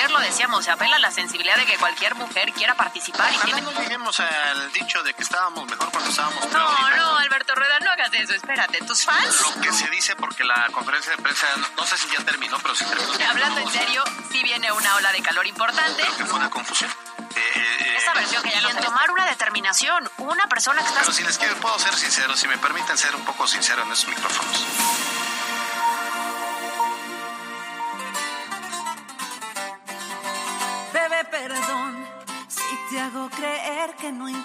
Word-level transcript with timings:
Ayer 0.00 0.12
lo 0.12 0.20
decíamos, 0.20 0.64
se 0.64 0.70
apela 0.70 0.96
a 0.96 0.98
la 0.98 1.10
sensibilidad 1.10 1.56
de 1.58 1.66
que 1.66 1.76
cualquier 1.76 2.14
mujer 2.14 2.50
quiera 2.54 2.74
participar. 2.74 3.30
Y 3.34 3.36
Ojalá 3.36 3.54
tiene... 3.56 3.60
no 3.70 3.80
lleguemos 3.82 4.18
al 4.18 4.72
dicho 4.72 5.02
de 5.02 5.12
que 5.12 5.22
estábamos 5.22 5.68
mejor 5.68 5.90
cuando 5.90 6.08
estábamos 6.08 6.46
peor. 6.46 6.62
No, 6.62 6.96
no, 6.96 7.18
Alberto 7.18 7.54
Rueda, 7.54 7.78
no 7.80 7.90
hagas 7.90 8.10
eso, 8.14 8.32
espérate. 8.32 8.78
¿Tus 8.86 9.04
fans? 9.04 9.42
Lo 9.42 9.60
que 9.60 9.70
se 9.74 9.90
dice 9.90 10.16
porque 10.16 10.42
la 10.42 10.68
conferencia 10.72 11.14
de 11.14 11.22
prensa, 11.22 11.46
no, 11.58 11.68
no 11.76 11.84
sé 11.84 11.98
si 11.98 12.08
ya 12.08 12.24
terminó, 12.24 12.58
pero 12.60 12.74
sí 12.74 12.86
terminó. 12.86 13.12
Hablando 13.28 13.60
en 13.60 13.70
serio, 13.70 14.02
sí 14.32 14.42
viene 14.42 14.72
una 14.72 14.96
ola 14.96 15.12
de 15.12 15.20
calor 15.20 15.46
importante. 15.46 16.02
Creo 16.02 16.16
que 16.16 16.24
fue 16.24 16.38
una 16.38 16.48
confusión. 16.48 16.90
Eh, 17.36 17.52
eh, 17.56 17.96
Esa 17.98 18.14
versión 18.14 18.42
que 18.42 18.52
ya 18.52 18.62
no 18.62 18.80
tomar 18.80 19.10
una 19.10 19.26
determinación, 19.26 20.10
una 20.16 20.46
persona 20.46 20.80
que 20.80 20.88
está... 20.88 21.00
Pero 21.00 21.12
si 21.12 21.24
les 21.24 21.36
quiero, 21.36 21.56
puedo 21.56 21.78
ser 21.78 21.94
sincero, 21.94 22.34
si 22.38 22.48
me 22.48 22.56
permiten 22.56 22.96
ser 22.96 23.14
un 23.14 23.24
poco 23.26 23.46
sincero 23.46 23.82
en 23.82 23.92
esos 23.92 24.08
micrófonos. 24.08 24.64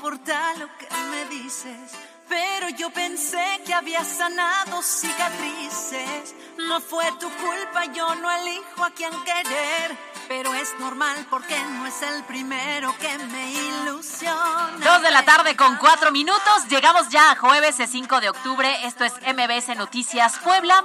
Importa 0.05 0.54
lo 0.59 0.68
que 0.77 0.88
me 1.09 1.26
dices. 1.36 1.91
Pero 2.30 2.70
yo 2.70 2.91
pensé 2.91 3.44
que 3.66 3.73
había 3.73 4.04
sanado 4.04 4.81
cicatrices. 4.84 6.36
No 6.58 6.80
fue 6.80 7.06
tu 7.20 7.28
culpa, 7.30 7.86
yo 7.92 8.14
no 8.16 8.30
elijo 8.30 8.84
a 8.84 8.92
quién 8.92 9.12
querer. 9.23 9.97
Pero 10.28 10.53
es 10.53 10.78
normal 10.80 11.25
porque 11.30 11.58
no 11.59 11.88
es 11.88 12.02
el 12.03 12.23
primero 12.23 12.95
que 13.00 13.17
me 13.17 13.52
ilusiona. 13.52 14.78
Dos 14.78 15.02
de 15.02 15.12
la 15.12 15.23
tarde 15.23 15.56
con 15.56 15.75
cuatro 15.78 16.12
minutos. 16.12 16.67
Llegamos 16.69 17.09
ya 17.09 17.31
a 17.31 17.36
jueves 17.36 17.80
el 17.80 17.88
5 17.88 18.22
de 18.22 18.30
octubre. 18.30 18.86
Esto 18.86 19.06
es 19.06 19.14
MBS 19.22 19.75
Noticias 19.75 20.38
Puebla. 20.44 20.84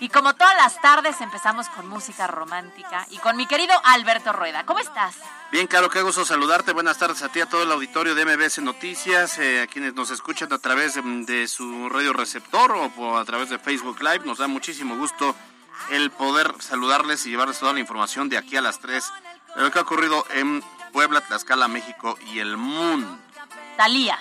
Y 0.00 0.08
como 0.08 0.34
todas 0.34 0.56
las 0.56 0.80
tardes 0.80 1.20
empezamos 1.20 1.68
con 1.68 1.86
música 1.86 2.26
romántica 2.26 3.06
y 3.10 3.18
con 3.18 3.36
mi 3.36 3.46
querido 3.46 3.74
Alberto 3.84 4.32
Rueda. 4.32 4.64
¿Cómo 4.64 4.78
estás? 4.78 5.16
Bien, 5.52 5.66
Caro, 5.66 5.90
qué 5.90 6.00
gusto 6.00 6.24
saludarte. 6.24 6.72
Buenas 6.72 6.96
tardes 6.96 7.22
a 7.22 7.28
ti, 7.28 7.40
a 7.40 7.46
todo 7.46 7.64
el 7.64 7.72
auditorio 7.72 8.14
de 8.14 8.24
MBS 8.24 8.62
Noticias, 8.62 9.38
eh, 9.38 9.60
a 9.60 9.66
quienes 9.66 9.92
nos 9.94 10.10
escuchan 10.10 10.50
a 10.54 10.58
través 10.58 10.94
de, 10.94 11.02
de 11.02 11.46
su 11.46 11.90
radio 11.90 12.14
receptor 12.14 12.72
o 12.72 13.18
a 13.18 13.24
través 13.26 13.50
de 13.50 13.58
Facebook 13.58 14.00
Live. 14.00 14.24
Nos 14.24 14.38
da 14.38 14.48
muchísimo 14.48 14.96
gusto 14.96 15.36
el 15.90 16.10
poder 16.10 16.54
saludarles 16.60 17.26
y 17.26 17.30
llevarles 17.30 17.58
toda 17.58 17.74
la 17.74 17.80
información 17.80 18.30
de 18.30 18.38
aquí 18.38 18.56
a 18.56 18.62
las 18.62 18.78
3 18.80 19.04
de 19.56 19.62
lo 19.62 19.70
que 19.70 19.80
ha 19.80 19.82
ocurrido 19.82 20.24
en 20.30 20.62
Puebla, 20.92 21.20
Tlaxcala, 21.20 21.68
México 21.68 22.16
y 22.32 22.38
el 22.38 22.56
mundo. 22.56 23.18
Talía. 23.76 24.18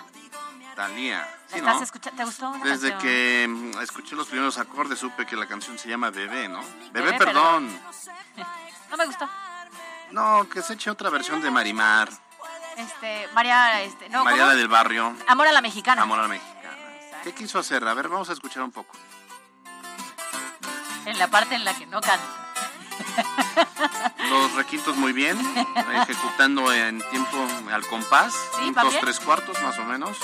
Talía. 0.75 1.38
¿Te 1.50 2.23
gustó? 2.25 2.50
una 2.50 2.64
Desde 2.64 2.92
canción? 2.92 3.00
que 3.00 3.47
mm, 3.47 3.81
escuché 3.81 4.16
los 4.16 4.28
primeros 4.28 4.58
acordes 4.58 5.00
supe 5.00 5.25
que 5.25 5.36
la 5.36 5.47
canción 5.47 5.78
se 5.80 5.89
llama 5.89 6.09
Bebé, 6.11 6.47
¿no? 6.47 6.61
Bebé, 6.91 7.11
Bebé, 7.11 7.17
perdón. 7.17 7.69
No 8.89 8.97
me 8.97 9.06
gustó. 9.06 9.30
No, 10.09 10.50
que 10.50 10.64
se 10.64 10.73
eche 10.73 10.89
otra 10.89 11.11
versión 11.11 11.41
de 11.41 11.52
Marimar. 11.52 12.09
Este, 12.75 13.28
María, 13.36 13.81
este, 13.83 14.09
no, 14.09 14.23
Mariana 14.23 14.56
del 14.56 14.67
Barrio. 14.67 15.16
Amor 15.28 15.47
a 15.47 15.52
la 15.52 15.61
mexicana. 15.61 16.02
Amor 16.02 16.17
a 16.17 16.23
la 16.23 16.28
mexicana. 16.28 16.75
¿Qué 17.23 17.31
quiso 17.33 17.59
hacer? 17.59 17.88
A 17.88 17.94
ver, 17.94 18.08
vamos 18.08 18.30
a 18.31 18.34
escuchar 18.34 18.63
un 18.63 18.72
poco. 18.72 18.97
En 21.06 21.19
la 21.19 21.28
parte 21.28 21.53
en 21.53 21.66
la 21.66 21.75
que 21.75 21.86
no 21.86 22.02
canta. 22.02 22.25
Los 24.30 24.53
requintos 24.53 24.95
muy 24.95 25.13
bien, 25.13 25.38
ejecutando 26.02 26.73
en 26.73 27.02
tiempo 27.12 27.47
al 27.72 27.85
compás, 27.88 28.34
Sí, 28.59 28.73
tres 29.02 29.19
cuartos 29.19 29.62
más 29.62 29.78
o 29.78 29.84
menos. 29.84 30.18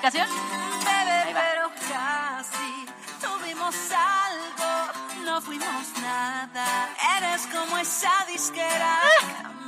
¿Calificación? 0.00 0.28
Bebé, 0.84 1.10
Ahí 1.12 1.32
va. 1.34 1.40
pero 1.52 1.70
casi 1.88 2.86
tuvimos 3.20 3.74
algo, 3.90 4.92
no 5.24 5.40
fuimos 5.40 5.88
nada. 6.00 6.88
Eres 7.18 7.46
como 7.48 7.76
esa 7.78 8.12
disquera 8.28 8.96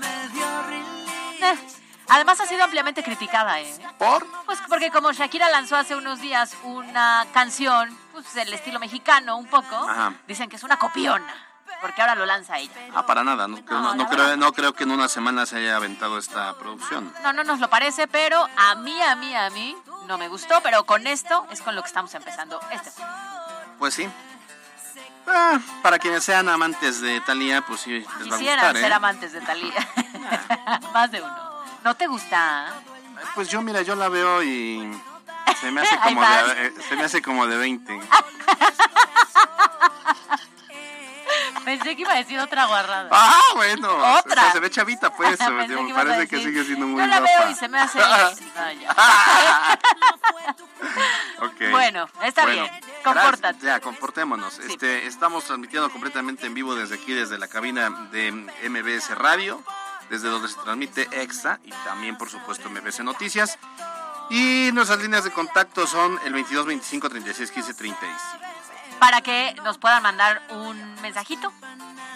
Eh, 0.02 0.28
release. 0.68 1.78
Además 2.08 2.40
ha 2.40 2.46
sido 2.46 2.62
ampliamente 2.64 3.02
criticada, 3.02 3.60
¿eh? 3.60 3.72
¿Por? 3.98 4.26
Pues 4.46 4.58
porque 4.68 4.90
como 4.90 5.12
Shakira 5.12 5.48
lanzó 5.48 5.76
hace 5.76 5.94
unos 5.96 6.20
días 6.20 6.56
una 6.64 7.26
canción, 7.32 7.96
pues 8.12 8.32
del 8.34 8.52
estilo 8.52 8.78
mexicano 8.80 9.36
un 9.36 9.46
poco, 9.46 9.76
Ajá. 9.76 10.14
dicen 10.26 10.48
que 10.48 10.56
es 10.56 10.62
una 10.64 10.76
copiona, 10.76 11.32
porque 11.80 12.00
ahora 12.02 12.14
lo 12.16 12.26
lanza 12.26 12.58
ella. 12.58 12.72
Ah, 12.94 13.06
para 13.06 13.22
nada. 13.22 13.46
No, 13.46 13.64
creo- 13.64 13.78
no- 13.80 13.94
No, 13.94 14.04
no 14.04 14.08
creo, 14.08 14.36
no 14.36 14.52
creo 14.52 14.72
que 14.74 14.82
en 14.84 14.90
una 14.90 15.08
semana 15.08 15.46
se 15.46 15.58
haya 15.58 15.76
aventado 15.76 16.18
esta 16.18 16.52
producción. 16.58 17.12
No, 17.22 17.32
no 17.32 17.44
nos 17.44 17.60
lo 17.60 17.70
parece, 17.70 18.08
pero 18.08 18.44
a 18.56 18.74
mí, 18.76 19.00
a 19.02 19.14
mí, 19.14 19.34
a 19.34 19.48
mí 19.50 19.76
no 20.10 20.18
me 20.18 20.26
gustó, 20.26 20.60
pero 20.60 20.84
con 20.84 21.06
esto 21.06 21.46
es 21.52 21.62
con 21.62 21.76
lo 21.76 21.82
que 21.82 21.86
estamos 21.86 22.12
empezando 22.14 22.60
este. 22.72 22.90
Pues 23.78 23.94
sí. 23.94 24.08
Ah, 25.28 25.60
para 25.84 26.00
quienes 26.00 26.24
sean 26.24 26.48
amantes 26.48 27.00
de 27.00 27.20
Talía, 27.20 27.62
pues 27.62 27.82
sí, 27.82 28.04
les 28.18 28.30
va 28.30 28.34
a 28.34 28.38
gustar, 28.38 28.76
¿eh? 28.76 28.80
ser 28.80 28.92
amantes 28.92 29.32
de 29.32 29.40
Talía. 29.40 29.88
Más 30.92 31.12
de 31.12 31.22
uno. 31.22 31.62
¿No 31.84 31.94
te 31.94 32.08
gusta? 32.08 32.74
Pues 33.36 33.48
yo, 33.48 33.62
mira, 33.62 33.82
yo 33.82 33.94
la 33.94 34.08
veo 34.08 34.42
y 34.42 35.00
se 35.60 35.70
me 35.70 35.82
hace 35.82 35.96
como 36.02 36.22
de, 36.22 36.66
eh, 36.66 36.72
se 36.88 36.96
me 36.96 37.04
hace 37.04 37.22
como 37.22 37.46
de 37.46 37.56
20. 37.56 38.00
Pensé 41.64 41.94
que 41.94 42.02
iba 42.02 42.12
a 42.12 42.16
decir 42.16 42.38
otra 42.38 42.66
guarrada. 42.66 43.08
Ah, 43.12 43.40
bueno. 43.54 43.88
Otra. 43.94 44.42
O 44.42 44.44
sea, 44.44 44.52
se 44.52 44.60
ve 44.60 44.70
chavita, 44.70 45.12
pues. 45.12 45.36
Pensé 45.36 45.50
me 45.50 45.86
que 45.86 45.94
parece 45.94 46.26
que 46.26 46.42
sigue 46.42 46.64
siendo 46.64 46.86
muy 46.86 47.00
Yo 47.00 47.06
la 47.06 47.20
guapa. 47.20 47.38
veo 47.38 47.50
y 47.50 47.54
se 47.54 47.68
me 47.68 47.78
hace... 47.78 47.98
No, 47.98 48.06
Bueno, 51.70 52.08
está 52.22 52.42
Bueno, 52.42 52.62
bien. 52.62 52.80
Compórtate. 53.02 53.66
Ya, 53.66 53.80
comportémonos. 53.80 54.58
Este, 54.58 55.06
estamos 55.06 55.44
transmitiendo 55.44 55.90
completamente 55.90 56.46
en 56.46 56.54
vivo 56.54 56.74
desde 56.74 56.96
aquí, 56.96 57.12
desde 57.12 57.38
la 57.38 57.48
cabina 57.48 57.90
de 58.12 58.32
MBS 58.32 59.16
Radio, 59.16 59.62
desde 60.10 60.28
donde 60.28 60.48
se 60.48 60.60
transmite 60.60 61.08
EXA 61.12 61.60
y 61.64 61.70
también, 61.70 62.16
por 62.18 62.28
supuesto, 62.28 62.68
MBS 62.68 63.00
Noticias. 63.00 63.58
Y 64.28 64.70
nuestras 64.72 65.00
líneas 65.00 65.24
de 65.24 65.32
contacto 65.32 65.86
son 65.86 66.18
el 66.24 66.32
22 66.32 66.66
25 66.66 67.08
36 67.08 67.50
15 67.50 67.74
35. 67.74 68.16
para 69.00 69.22
que 69.22 69.54
nos 69.64 69.78
puedan 69.78 70.02
mandar 70.02 70.42
un 70.50 70.94
mensajito 71.00 71.50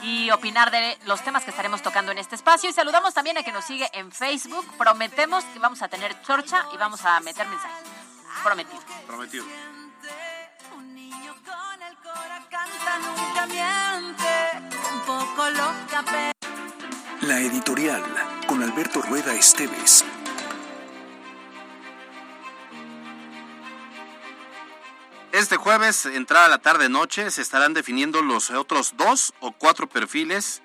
y 0.02 0.30
opinar 0.30 0.70
de 0.70 0.98
los 1.06 1.22
temas 1.24 1.42
que 1.42 1.50
estaremos 1.50 1.82
tocando 1.82 2.12
en 2.12 2.18
este 2.18 2.34
espacio. 2.34 2.68
Y 2.68 2.72
saludamos 2.74 3.14
también 3.14 3.38
a 3.38 3.42
que 3.42 3.52
nos 3.52 3.64
sigue 3.64 3.88
en 3.94 4.12
Facebook. 4.12 4.66
Prometemos 4.76 5.44
que 5.46 5.58
vamos 5.58 5.80
a 5.82 5.88
tener 5.88 6.20
chorcha 6.22 6.66
y 6.74 6.76
vamos 6.76 7.04
a 7.06 7.20
meter 7.20 7.48
mensajes. 7.48 8.03
Prometido. 8.42 8.82
Prometido. 9.06 9.44
Un 10.76 10.94
niño 10.94 11.34
con 11.44 11.82
el 11.82 11.96
cora 11.96 12.46
canta, 12.50 12.98
nunca 12.98 13.46
miente. 13.46 14.76
Un 14.92 15.00
poco 15.00 15.50
loca, 15.50 16.04
pero. 16.04 16.32
La 17.22 17.40
editorial 17.40 18.02
con 18.46 18.62
Alberto 18.62 19.00
Rueda 19.00 19.34
Esteves. 19.34 20.04
Este 25.32 25.56
jueves, 25.56 26.06
entrada 26.06 26.48
la 26.48 26.58
tarde-noche, 26.58 27.28
se 27.30 27.42
estarán 27.42 27.74
definiendo 27.74 28.22
los 28.22 28.50
otros 28.50 28.94
dos 28.96 29.34
o 29.40 29.50
cuatro 29.50 29.88
perfiles 29.88 30.62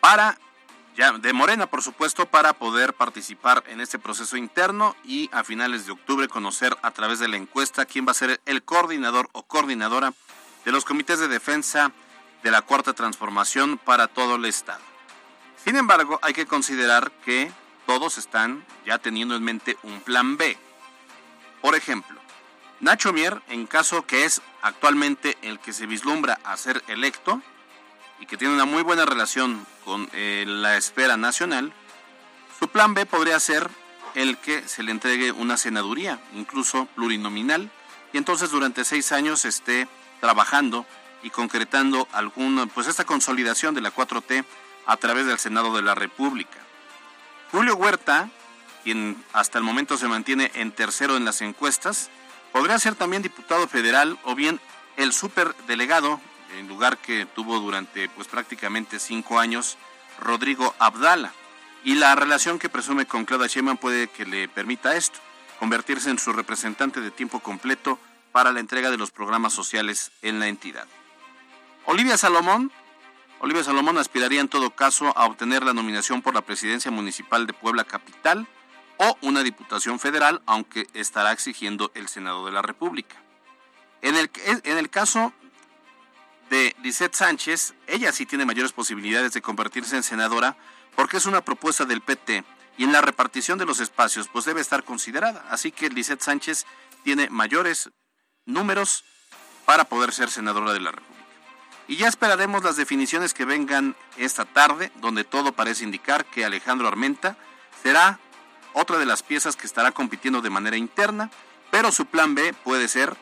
para, 0.00 0.38
ya 0.96 1.12
de 1.12 1.32
Morena, 1.32 1.66
por 1.66 1.82
supuesto, 1.82 2.26
para 2.26 2.52
poder 2.52 2.94
participar 2.94 3.64
en 3.68 3.80
este 3.80 3.98
proceso 3.98 4.36
interno 4.36 4.94
y 5.04 5.30
a 5.32 5.42
finales 5.44 5.86
de 5.86 5.92
octubre 5.92 6.28
conocer 6.28 6.76
a 6.82 6.90
través 6.90 7.18
de 7.18 7.28
la 7.28 7.36
encuesta 7.36 7.86
quién 7.86 8.06
va 8.06 8.10
a 8.10 8.14
ser 8.14 8.40
el 8.44 8.62
coordinador 8.62 9.28
o 9.32 9.42
coordinadora 9.42 10.12
de 10.64 10.72
los 10.72 10.84
comités 10.84 11.18
de 11.18 11.28
defensa 11.28 11.92
de 12.42 12.50
la 12.50 12.62
Cuarta 12.62 12.92
Transformación 12.92 13.78
para 13.78 14.08
todo 14.08 14.36
el 14.36 14.44
Estado. 14.44 14.82
Sin 15.64 15.76
embargo, 15.76 16.18
hay 16.22 16.34
que 16.34 16.46
considerar 16.46 17.10
que 17.24 17.50
todos 17.86 18.18
están 18.18 18.64
ya 18.84 18.98
teniendo 18.98 19.34
en 19.34 19.44
mente 19.44 19.76
un 19.82 20.00
plan 20.00 20.36
B. 20.36 20.58
Por 21.60 21.74
ejemplo, 21.74 22.20
Nacho 22.80 23.12
Mier, 23.12 23.40
en 23.48 23.66
caso 23.66 24.04
que 24.06 24.24
es 24.24 24.42
actualmente 24.60 25.38
el 25.42 25.60
que 25.60 25.72
se 25.72 25.86
vislumbra 25.86 26.40
a 26.44 26.56
ser 26.56 26.82
electo 26.88 27.40
y 28.22 28.26
que 28.26 28.36
tiene 28.36 28.54
una 28.54 28.64
muy 28.64 28.82
buena 28.82 29.04
relación 29.04 29.66
con 29.84 30.08
eh, 30.12 30.44
la 30.46 30.76
esfera 30.76 31.16
nacional, 31.16 31.72
su 32.58 32.68
plan 32.68 32.94
B 32.94 33.04
podría 33.04 33.38
ser 33.40 33.68
el 34.14 34.38
que 34.38 34.66
se 34.68 34.82
le 34.82 34.92
entregue 34.92 35.32
una 35.32 35.56
senaduría, 35.56 36.20
incluso 36.34 36.86
plurinominal, 36.94 37.68
y 38.12 38.18
entonces 38.18 38.50
durante 38.50 38.84
seis 38.84 39.10
años 39.10 39.44
esté 39.44 39.88
trabajando 40.20 40.86
y 41.24 41.30
concretando 41.30 42.06
alguna, 42.12 42.66
pues 42.66 42.86
esta 42.86 43.04
consolidación 43.04 43.74
de 43.74 43.80
la 43.80 43.92
4T 43.92 44.44
a 44.86 44.96
través 44.96 45.26
del 45.26 45.38
Senado 45.40 45.74
de 45.74 45.82
la 45.82 45.96
República. 45.96 46.58
Julio 47.50 47.74
Huerta, 47.74 48.30
quien 48.84 49.22
hasta 49.32 49.58
el 49.58 49.64
momento 49.64 49.96
se 49.96 50.06
mantiene 50.06 50.52
en 50.54 50.70
tercero 50.70 51.16
en 51.16 51.24
las 51.24 51.42
encuestas, 51.42 52.08
Podría 52.52 52.78
ser 52.78 52.94
también 52.94 53.22
diputado 53.22 53.66
federal 53.66 54.18
o 54.24 54.34
bien 54.34 54.60
el 54.96 55.12
superdelegado, 55.14 56.20
en 56.58 56.68
lugar 56.68 56.98
que 56.98 57.26
tuvo 57.26 57.58
durante 57.60 58.08
pues 58.10 58.28
prácticamente 58.28 58.98
cinco 58.98 59.38
años, 59.38 59.76
Rodrigo 60.20 60.74
Abdala. 60.78 61.32
Y 61.84 61.94
la 61.96 62.14
relación 62.14 62.58
que 62.58 62.68
presume 62.68 63.06
con 63.06 63.24
Claudia 63.24 63.48
Sheinbaum 63.48 63.76
puede 63.76 64.08
que 64.08 64.24
le 64.24 64.48
permita 64.48 64.94
esto, 64.94 65.18
convertirse 65.58 66.10
en 66.10 66.18
su 66.18 66.32
representante 66.32 67.00
de 67.00 67.10
tiempo 67.10 67.40
completo 67.40 67.98
para 68.30 68.52
la 68.52 68.60
entrega 68.60 68.90
de 68.90 68.98
los 68.98 69.10
programas 69.10 69.52
sociales 69.52 70.12
en 70.22 70.38
la 70.38 70.48
entidad. 70.48 70.86
Olivia 71.84 72.16
Salomón, 72.16 72.70
Olivia 73.40 73.64
Salomón 73.64 73.98
aspiraría 73.98 74.40
en 74.40 74.48
todo 74.48 74.70
caso 74.70 75.12
a 75.16 75.26
obtener 75.26 75.64
la 75.64 75.74
nominación 75.74 76.22
por 76.22 76.34
la 76.34 76.42
presidencia 76.42 76.92
municipal 76.92 77.46
de 77.46 77.52
Puebla 77.52 77.84
Capital 77.84 78.46
o 78.98 79.18
una 79.20 79.42
diputación 79.42 79.98
federal, 79.98 80.40
aunque 80.46 80.86
estará 80.94 81.32
exigiendo 81.32 81.90
el 81.94 82.08
Senado 82.08 82.46
de 82.46 82.52
la 82.52 82.62
República. 82.62 83.16
En 84.00 84.16
el, 84.16 84.30
en 84.44 84.78
el 84.78 84.90
caso 84.90 85.32
de 86.52 86.76
Lisette 86.82 87.14
Sánchez, 87.14 87.72
ella 87.86 88.12
sí 88.12 88.26
tiene 88.26 88.44
mayores 88.44 88.72
posibilidades 88.72 89.32
de 89.32 89.40
convertirse 89.40 89.96
en 89.96 90.02
senadora 90.02 90.54
porque 90.94 91.16
es 91.16 91.24
una 91.24 91.40
propuesta 91.40 91.86
del 91.86 92.02
PT 92.02 92.44
y 92.76 92.84
en 92.84 92.92
la 92.92 93.00
repartición 93.00 93.56
de 93.56 93.64
los 93.64 93.80
espacios 93.80 94.28
pues 94.28 94.44
debe 94.44 94.60
estar 94.60 94.84
considerada. 94.84 95.46
Así 95.48 95.72
que 95.72 95.88
Lisette 95.88 96.20
Sánchez 96.20 96.66
tiene 97.04 97.30
mayores 97.30 97.88
números 98.44 99.02
para 99.64 99.84
poder 99.84 100.12
ser 100.12 100.30
senadora 100.30 100.74
de 100.74 100.80
la 100.80 100.90
República. 100.90 101.24
Y 101.88 101.96
ya 101.96 102.06
esperaremos 102.06 102.62
las 102.62 102.76
definiciones 102.76 103.32
que 103.32 103.46
vengan 103.46 103.96
esta 104.18 104.44
tarde, 104.44 104.92
donde 104.96 105.24
todo 105.24 105.52
parece 105.52 105.84
indicar 105.84 106.26
que 106.26 106.44
Alejandro 106.44 106.86
Armenta 106.86 107.38
será 107.82 108.20
otra 108.74 108.98
de 108.98 109.06
las 109.06 109.22
piezas 109.22 109.56
que 109.56 109.66
estará 109.66 109.92
compitiendo 109.92 110.42
de 110.42 110.50
manera 110.50 110.76
interna, 110.76 111.30
pero 111.70 111.90
su 111.92 112.04
plan 112.04 112.34
B 112.34 112.52
puede 112.52 112.88
ser 112.88 113.16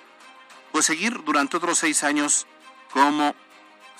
pues 0.73 0.85
seguir 0.85 1.23
durante 1.23 1.59
otros 1.59 1.79
seis 1.79 2.03
años 2.03 2.49
como 2.93 3.35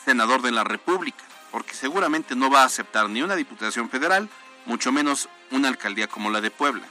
senador 0.05 0.43
de 0.43 0.53
la 0.53 0.65
República, 0.65 1.25
porque 1.51 1.75
seguramente 1.75 2.35
no 2.35 2.51
va 2.51 2.63
a 2.63 2.67
aceptar 2.67 3.09
ni 3.09 3.23
una 3.23 3.37
diputación 3.37 3.91
federal, 3.91 4.29
mucho 4.67 4.93
menos 4.93 5.29
una 5.51 5.69
alcaldía 5.69 6.09
como 6.09 6.31
la 6.31 6.41
de 6.41 6.51
Puebla. 6.51 6.87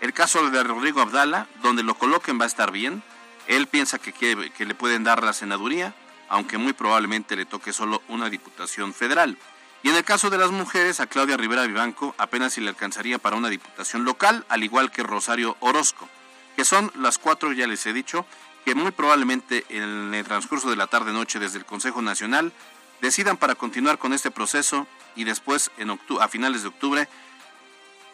El 0.00 0.12
caso 0.12 0.50
de 0.50 0.62
Rodrigo 0.62 1.00
Abdala, 1.00 1.46
donde 1.62 1.82
lo 1.82 1.94
coloquen 1.94 2.40
va 2.40 2.44
a 2.44 2.48
estar 2.48 2.72
bien, 2.72 3.02
él 3.46 3.66
piensa 3.66 3.98
que, 3.98 4.12
que 4.12 4.66
le 4.66 4.74
pueden 4.74 5.04
dar 5.04 5.22
la 5.22 5.32
senaduría, 5.32 5.94
aunque 6.28 6.58
muy 6.58 6.72
probablemente 6.72 7.36
le 7.36 7.44
toque 7.44 7.72
solo 7.72 8.02
una 8.08 8.30
diputación 8.30 8.94
federal. 8.94 9.36
Y 9.82 9.88
en 9.88 9.96
el 9.96 10.04
caso 10.04 10.30
de 10.30 10.38
las 10.38 10.50
mujeres, 10.50 11.00
a 11.00 11.06
Claudia 11.06 11.36
Rivera 11.36 11.66
Vivanco 11.66 12.14
apenas 12.18 12.52
si 12.52 12.60
le 12.60 12.68
alcanzaría 12.68 13.18
para 13.18 13.36
una 13.36 13.48
diputación 13.48 14.04
local, 14.04 14.44
al 14.48 14.62
igual 14.62 14.90
que 14.90 15.02
Rosario 15.02 15.56
Orozco, 15.60 16.08
que 16.54 16.64
son 16.64 16.92
las 16.96 17.18
cuatro, 17.18 17.52
ya 17.52 17.66
les 17.66 17.84
he 17.86 17.92
dicho, 17.92 18.26
que 18.64 18.74
muy 18.74 18.90
probablemente 18.90 19.64
en 19.68 20.14
el 20.14 20.24
transcurso 20.24 20.70
de 20.70 20.76
la 20.76 20.86
tarde-noche 20.86 21.38
desde 21.38 21.58
el 21.58 21.64
Consejo 21.64 22.02
Nacional 22.02 22.52
decidan 23.00 23.36
para 23.36 23.54
continuar 23.54 23.98
con 23.98 24.12
este 24.12 24.30
proceso 24.30 24.86
y 25.16 25.24
después 25.24 25.70
en 25.78 25.90
a 25.90 26.28
finales 26.28 26.62
de 26.62 26.68
octubre 26.68 27.08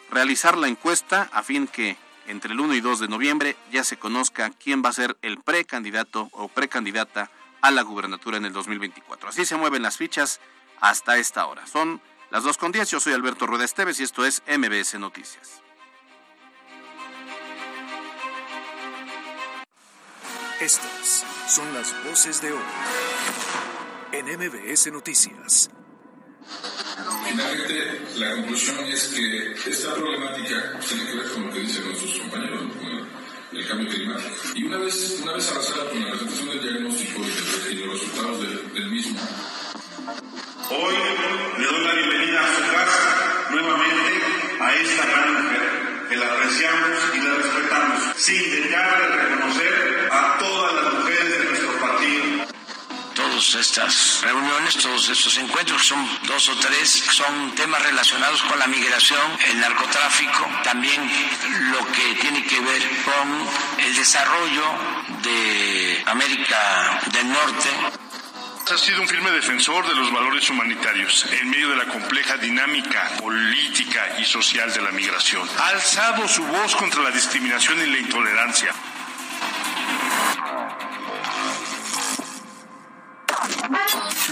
realizar 0.09 0.57
la 0.57 0.67
encuesta 0.67 1.29
a 1.33 1.43
fin 1.43 1.67
que 1.67 1.97
entre 2.27 2.53
el 2.53 2.59
1 2.59 2.75
y 2.75 2.81
2 2.81 2.99
de 2.99 3.07
noviembre 3.07 3.55
ya 3.71 3.83
se 3.83 3.97
conozca 3.97 4.51
quién 4.51 4.83
va 4.83 4.89
a 4.89 4.93
ser 4.93 5.17
el 5.21 5.39
precandidato 5.39 6.29
o 6.31 6.47
precandidata 6.47 7.29
a 7.61 7.71
la 7.71 7.81
gubernatura 7.81 8.37
en 8.37 8.45
el 8.45 8.53
2024. 8.53 9.29
Así 9.29 9.45
se 9.45 9.57
mueven 9.57 9.81
las 9.81 9.97
fichas 9.97 10.39
hasta 10.79 11.17
esta 11.17 11.45
hora. 11.47 11.65
Son 11.67 12.01
las 12.29 12.43
2 12.43 12.57
con 12.57 12.71
10. 12.71 12.89
Yo 12.89 12.99
soy 12.99 13.13
Alberto 13.13 13.47
Rueda 13.47 13.65
Esteves 13.65 13.99
y 13.99 14.03
esto 14.03 14.25
es 14.25 14.43
MBS 14.47 14.99
Noticias. 14.99 15.66
Estas 20.59 21.23
son 21.47 21.71
las 21.71 21.93
voces 22.03 22.41
de 22.41 22.51
hoy 22.51 22.59
en 24.11 24.25
MBS 24.25 24.91
Noticias. 24.91 25.69
Finalmente, 27.29 28.01
la 28.15 28.31
conclusión 28.31 28.83
es 28.85 29.07
que 29.09 29.69
esta 29.69 29.93
problemática 29.93 30.79
tiene 30.79 31.05
que 31.05 31.15
ver 31.15 31.31
con 31.31 31.45
lo 31.45 31.53
que 31.53 31.59
dicen 31.59 31.85
nuestros 31.85 32.17
compañeros, 32.17 32.73
con 32.73 33.57
el, 33.59 33.67
cambio 33.67 33.87
climático. 33.87 34.35
Y 34.55 34.63
una 34.63 34.77
vez, 34.79 35.19
una 35.21 35.33
vez 35.33 35.51
avanzada 35.51 35.89
con 35.91 36.03
la 36.03 36.09
presentación 36.09 36.49
del 36.49 36.61
diagnóstico 36.61 37.21
y, 37.69 37.75
los 37.75 37.93
resultados 37.93 38.41
del 38.73 38.89
mismo, 38.89 39.19
Hoy 40.69 40.95
le 41.59 41.65
doy 41.65 41.85
la 41.85 41.93
bienvenida 41.93 42.41
a 42.41 42.55
su 42.55 42.61
casa 42.71 43.47
nuevamente 43.51 44.21
a 44.59 44.75
esta 44.75 45.05
gran 45.05 45.43
mujer 45.43 46.07
que 46.09 46.15
la 46.17 46.33
apreciamos 46.33 46.99
y 47.13 47.19
la 47.19 47.35
respetamos, 47.35 48.03
sin 48.17 48.51
dejar 48.51 49.01
de 49.01 49.17
reconocer 49.23 49.96
a 50.11 50.37
todas 50.37 50.73
las 50.73 50.93
mujeres 50.93 51.39
de 51.39 51.45
nuestro 51.45 51.79
partido. 51.79 52.47
Todas 53.15 53.55
estas 53.55 54.21
reuniones, 54.21 54.75
todos 54.75 55.09
estos 55.09 55.37
encuentros, 55.37 55.81
que 55.81 55.87
son 55.87 56.07
dos 56.27 56.49
o 56.49 56.55
tres, 56.57 56.89
son 57.11 57.55
temas 57.55 57.81
relacionados 57.81 58.41
con 58.43 58.59
la 58.59 58.67
migración, 58.67 59.21
el 59.49 59.59
narcotráfico, 59.59 60.47
también 60.63 61.01
lo 61.71 61.85
que 61.91 62.15
tiene 62.21 62.43
que 62.43 62.59
ver 62.59 62.81
con 63.03 63.85
el 63.85 63.95
desarrollo 63.95 64.63
de 65.23 66.03
América 66.05 67.01
del 67.11 67.29
Norte 67.29 67.69
ha 68.73 68.77
sido 68.77 69.01
un 69.01 69.07
firme 69.07 69.31
defensor 69.31 69.87
de 69.87 69.95
los 69.95 70.11
valores 70.11 70.49
humanitarios 70.49 71.25
en 71.39 71.49
medio 71.49 71.69
de 71.69 71.77
la 71.77 71.85
compleja 71.85 72.35
dinámica 72.35 73.11
política 73.17 74.17
y 74.19 74.25
social 74.25 74.73
de 74.73 74.81
la 74.81 74.91
migración. 74.91 75.47
Ha 75.57 75.69
alzado 75.69 76.27
su 76.27 76.43
voz 76.43 76.75
contra 76.75 77.01
la 77.01 77.11
discriminación 77.11 77.79
y 77.81 77.85
la 77.85 77.97
intolerancia. 77.97 78.73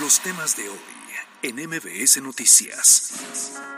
Los 0.06 0.20
temas 0.20 0.56
de 0.56 0.70
hoy 0.70 0.78
en 1.42 1.56
MBS 1.68 2.22
Noticias. 2.22 3.75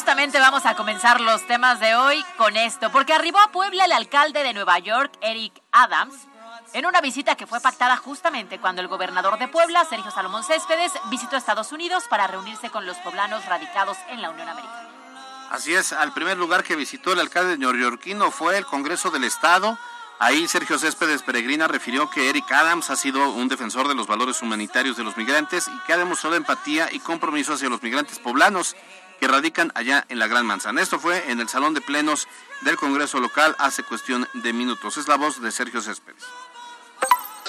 Justamente 0.00 0.40
vamos 0.40 0.64
a 0.64 0.76
comenzar 0.76 1.20
los 1.20 1.46
temas 1.46 1.78
de 1.78 1.94
hoy 1.94 2.24
con 2.38 2.56
esto, 2.56 2.90
porque 2.90 3.12
arribó 3.12 3.38
a 3.38 3.52
Puebla 3.52 3.84
el 3.84 3.92
alcalde 3.92 4.42
de 4.42 4.54
Nueva 4.54 4.78
York, 4.78 5.12
Eric 5.20 5.52
Adams, 5.72 6.14
en 6.72 6.86
una 6.86 7.02
visita 7.02 7.36
que 7.36 7.46
fue 7.46 7.60
pactada 7.60 7.98
justamente 7.98 8.58
cuando 8.58 8.80
el 8.80 8.88
gobernador 8.88 9.38
de 9.38 9.46
Puebla, 9.46 9.84
Sergio 9.84 10.10
Salomón 10.10 10.42
Céspedes, 10.42 10.92
visitó 11.10 11.36
Estados 11.36 11.70
Unidos 11.70 12.04
para 12.08 12.26
reunirse 12.26 12.70
con 12.70 12.86
los 12.86 12.96
poblanos 12.96 13.44
radicados 13.44 13.98
en 14.08 14.22
la 14.22 14.30
Unión 14.30 14.48
Americana. 14.48 14.88
Así 15.50 15.74
es, 15.74 15.92
al 15.92 16.14
primer 16.14 16.38
lugar 16.38 16.64
que 16.64 16.76
visitó 16.76 17.12
el 17.12 17.20
alcalde 17.20 17.58
neoyorquino 17.58 18.30
fue 18.30 18.56
el 18.56 18.64
Congreso 18.64 19.10
del 19.10 19.24
Estado, 19.24 19.76
Ahí 20.22 20.46
Sergio 20.48 20.78
Céspedes 20.78 21.22
Peregrina 21.22 21.66
refirió 21.66 22.10
que 22.10 22.28
Eric 22.28 22.52
Adams 22.52 22.90
ha 22.90 22.96
sido 22.96 23.30
un 23.30 23.48
defensor 23.48 23.88
de 23.88 23.94
los 23.94 24.06
valores 24.06 24.42
humanitarios 24.42 24.98
de 24.98 25.02
los 25.02 25.16
migrantes 25.16 25.66
y 25.66 25.78
que 25.86 25.94
ha 25.94 25.96
demostrado 25.96 26.36
empatía 26.36 26.92
y 26.92 27.00
compromiso 27.00 27.54
hacia 27.54 27.70
los 27.70 27.82
migrantes 27.82 28.18
poblanos 28.18 28.76
que 29.20 29.28
radican 29.28 29.70
allá 29.74 30.04
en 30.08 30.18
la 30.18 30.26
Gran 30.26 30.46
Manzana. 30.46 30.82
Esto 30.82 30.98
fue 30.98 31.30
en 31.30 31.40
el 31.40 31.48
Salón 31.48 31.74
de 31.74 31.80
Plenos 31.80 32.26
del 32.62 32.76
Congreso 32.76 33.20
local 33.20 33.54
hace 33.58 33.84
cuestión 33.84 34.26
de 34.32 34.52
minutos. 34.52 34.96
Es 34.96 35.06
la 35.06 35.16
voz 35.16 35.40
de 35.40 35.52
Sergio 35.52 35.82
Céspedes 35.82 36.24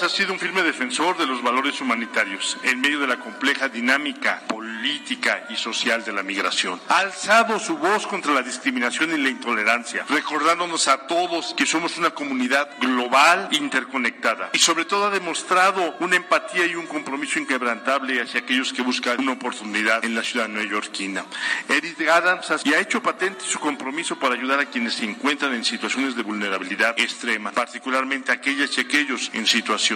ha 0.02 0.08
sido 0.08 0.32
un 0.32 0.38
firme 0.38 0.62
defensor 0.62 1.16
de 1.16 1.26
los 1.26 1.42
valores 1.42 1.80
humanitarios 1.80 2.56
en 2.64 2.80
medio 2.80 2.98
de 2.98 3.06
la 3.06 3.20
compleja 3.20 3.68
dinámica 3.68 4.42
política 4.48 5.46
y 5.48 5.56
social 5.56 6.04
de 6.04 6.12
la 6.12 6.22
migración. 6.22 6.80
Ha 6.88 6.98
alzado 6.98 7.58
su 7.60 7.78
voz 7.78 8.06
contra 8.06 8.32
la 8.32 8.42
discriminación 8.42 9.12
y 9.12 9.18
la 9.18 9.28
intolerancia, 9.28 10.04
recordándonos 10.08 10.88
a 10.88 11.06
todos 11.06 11.54
que 11.56 11.66
somos 11.66 11.98
una 11.98 12.10
comunidad 12.10 12.68
global 12.80 13.48
interconectada 13.52 14.50
y 14.52 14.58
sobre 14.58 14.84
todo 14.84 15.06
ha 15.06 15.10
demostrado 15.10 15.94
una 16.00 16.16
empatía 16.16 16.66
y 16.66 16.74
un 16.74 16.86
compromiso 16.86 17.38
inquebrantable 17.38 18.20
hacia 18.20 18.40
aquellos 18.40 18.72
que 18.72 18.82
buscan 18.82 19.20
una 19.20 19.32
oportunidad 19.32 20.04
en 20.04 20.14
la 20.14 20.22
ciudad 20.22 20.48
neoyorquina. 20.48 21.24
Eric 21.68 22.08
Adams 22.08 22.50
ha 22.50 22.80
hecho 22.80 23.02
patente 23.02 23.44
su 23.44 23.60
compromiso 23.60 24.18
para 24.18 24.34
ayudar 24.34 24.58
a 24.58 24.66
quienes 24.66 24.94
se 24.94 25.04
encuentran 25.04 25.54
en 25.54 25.64
situaciones 25.64 26.16
de 26.16 26.22
vulnerabilidad 26.22 26.98
extrema, 26.98 27.52
particularmente 27.52 28.32
aquellas 28.32 28.76
y 28.76 28.80
aquellos 28.80 29.30
en 29.32 29.46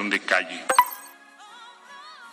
de 0.05 0.21
calle. 0.21 0.62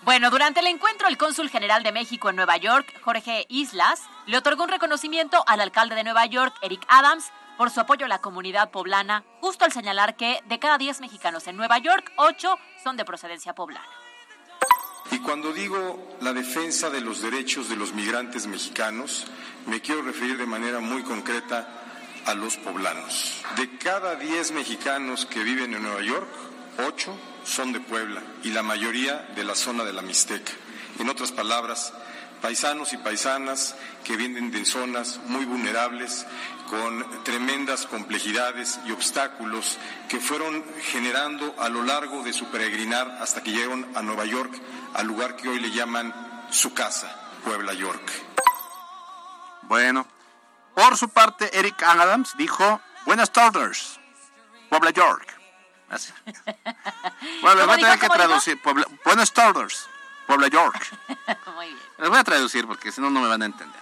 Bueno, 0.03 0.29
durante 0.29 0.60
el 0.60 0.67
encuentro, 0.67 1.08
el 1.08 1.17
cónsul 1.17 1.50
general 1.50 1.82
de 1.82 1.93
México 1.93 2.29
en 2.29 2.36
Nueva 2.36 2.58
York, 2.58 2.93
Jorge 3.03 3.46
Islas, 3.48 4.01
le 4.25 4.38
otorgó 4.38 4.63
un 4.63 4.70
reconocimiento 4.70 5.43
al 5.48 5.62
alcalde 5.62 5.96
de 5.96 6.03
Nueva 6.03 6.25
York, 6.25 6.53
Eric 6.62 6.86
Adams, 6.89 7.32
por 7.58 7.70
su 7.70 7.79
apoyo 7.79 8.05
a 8.05 8.10
la 8.10 8.20
comunidad 8.20 8.70
poblana, 8.70 9.24
justo 9.39 9.63
al 9.63 9.72
señalar 9.72 10.17
que 10.17 10.41
de 10.46 10.60
cada 10.60 10.77
10 10.77 11.00
mexicanos 11.00 11.48
en 11.48 11.55
Nueva 11.55 11.77
York, 11.77 12.12
8 12.17 12.58
son 12.84 12.98
de 12.98 13.05
procedencia 13.05 13.55
poblana. 13.55 13.88
Y 15.12 15.20
cuando 15.20 15.53
digo 15.53 16.17
la 16.20 16.34
defensa 16.34 16.89
de 16.89 17.00
los 17.00 17.22
derechos 17.22 17.70
de 17.70 17.77
los 17.77 17.93
migrantes 17.93 18.46
mexicanos, 18.46 19.25
me 19.67 19.79
quiero 19.79 20.01
referir 20.01 20.38
de 20.38 20.46
manera 20.46 20.82
muy 20.82 21.03
concreta 21.03 21.65
a 22.25 22.34
los 22.34 22.58
poblanos. 22.58 23.41
De 23.55 23.77
cada 23.77 24.15
10 24.15 24.51
mexicanos 24.51 25.25
que 25.25 25.43
viven 25.43 25.74
en 25.74 25.84
Nueva 25.84 26.01
York, 26.01 26.27
8 26.89 27.32
son 27.43 27.71
de 27.73 27.79
Puebla 27.79 28.21
y 28.43 28.51
la 28.51 28.63
mayoría 28.63 29.29
de 29.35 29.43
la 29.43 29.55
zona 29.55 29.83
de 29.83 29.93
la 29.93 30.01
Mixteca. 30.01 30.51
En 31.00 31.09
otras 31.09 31.31
palabras, 31.31 31.93
paisanos 32.41 32.93
y 32.93 32.97
paisanas 32.97 33.75
que 34.03 34.17
vienen 34.17 34.51
de 34.51 34.65
zonas 34.65 35.19
muy 35.27 35.45
vulnerables, 35.45 36.25
con 36.69 37.23
tremendas 37.23 37.85
complejidades 37.85 38.79
y 38.85 38.91
obstáculos 38.91 39.77
que 40.09 40.19
fueron 40.19 40.63
generando 40.81 41.55
a 41.59 41.69
lo 41.69 41.83
largo 41.83 42.23
de 42.23 42.33
su 42.33 42.47
peregrinar 42.47 43.19
hasta 43.21 43.43
que 43.43 43.51
llegaron 43.51 43.88
a 43.95 44.01
Nueva 44.01 44.25
York, 44.25 44.53
al 44.93 45.07
lugar 45.07 45.35
que 45.35 45.50
hoy 45.50 45.59
le 45.59 45.71
llaman 45.71 46.13
su 46.50 46.73
casa, 46.73 47.15
Puebla 47.43 47.73
York. 47.73 48.12
Bueno, 49.63 50.05
por 50.75 50.97
su 50.97 51.09
parte, 51.09 51.57
Eric 51.57 51.81
Adams 51.83 52.35
dijo, 52.38 52.81
buenas 53.05 53.31
tardes, 53.31 54.00
Puebla 54.69 54.91
York. 54.91 55.33
Así. 55.89 56.12
Bueno, 57.42 57.58
les 57.58 57.65
voy 57.65 57.75
a 57.75 57.77
tener 57.77 58.00
que 58.00 58.10
traducir. 58.10 58.62
Puebla, 58.62 58.88
buenas 59.03 59.32
tardes, 59.34 59.88
Puebla 60.27 60.48
York. 60.48 60.98
Muy 61.56 61.68
bien. 61.68 61.80
Les 61.98 62.10
voy 62.10 62.18
a 62.18 62.24
traducir 62.24 62.68
porque 62.68 62.92
si 62.92 63.01
no, 63.01 63.10
no 63.10 63.22
me 63.22 63.27
van 63.27 63.42
a 63.42 63.46
entender. 63.46 63.82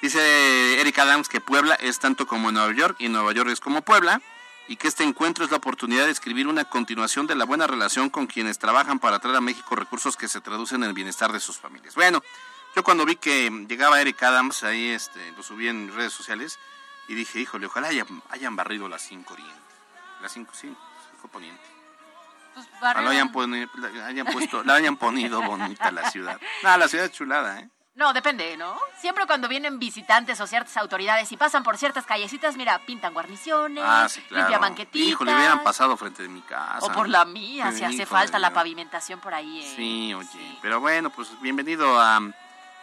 Dice 0.00 0.80
Eric 0.80 0.98
Adams 0.98 1.28
que 1.28 1.40
Puebla 1.40 1.74
es 1.74 1.98
tanto 1.98 2.26
como 2.26 2.52
Nueva 2.52 2.72
York 2.72 2.96
y 3.00 3.08
Nueva 3.08 3.32
York 3.32 3.50
es 3.50 3.60
como 3.60 3.82
Puebla 3.82 4.20
y 4.68 4.76
que 4.76 4.86
este 4.86 5.02
encuentro 5.02 5.44
es 5.44 5.50
la 5.50 5.56
oportunidad 5.56 6.04
de 6.04 6.12
escribir 6.12 6.46
una 6.46 6.64
continuación 6.64 7.26
de 7.26 7.34
la 7.34 7.44
buena 7.44 7.66
relación 7.66 8.10
con 8.10 8.26
quienes 8.26 8.58
trabajan 8.58 8.98
para 9.00 9.18
traer 9.18 9.36
a 9.36 9.40
México 9.40 9.74
recursos 9.74 10.16
que 10.16 10.28
se 10.28 10.40
traducen 10.40 10.82
en 10.82 10.90
el 10.90 10.94
bienestar 10.94 11.32
de 11.32 11.40
sus 11.40 11.56
familias. 11.56 11.94
Bueno, 11.94 12.22
yo 12.76 12.84
cuando 12.84 13.04
vi 13.04 13.16
que 13.16 13.50
llegaba 13.66 14.00
Eric 14.00 14.22
Adams, 14.22 14.62
ahí 14.62 14.90
este, 14.90 15.32
lo 15.32 15.42
subí 15.42 15.68
en 15.68 15.92
redes 15.92 16.12
sociales 16.12 16.58
y 17.08 17.14
dije, 17.14 17.40
híjole, 17.40 17.66
ojalá 17.66 17.88
hayan, 17.88 18.22
hayan 18.30 18.54
barrido 18.54 18.88
las 18.88 19.02
5 19.02 19.32
oriente. 19.32 19.54
Las 20.20 20.32
5, 20.32 20.52
sí, 20.54 20.72
5 21.16 21.28
poniente. 21.28 21.77
Pues, 22.66 22.80
barrieron- 22.80 23.08
hayan, 23.10 23.68
la 23.98 24.06
hayan 24.06 24.26
puesto, 24.26 24.64
la 24.64 24.74
hayan 24.74 24.96
ponido 24.96 25.42
bonita 25.42 25.90
la 25.90 26.10
ciudad. 26.10 26.40
No, 26.62 26.76
la 26.76 26.88
ciudad 26.88 27.06
es 27.06 27.12
chulada, 27.12 27.60
¿eh? 27.60 27.68
No, 27.94 28.12
depende, 28.12 28.56
¿no? 28.56 28.78
Siempre 29.00 29.26
cuando 29.26 29.48
vienen 29.48 29.80
visitantes 29.80 30.40
o 30.40 30.46
ciertas 30.46 30.76
autoridades 30.76 31.32
y 31.32 31.36
pasan 31.36 31.64
por 31.64 31.76
ciertas 31.78 32.06
callecitas, 32.06 32.56
mira, 32.56 32.78
pintan 32.86 33.12
guarniciones, 33.12 33.82
Ah, 33.84 34.08
sí, 34.08 34.20
claro. 34.22 34.44
limpian 34.44 34.60
banquetitas. 34.60 35.08
Híjole, 35.08 35.34
hubieran 35.34 35.64
pasado 35.64 35.96
frente 35.96 36.22
de 36.22 36.28
mi 36.28 36.40
casa. 36.42 36.78
O 36.86 36.92
por 36.92 37.08
la 37.08 37.24
mía, 37.24 37.72
si 37.72 37.82
hace 37.82 38.06
falta 38.06 38.38
la 38.38 38.52
pavimentación 38.52 39.18
por 39.18 39.34
ahí. 39.34 39.60
¿eh? 39.64 39.72
Sí, 39.74 40.14
oye. 40.14 40.28
Sí. 40.30 40.58
Pero 40.62 40.78
bueno, 40.80 41.10
pues 41.10 41.28
bienvenido 41.40 42.00
a, 42.00 42.20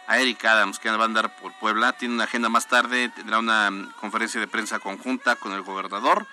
a 0.06 0.18
Eric 0.18 0.44
Adams, 0.44 0.78
que 0.78 0.90
va 0.90 1.02
a 1.04 1.06
andar 1.06 1.34
por 1.36 1.50
Puebla. 1.54 1.94
Tiene 1.94 2.14
una 2.14 2.24
agenda 2.24 2.50
más 2.50 2.66
tarde, 2.66 3.08
tendrá 3.08 3.38
una 3.38 3.70
conferencia 3.98 4.38
de 4.38 4.48
prensa 4.48 4.80
conjunta 4.80 5.36
con 5.36 5.52
el 5.52 5.62
gobernador, 5.62 6.26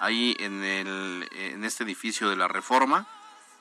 ahí 0.00 0.36
en, 0.40 0.62
el, 0.64 1.28
en 1.32 1.64
este 1.64 1.84
edificio 1.84 2.28
de 2.28 2.36
la 2.36 2.48
Reforma, 2.48 3.06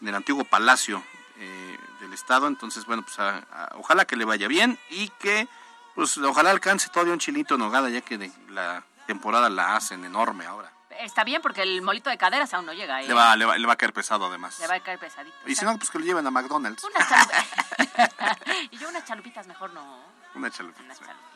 en 0.01 0.08
el 0.08 0.15
antiguo 0.15 0.43
Palacio 0.46 1.03
eh, 1.38 1.77
del 2.01 2.13
Estado. 2.13 2.48
Entonces, 2.48 2.86
bueno, 2.86 3.03
pues 3.03 3.19
a- 3.19 3.38
a- 3.51 3.69
ojalá 3.75 4.05
que 4.05 4.15
le 4.15 4.25
vaya 4.25 4.48
bien 4.48 4.79
y 4.89 5.10
que, 5.19 5.48
pues 5.96 6.17
ojalá 6.17 6.50
alcance 6.51 6.89
todavía 6.89 7.13
un 7.13 7.19
chilito 7.19 7.53
en 7.55 7.60
nogada, 7.62 7.89
ya 7.89 8.01
que 8.01 8.17
de- 8.17 8.31
la 8.50 8.84
temporada 9.08 9.50
la 9.50 9.75
hacen 9.75 10.03
enorme 10.05 10.46
ahora. 10.46 10.72
Está 11.00 11.24
bien 11.24 11.41
porque 11.41 11.62
el 11.62 11.81
molito 11.81 12.10
de 12.10 12.17
caderas 12.17 12.53
aún 12.53 12.65
no 12.65 12.74
llega, 12.74 13.01
¿eh? 13.01 13.08
Le 13.08 13.13
va, 13.13 13.34
le, 13.38 13.46
va, 13.46 13.58
le 13.58 13.65
va 13.65 13.74
a 13.74 13.77
caer 13.77 13.93
pesado 13.93 14.25
además. 14.25 14.60
Le 14.60 14.67
va 14.67 14.75
a 14.75 14.79
caer 14.81 15.00
pesadito. 15.00 15.36
Y 15.46 15.55
si 15.55 15.63
no, 15.63 15.77
pues 15.77 15.89
que 15.89 15.98
lo 16.00 16.03
lleven 16.05 16.27
a 16.27 16.31
McDonald's. 16.31 16.81
Chalupitas. 16.81 18.38
y 18.72 18.77
yo 18.77 18.89
unas 18.89 19.05
chalupitas 19.05 19.48
mejor 19.48 19.72
no. 19.74 20.03
Una 20.36 20.51
chalupita. 20.51 20.84
Unas 20.84 21.00
chalupitas. 21.00 21.29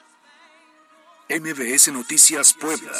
MBS 1.29 1.87
Noticias 1.93 2.53
Puebla. 2.53 2.91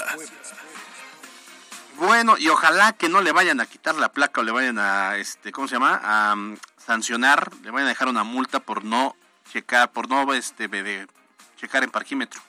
Bueno, 1.98 2.36
y 2.38 2.50
ojalá 2.50 2.94
que 2.94 3.10
no 3.10 3.22
le 3.22 3.32
vayan 3.32 3.60
a 3.62 3.66
quitar 3.66 3.96
la 3.96 4.12
placa 4.12 4.42
o 4.42 4.44
le 4.44 4.52
vayan 4.52 4.78
a, 4.80 5.18
este, 5.18 5.52
¿cómo 5.52 5.68
se 5.68 5.76
llama? 5.76 6.00
A 6.04 6.36
mm, 6.36 6.58
sancionar, 6.86 7.52
le 7.62 7.72
vayan 7.72 7.86
a 7.88 7.90
dejar 7.90 8.08
una 8.08 8.24
multa 8.24 8.60
por 8.60 8.84
no 8.84 9.16
checar, 9.52 9.92
por 9.92 10.10
no, 10.10 10.34
este, 10.34 10.68
de 10.68 11.08
checar 11.58 11.84
en 11.84 11.92
parquímetro. 11.92 12.42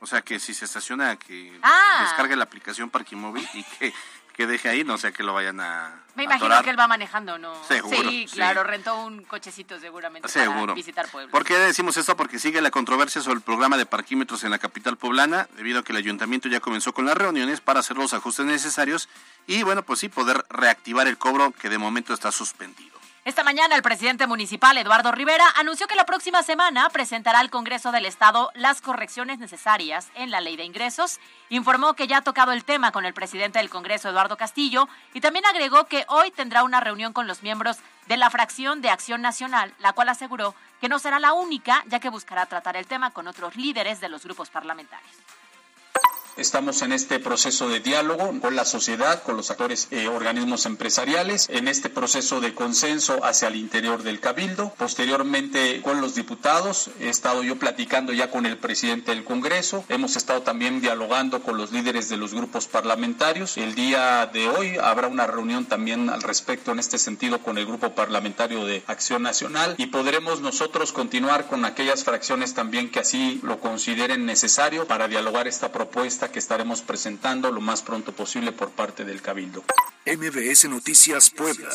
O 0.00 0.06
sea, 0.06 0.22
que 0.22 0.40
si 0.40 0.54
se 0.54 0.64
estaciona, 0.64 1.16
que 1.16 1.58
Ah. 1.62 1.98
descargue 2.00 2.34
la 2.34 2.44
aplicación 2.44 2.88
Parquimóvil 2.88 3.46
y 3.52 3.62
que, 3.64 3.92
que 4.40 4.46
deje 4.46 4.70
ahí, 4.70 4.84
no 4.84 4.96
sea 4.96 5.12
que 5.12 5.22
lo 5.22 5.34
vayan 5.34 5.60
a 5.60 6.00
Me 6.14 6.22
imagino 6.24 6.46
atorar. 6.46 6.64
que 6.64 6.70
él 6.70 6.78
va 6.80 6.88
manejando, 6.88 7.36
¿no? 7.36 7.52
Seguro, 7.68 8.08
Sí, 8.08 8.26
sí. 8.26 8.36
claro, 8.36 8.64
rentó 8.64 8.96
un 9.04 9.22
cochecito 9.24 9.78
seguramente 9.78 10.28
Seguro. 10.28 10.60
para 10.60 10.72
visitar 10.72 11.06
Puebla. 11.10 11.30
¿Por 11.30 11.44
qué 11.44 11.58
decimos 11.58 11.98
esto? 11.98 12.16
Porque 12.16 12.38
sigue 12.38 12.62
la 12.62 12.70
controversia 12.70 13.20
sobre 13.20 13.34
el 13.36 13.42
programa 13.42 13.76
de 13.76 13.84
parquímetros 13.84 14.42
en 14.44 14.50
la 14.50 14.58
capital 14.58 14.96
poblana, 14.96 15.46
debido 15.58 15.80
a 15.80 15.84
que 15.84 15.92
el 15.92 15.98
ayuntamiento 15.98 16.48
ya 16.48 16.60
comenzó 16.60 16.94
con 16.94 17.04
las 17.04 17.18
reuniones 17.18 17.60
para 17.60 17.80
hacer 17.80 17.98
los 17.98 18.14
ajustes 18.14 18.46
necesarios 18.46 19.10
y, 19.46 19.62
bueno, 19.62 19.82
pues 19.82 19.98
sí, 20.00 20.08
poder 20.08 20.42
reactivar 20.48 21.06
el 21.06 21.18
cobro 21.18 21.50
que 21.52 21.68
de 21.68 21.76
momento 21.76 22.14
está 22.14 22.32
suspendido. 22.32 22.98
Esta 23.22 23.44
mañana 23.44 23.76
el 23.76 23.82
presidente 23.82 24.26
municipal 24.26 24.78
Eduardo 24.78 25.12
Rivera 25.12 25.44
anunció 25.56 25.86
que 25.86 25.94
la 25.94 26.06
próxima 26.06 26.42
semana 26.42 26.88
presentará 26.88 27.40
al 27.40 27.50
Congreso 27.50 27.92
del 27.92 28.06
Estado 28.06 28.50
las 28.54 28.80
correcciones 28.80 29.38
necesarias 29.38 30.08
en 30.14 30.30
la 30.30 30.40
ley 30.40 30.56
de 30.56 30.64
ingresos. 30.64 31.20
Informó 31.50 31.92
que 31.92 32.06
ya 32.06 32.16
ha 32.16 32.22
tocado 32.22 32.52
el 32.52 32.64
tema 32.64 32.92
con 32.92 33.04
el 33.04 33.12
presidente 33.12 33.58
del 33.58 33.68
Congreso 33.68 34.08
Eduardo 34.08 34.38
Castillo 34.38 34.88
y 35.12 35.20
también 35.20 35.44
agregó 35.44 35.84
que 35.84 36.06
hoy 36.08 36.30
tendrá 36.30 36.64
una 36.64 36.80
reunión 36.80 37.12
con 37.12 37.26
los 37.26 37.42
miembros 37.42 37.76
de 38.06 38.16
la 38.16 38.30
fracción 38.30 38.80
de 38.80 38.88
Acción 38.88 39.20
Nacional, 39.20 39.74
la 39.80 39.92
cual 39.92 40.08
aseguró 40.08 40.54
que 40.80 40.88
no 40.88 40.98
será 40.98 41.20
la 41.20 41.34
única, 41.34 41.84
ya 41.88 42.00
que 42.00 42.08
buscará 42.08 42.46
tratar 42.46 42.78
el 42.78 42.86
tema 42.86 43.10
con 43.10 43.28
otros 43.28 43.54
líderes 43.54 44.00
de 44.00 44.08
los 44.08 44.24
grupos 44.24 44.48
parlamentarios. 44.48 45.14
Estamos 46.36 46.80
en 46.82 46.92
este 46.92 47.18
proceso 47.18 47.68
de 47.68 47.80
diálogo 47.80 48.32
con 48.40 48.56
la 48.56 48.64
sociedad, 48.64 49.22
con 49.22 49.36
los 49.36 49.50
actores 49.50 49.88
eh, 49.90 50.08
organismos 50.08 50.64
empresariales, 50.64 51.48
en 51.50 51.68
este 51.68 51.90
proceso 51.90 52.40
de 52.40 52.54
consenso 52.54 53.24
hacia 53.24 53.48
el 53.48 53.56
interior 53.56 54.02
del 54.02 54.20
cabildo. 54.20 54.72
Posteriormente 54.78 55.82
con 55.82 56.00
los 56.00 56.14
diputados, 56.14 56.90
he 57.00 57.08
estado 57.08 57.42
yo 57.42 57.56
platicando 57.58 58.12
ya 58.12 58.30
con 58.30 58.46
el 58.46 58.56
presidente 58.58 59.10
del 59.10 59.24
Congreso, 59.24 59.84
hemos 59.88 60.16
estado 60.16 60.42
también 60.42 60.80
dialogando 60.80 61.42
con 61.42 61.56
los 61.56 61.72
líderes 61.72 62.08
de 62.08 62.16
los 62.16 62.32
grupos 62.32 62.66
parlamentarios. 62.68 63.56
El 63.56 63.74
día 63.74 64.26
de 64.32 64.48
hoy 64.48 64.76
habrá 64.78 65.08
una 65.08 65.26
reunión 65.26 65.66
también 65.66 66.08
al 66.10 66.22
respecto 66.22 66.72
en 66.72 66.78
este 66.78 66.98
sentido 66.98 67.40
con 67.40 67.58
el 67.58 67.66
grupo 67.66 67.90
parlamentario 67.94 68.64
de 68.64 68.82
Acción 68.86 69.22
Nacional 69.22 69.74
y 69.78 69.86
podremos 69.86 70.40
nosotros 70.40 70.92
continuar 70.92 71.46
con 71.48 71.64
aquellas 71.64 72.04
fracciones 72.04 72.54
también 72.54 72.90
que 72.90 73.00
así 73.00 73.40
lo 73.42 73.60
consideren 73.60 74.26
necesario 74.26 74.86
para 74.86 75.08
dialogar 75.08 75.48
esta 75.48 75.72
propuesta 75.72 76.19
que 76.28 76.38
estaremos 76.38 76.82
presentando 76.82 77.50
lo 77.50 77.60
más 77.60 77.82
pronto 77.82 78.12
posible 78.12 78.52
por 78.52 78.70
parte 78.70 79.04
del 79.04 79.22
Cabildo. 79.22 79.64
MBS 80.06 80.68
Noticias 80.68 81.30
Puebla. 81.30 81.68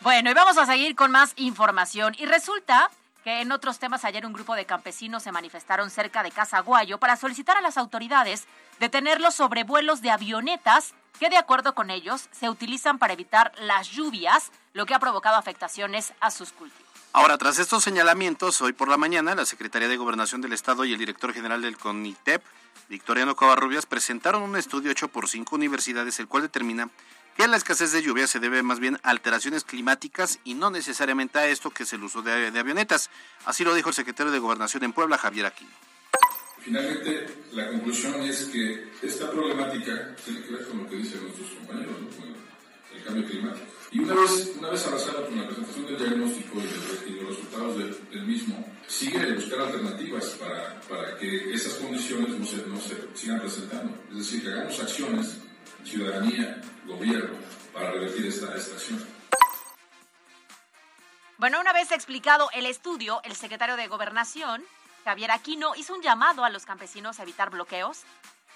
Bueno, 0.00 0.30
y 0.30 0.34
vamos 0.34 0.58
a 0.58 0.66
seguir 0.66 0.96
con 0.96 1.10
más 1.10 1.32
información. 1.36 2.14
Y 2.18 2.26
resulta 2.26 2.90
que 3.22 3.40
en 3.40 3.52
otros 3.52 3.78
temas 3.78 4.04
ayer 4.04 4.26
un 4.26 4.32
grupo 4.32 4.54
de 4.54 4.66
campesinos 4.66 5.22
se 5.22 5.32
manifestaron 5.32 5.90
cerca 5.90 6.22
de 6.22 6.32
Casa 6.32 6.60
Guayo 6.60 6.98
para 6.98 7.16
solicitar 7.16 7.56
a 7.56 7.60
las 7.60 7.76
autoridades 7.76 8.46
detener 8.80 9.20
los 9.20 9.34
sobrevuelos 9.34 10.02
de 10.02 10.10
avionetas 10.10 10.94
que 11.20 11.30
de 11.30 11.36
acuerdo 11.36 11.74
con 11.74 11.90
ellos 11.90 12.28
se 12.32 12.48
utilizan 12.48 12.98
para 12.98 13.12
evitar 13.12 13.52
las 13.58 13.88
lluvias, 13.88 14.50
lo 14.72 14.86
que 14.86 14.94
ha 14.94 14.98
provocado 14.98 15.36
afectaciones 15.36 16.12
a 16.20 16.30
sus 16.32 16.50
cultivos. 16.52 16.91
Ahora, 17.14 17.36
tras 17.36 17.58
estos 17.58 17.84
señalamientos, 17.84 18.62
hoy 18.62 18.72
por 18.72 18.88
la 18.88 18.96
mañana, 18.96 19.34
la 19.34 19.44
Secretaría 19.44 19.86
de 19.86 19.98
Gobernación 19.98 20.40
del 20.40 20.54
Estado 20.54 20.86
y 20.86 20.94
el 20.94 20.98
director 20.98 21.34
general 21.34 21.60
del 21.60 21.76
CONITEP, 21.76 22.42
Victoriano 22.88 23.36
Covarrubias, 23.36 23.84
presentaron 23.84 24.42
un 24.42 24.56
estudio 24.56 24.90
hecho 24.90 25.08
por 25.08 25.28
cinco 25.28 25.56
universidades, 25.56 26.18
el 26.20 26.26
cual 26.26 26.44
determina 26.44 26.88
que 27.36 27.46
la 27.48 27.58
escasez 27.58 27.92
de 27.92 28.02
lluvia 28.02 28.26
se 28.26 28.40
debe 28.40 28.62
más 28.62 28.80
bien 28.80 28.98
a 29.02 29.10
alteraciones 29.10 29.64
climáticas 29.64 30.38
y 30.44 30.54
no 30.54 30.70
necesariamente 30.70 31.38
a 31.38 31.46
esto 31.48 31.68
que 31.70 31.82
es 31.82 31.92
el 31.92 32.02
uso 32.02 32.22
de, 32.22 32.50
de 32.50 32.58
avionetas. 32.58 33.10
Así 33.44 33.62
lo 33.62 33.74
dijo 33.74 33.90
el 33.90 33.94
secretario 33.94 34.32
de 34.32 34.38
Gobernación 34.38 34.82
en 34.84 34.94
Puebla, 34.94 35.18
Javier 35.18 35.44
Aquino. 35.44 35.70
Finalmente, 36.60 37.44
la 37.52 37.68
conclusión 37.68 38.22
es 38.22 38.44
que 38.44 38.90
esta 39.02 39.30
problemática 39.30 40.16
tiene 40.24 40.40
que 40.40 40.64
con 40.64 40.78
lo 40.78 40.88
que 40.88 40.96
dicen 40.96 41.22
nuestros 41.24 41.50
compañeros, 41.50 41.94
¿no? 42.00 42.96
el 42.96 43.04
cambio 43.04 43.26
climático. 43.26 43.81
Y 43.92 43.98
una 43.98 44.14
vez, 44.14 44.52
una 44.58 44.70
vez 44.70 44.86
avanzada 44.86 45.26
con 45.26 45.36
la 45.38 45.46
presentación 45.46 45.86
del 45.86 45.98
diagnóstico 45.98 46.58
y, 46.58 47.10
los 47.12 47.28
resultados 47.28 47.76
del, 47.76 48.22
mismo, 48.24 48.64
sigue 48.86 49.34
buscar 49.34 49.60
alternativas 49.60 50.24
para, 50.40 50.80
para 50.88 51.18
que 51.18 51.52
esas 51.52 51.74
condiciones 51.74 52.30
no 52.30 52.46
se, 52.46 52.56
no 52.66 52.80
se 52.80 53.08
sigan 53.14 53.40
presentando. 53.40 53.94
Es 54.10 54.16
decir, 54.16 54.42
que 54.42 54.50
hagamos 54.50 54.80
acciones, 54.80 55.38
ciudadanía, 55.84 56.62
gobierno, 56.86 57.36
para 57.74 57.90
revertir 57.90 58.26
esta, 58.26 58.56
esta 58.56 58.74
acción. 58.76 59.06
Bueno, 61.36 61.60
una 61.60 61.74
vez 61.74 61.92
explicado 61.92 62.48
el 62.54 62.64
estudio, 62.64 63.20
el 63.24 63.34
secretario 63.34 63.76
de 63.76 63.88
Gobernación, 63.88 64.64
Javier 65.04 65.32
Aquino, 65.32 65.74
hizo 65.76 65.94
un 65.94 66.00
llamado 66.00 66.44
a 66.44 66.50
los 66.50 66.64
campesinos 66.64 67.20
a 67.20 67.24
evitar 67.24 67.50
bloqueos 67.50 68.04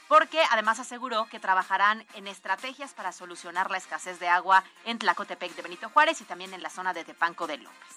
porque 0.09 0.41
además 0.51 0.79
aseguró 0.79 1.29
que 1.29 1.41
trabajarán 1.41 2.05
en 2.15 2.27
estrategias 2.27 2.95
para 2.95 3.13
solucionar 3.13 3.71
la 3.71 3.79
escasez 3.79 4.19
de 4.19 4.29
agua 4.29 4.65
en 4.85 4.99
Tlacotepec 4.99 5.55
de 5.55 5.63
Benito 5.63 5.89
Juárez 5.91 6.21
y 6.21 6.25
también 6.25 6.55
en 6.55 6.63
la 6.63 6.71
zona 6.71 6.93
de 6.93 7.05
Tepanco 7.05 7.47
de 7.47 7.59
López. 7.59 7.97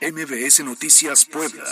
MBS 0.00 0.60
Noticias 0.60 1.24
Puebla. 1.24 1.64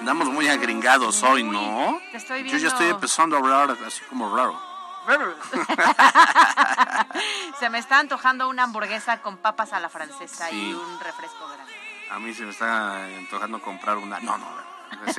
Andamos 0.00 0.28
muy 0.28 0.48
agringados 0.48 1.22
hoy, 1.22 1.42
¿no? 1.42 1.98
Te 2.10 2.18
estoy 2.18 2.50
Yo 2.50 2.58
ya 2.58 2.68
estoy 2.68 2.88
empezando 2.88 3.36
a 3.36 3.38
hablar 3.38 3.78
así 3.86 4.02
como 4.10 4.36
raro. 4.36 4.60
Se 7.58 7.70
me 7.70 7.78
está 7.78 8.00
antojando 8.00 8.48
una 8.48 8.64
hamburguesa 8.64 9.22
con 9.22 9.38
papas 9.38 9.72
a 9.72 9.80
la 9.80 9.88
francesa 9.88 10.50
y 10.50 10.74
un 10.74 11.00
refresco 11.00 11.48
grande. 11.48 11.83
A 12.10 12.18
mí 12.18 12.32
se 12.34 12.44
me 12.44 12.50
está 12.50 13.04
antojando 13.04 13.60
comprar 13.60 13.96
una. 13.98 14.20
No, 14.20 14.38
no, 14.38 14.46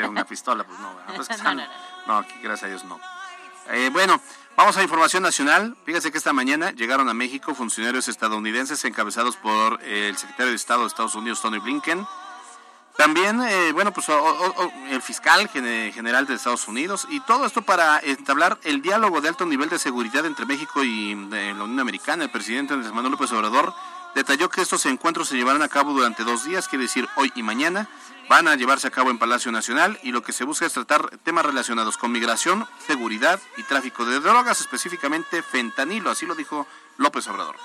una 0.09 0.25
pistola, 0.25 0.63
pues 0.63 0.79
no. 0.79 0.91
Pues 1.15 1.27
No, 1.29 1.35
están- 1.35 1.57
no, 1.57 1.63
no, 1.63 1.69
no, 2.07 2.17
aquí 2.19 2.33
gracias 2.41 2.63
a 2.63 2.67
Dios 2.67 2.83
no. 2.85 2.99
Eh, 3.71 3.89
bueno, 3.91 4.21
vamos 4.55 4.77
a 4.77 4.83
información 4.83 5.23
nacional. 5.23 5.75
Fíjense 5.85 6.11
que 6.11 6.17
esta 6.19 6.33
mañana 6.33 6.71
llegaron 6.71 7.09
a 7.09 7.13
México 7.13 7.55
funcionarios 7.55 8.07
estadounidenses 8.07 8.83
encabezados 8.85 9.35
por 9.37 9.79
eh, 9.81 10.09
el 10.09 10.17
secretario 10.17 10.51
de 10.51 10.55
Estado 10.55 10.81
de 10.81 10.87
Estados 10.87 11.15
Unidos, 11.15 11.41
Tony 11.41 11.57
Blinken. 11.59 12.05
También, 12.95 13.41
eh, 13.41 13.73
bueno, 13.73 13.91
pues 13.91 14.07
o- 14.07 14.17
o- 14.17 14.63
o- 14.65 14.71
el 14.89 15.01
fiscal 15.01 15.49
gene- 15.49 15.91
general 15.91 16.25
de 16.27 16.35
Estados 16.35 16.65
Unidos 16.69 17.05
y 17.09 17.19
todo 17.21 17.45
esto 17.45 17.61
para 17.63 17.99
entablar 17.99 18.57
el 18.63 18.81
diálogo 18.81 19.19
de 19.19 19.27
alto 19.27 19.45
nivel 19.45 19.67
de 19.67 19.79
seguridad 19.79 20.25
entre 20.25 20.45
México 20.45 20.81
y 20.83 21.11
eh, 21.11 21.53
la 21.57 21.63
Unión 21.65 21.79
Americana. 21.81 22.23
El 22.23 22.29
presidente 22.29 22.73
Andrés 22.73 22.93
Manuel 22.93 23.11
López 23.11 23.31
Obrador 23.33 23.73
detalló 24.15 24.49
que 24.49 24.61
estos 24.61 24.85
encuentros 24.87 25.27
se 25.27 25.35
llevarán 25.35 25.61
a 25.61 25.67
cabo 25.67 25.93
durante 25.93 26.23
dos 26.23 26.45
días, 26.45 26.67
quiere 26.67 26.83
decir 26.85 27.07
hoy 27.15 27.31
y 27.35 27.43
mañana. 27.43 27.87
Van 28.27 28.47
a 28.47 28.55
llevarse 28.55 28.87
a 28.87 28.91
cabo 28.91 29.11
en 29.11 29.19
Palacio 29.19 29.51
Nacional 29.51 29.99
y 30.01 30.11
lo 30.11 30.23
que 30.23 30.33
se 30.33 30.45
busca 30.45 30.65
es 30.65 30.73
tratar 30.73 31.17
temas 31.23 31.45
relacionados 31.45 31.95
con 31.97 32.11
migración, 32.11 32.67
seguridad 32.87 33.39
y 33.57 33.63
tráfico 33.63 34.03
de 34.03 34.19
drogas, 34.19 34.61
específicamente 34.61 35.43
fentanilo, 35.43 36.09
así 36.09 36.25
lo 36.25 36.33
dijo 36.33 36.65
López 36.97 37.27
Obrador. 37.27 37.55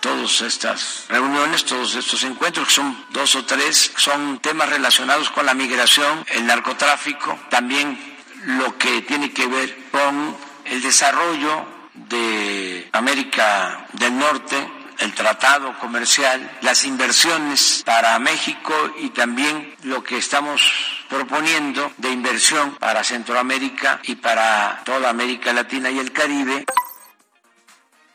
Todas 0.00 0.40
estas 0.40 1.04
reuniones, 1.08 1.64
todos 1.64 1.94
estos 1.94 2.24
encuentros, 2.24 2.66
que 2.68 2.74
son 2.74 3.04
dos 3.10 3.36
o 3.36 3.44
tres, 3.44 3.92
son 3.96 4.40
temas 4.40 4.68
relacionados 4.68 5.30
con 5.30 5.46
la 5.46 5.54
migración, 5.54 6.24
el 6.28 6.46
narcotráfico, 6.46 7.38
también 7.50 8.16
lo 8.44 8.76
que 8.78 9.02
tiene 9.02 9.32
que 9.32 9.46
ver 9.46 9.88
con 9.92 10.36
el 10.64 10.82
desarrollo 10.82 11.66
de 11.94 12.88
América 12.92 13.86
del 13.92 14.18
Norte, 14.18 14.77
el 14.98 15.14
tratado 15.14 15.78
comercial, 15.78 16.50
las 16.62 16.84
inversiones 16.84 17.82
para 17.84 18.18
México 18.18 18.74
y 18.98 19.10
también 19.10 19.74
lo 19.84 20.02
que 20.02 20.18
estamos 20.18 20.60
proponiendo 21.08 21.92
de 21.98 22.10
inversión 22.10 22.74
para 22.76 23.04
Centroamérica 23.04 24.00
y 24.04 24.16
para 24.16 24.82
toda 24.84 25.10
América 25.10 25.52
Latina 25.52 25.90
y 25.90 25.98
el 25.98 26.12
Caribe. 26.12 26.64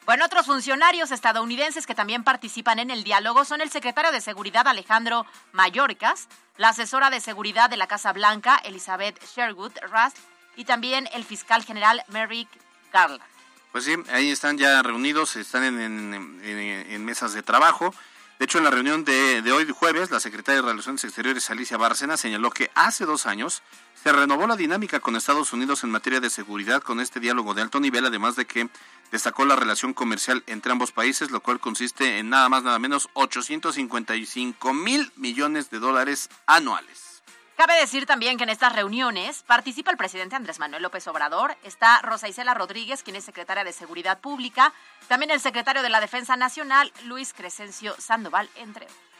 Bueno, 0.06 0.26
otros 0.26 0.46
funcionarios 0.46 1.12
estadounidenses 1.12 1.88
que 1.88 1.96
también 1.96 2.26
participan 2.26 2.80
en 2.80 2.92
el 2.92 3.06
diálogo 3.06 3.46
son 3.46 3.62
el 3.62 3.72
secretario 3.72 4.12
de 4.12 4.20
Seguridad 4.20 4.68
Alejandro 4.68 5.26
Mayorkas, 5.54 6.28
la 6.58 6.70
asesora 6.70 7.10
de 7.10 7.22
seguridad 7.22 7.70
de 7.70 7.78
la 7.78 7.88
Casa 7.88 8.12
Blanca 8.12 8.60
Elizabeth 8.66 9.18
Sherwood 9.34 9.72
Rusk 9.84 10.18
y 10.58 10.66
también 10.66 11.08
el 11.14 11.24
fiscal 11.24 11.64
general 11.64 12.04
Merrick 12.10 12.50
Garland. 12.92 13.33
Pues 13.74 13.86
sí, 13.86 13.96
ahí 14.12 14.30
están 14.32 14.58
ya 14.58 14.82
reunidos, 14.84 15.36
están 15.36 15.64
en, 15.64 16.14
en- 16.44 17.06
mesas 17.06 17.34
de 17.34 17.42
trabajo. 17.44 17.94
De 18.38 18.46
hecho, 18.46 18.60
en 18.60 18.64
la 18.64 18.70
reunión 18.70 19.04
de, 19.04 19.42
de 19.42 19.52
hoy 19.52 19.68
jueves, 19.72 20.12
la 20.12 20.20
secretaria 20.20 20.62
de 20.62 20.68
Relaciones 20.68 21.04
Exteriores, 21.04 21.50
Alicia 21.50 21.76
Bárcena, 21.78 22.16
señaló 22.16 22.52
que 22.52 22.70
hace 22.76 23.06
dos 23.06 23.26
años 23.26 23.64
se 24.02 24.12
renovó 24.12 24.46
la 24.48 24.56
dinámica 24.56 25.00
con 25.00 25.16
Estados 25.16 25.54
Unidos 25.54 25.84
en 25.84 25.90
materia 25.92 26.20
de 26.20 26.30
seguridad 26.30 26.82
con 26.84 27.00
este 27.00 27.20
diálogo 27.20 27.54
de 27.56 27.62
alto 27.64 27.80
nivel, 27.80 28.06
además 28.06 28.36
de 28.36 28.46
que 28.46 28.70
destacó 29.12 29.44
la 29.46 29.56
relación 29.56 29.94
comercial 29.94 30.44
entre 30.46 30.72
ambos 30.72 30.92
países, 30.92 31.32
lo 31.32 31.42
cual 31.42 31.60
consiste 31.60 32.20
en 32.20 32.30
nada 32.30 32.50
más, 32.50 32.64
nada 32.64 32.78
menos 32.80 33.10
855 33.14 34.74
mil 34.74 35.12
millones 35.16 35.70
de 35.72 35.80
dólares 35.80 36.30
anuales. 36.46 37.13
Cabe 37.56 37.80
decir 37.80 38.06
también 38.06 38.38
que 38.38 38.44
en 38.44 38.50
estas 38.50 38.74
reuniones 38.74 39.44
participa 39.44 39.92
el 39.92 39.98
presidente 39.98 40.36
Andrés 40.36 40.60
Manuel 40.60 40.82
López 40.82 41.08
Obrador, 41.08 41.56
está 41.64 42.02
Rosa 42.02 42.28
Isela 42.28 42.56
Rodríguez, 42.56 43.04
quien 43.04 43.16
es 43.16 43.24
secretaria 43.24 43.64
de 43.64 43.72
Seguridad 43.74 44.20
Pública, 44.20 44.74
también 45.08 45.30
el 45.30 45.40
secretario 45.40 45.84
de 45.84 45.90
la 45.90 46.02
Defensa 46.02 46.36
Nacional, 46.36 46.92
Luis 47.06 47.32
Crescencio 47.34 47.96
Sandoval, 48.00 48.50
entre 48.56 48.86
otros. 48.86 49.14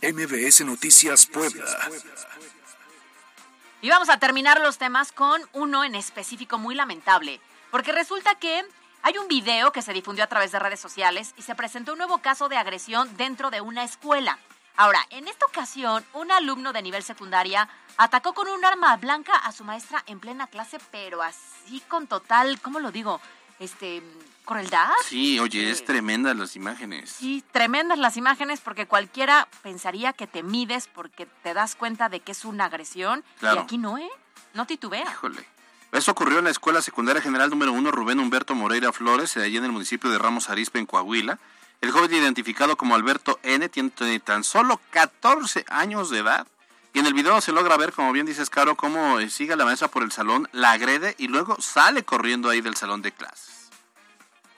MBS 0.00 0.64
Noticias 0.64 1.26
Puebla. 1.26 1.64
Y 3.80 3.90
vamos 3.90 4.08
a 4.08 4.18
terminar 4.18 4.60
los 4.60 4.78
temas 4.78 5.10
con 5.10 5.42
uno 5.52 5.82
en 5.82 5.96
específico 5.96 6.56
muy 6.56 6.76
lamentable, 6.76 7.40
porque 7.72 7.90
resulta 7.90 8.36
que 8.36 8.64
hay 9.02 9.18
un 9.18 9.26
video 9.26 9.72
que 9.72 9.82
se 9.82 9.92
difundió 9.92 10.22
a 10.22 10.28
través 10.28 10.52
de 10.52 10.60
redes 10.60 10.78
sociales 10.78 11.34
y 11.36 11.42
se 11.42 11.56
presentó 11.56 11.92
un 11.92 11.98
nuevo 11.98 12.18
caso 12.18 12.48
de 12.48 12.56
agresión 12.56 13.16
dentro 13.16 13.50
de 13.50 13.60
una 13.60 13.82
escuela. 13.82 14.38
Ahora, 14.78 15.04
en 15.10 15.26
esta 15.26 15.44
ocasión, 15.44 16.04
un 16.12 16.30
alumno 16.30 16.72
de 16.72 16.82
nivel 16.82 17.02
secundaria 17.02 17.68
atacó 17.96 18.32
con 18.32 18.46
un 18.46 18.64
arma 18.64 18.96
blanca 18.96 19.34
a 19.34 19.50
su 19.50 19.64
maestra 19.64 20.04
en 20.06 20.20
plena 20.20 20.46
clase, 20.46 20.78
pero 20.92 21.20
así 21.20 21.82
con 21.88 22.06
total, 22.06 22.60
¿cómo 22.60 22.78
lo 22.78 22.92
digo? 22.92 23.20
Este, 23.58 24.04
crueldad. 24.44 24.92
Sí, 25.04 25.40
oye, 25.40 25.68
es 25.68 25.84
tremenda 25.84 26.32
las 26.32 26.54
imágenes. 26.54 27.10
Sí, 27.10 27.42
tremendas 27.50 27.98
las 27.98 28.16
imágenes 28.16 28.60
porque 28.60 28.86
cualquiera 28.86 29.48
pensaría 29.64 30.12
que 30.12 30.28
te 30.28 30.44
mides 30.44 30.86
porque 30.86 31.26
te 31.42 31.54
das 31.54 31.74
cuenta 31.74 32.08
de 32.08 32.20
que 32.20 32.30
es 32.30 32.44
una 32.44 32.66
agresión. 32.66 33.24
Claro. 33.40 33.56
Y 33.56 33.64
aquí 33.64 33.78
no, 33.78 33.98
¿eh? 33.98 34.08
No 34.54 34.64
titubea. 34.64 35.10
Híjole. 35.10 35.44
Esto 35.90 36.12
ocurrió 36.12 36.38
en 36.38 36.44
la 36.44 36.50
Escuela 36.50 36.82
Secundaria 36.82 37.20
General 37.20 37.50
número 37.50 37.72
1 37.72 37.90
Rubén 37.90 38.20
Humberto 38.20 38.54
Moreira 38.54 38.92
Flores, 38.92 39.36
allí 39.38 39.56
en 39.56 39.64
el 39.64 39.72
municipio 39.72 40.08
de 40.08 40.18
Ramos 40.18 40.48
Arizpe, 40.50 40.78
en 40.78 40.86
Coahuila. 40.86 41.40
El 41.80 41.92
joven 41.92 42.12
identificado 42.12 42.76
como 42.76 42.96
Alberto 42.96 43.38
N. 43.44 43.68
tiene 43.68 44.20
tan 44.20 44.42
solo 44.42 44.80
14 44.90 45.64
años 45.68 46.10
de 46.10 46.18
edad. 46.18 46.46
Y 46.92 46.98
en 46.98 47.06
el 47.06 47.14
video 47.14 47.40
se 47.40 47.52
logra 47.52 47.76
ver, 47.76 47.92
como 47.92 48.12
bien 48.12 48.26
dices, 48.26 48.50
Caro, 48.50 48.76
cómo 48.76 49.20
eh, 49.20 49.30
sigue 49.30 49.52
a 49.52 49.56
la 49.56 49.64
maestra 49.64 49.86
por 49.86 50.02
el 50.02 50.10
salón, 50.10 50.48
la 50.52 50.72
agrede 50.72 51.14
y 51.18 51.28
luego 51.28 51.60
sale 51.60 52.02
corriendo 52.02 52.50
ahí 52.50 52.60
del 52.60 52.74
salón 52.74 53.02
de 53.02 53.12
clases. 53.12 53.70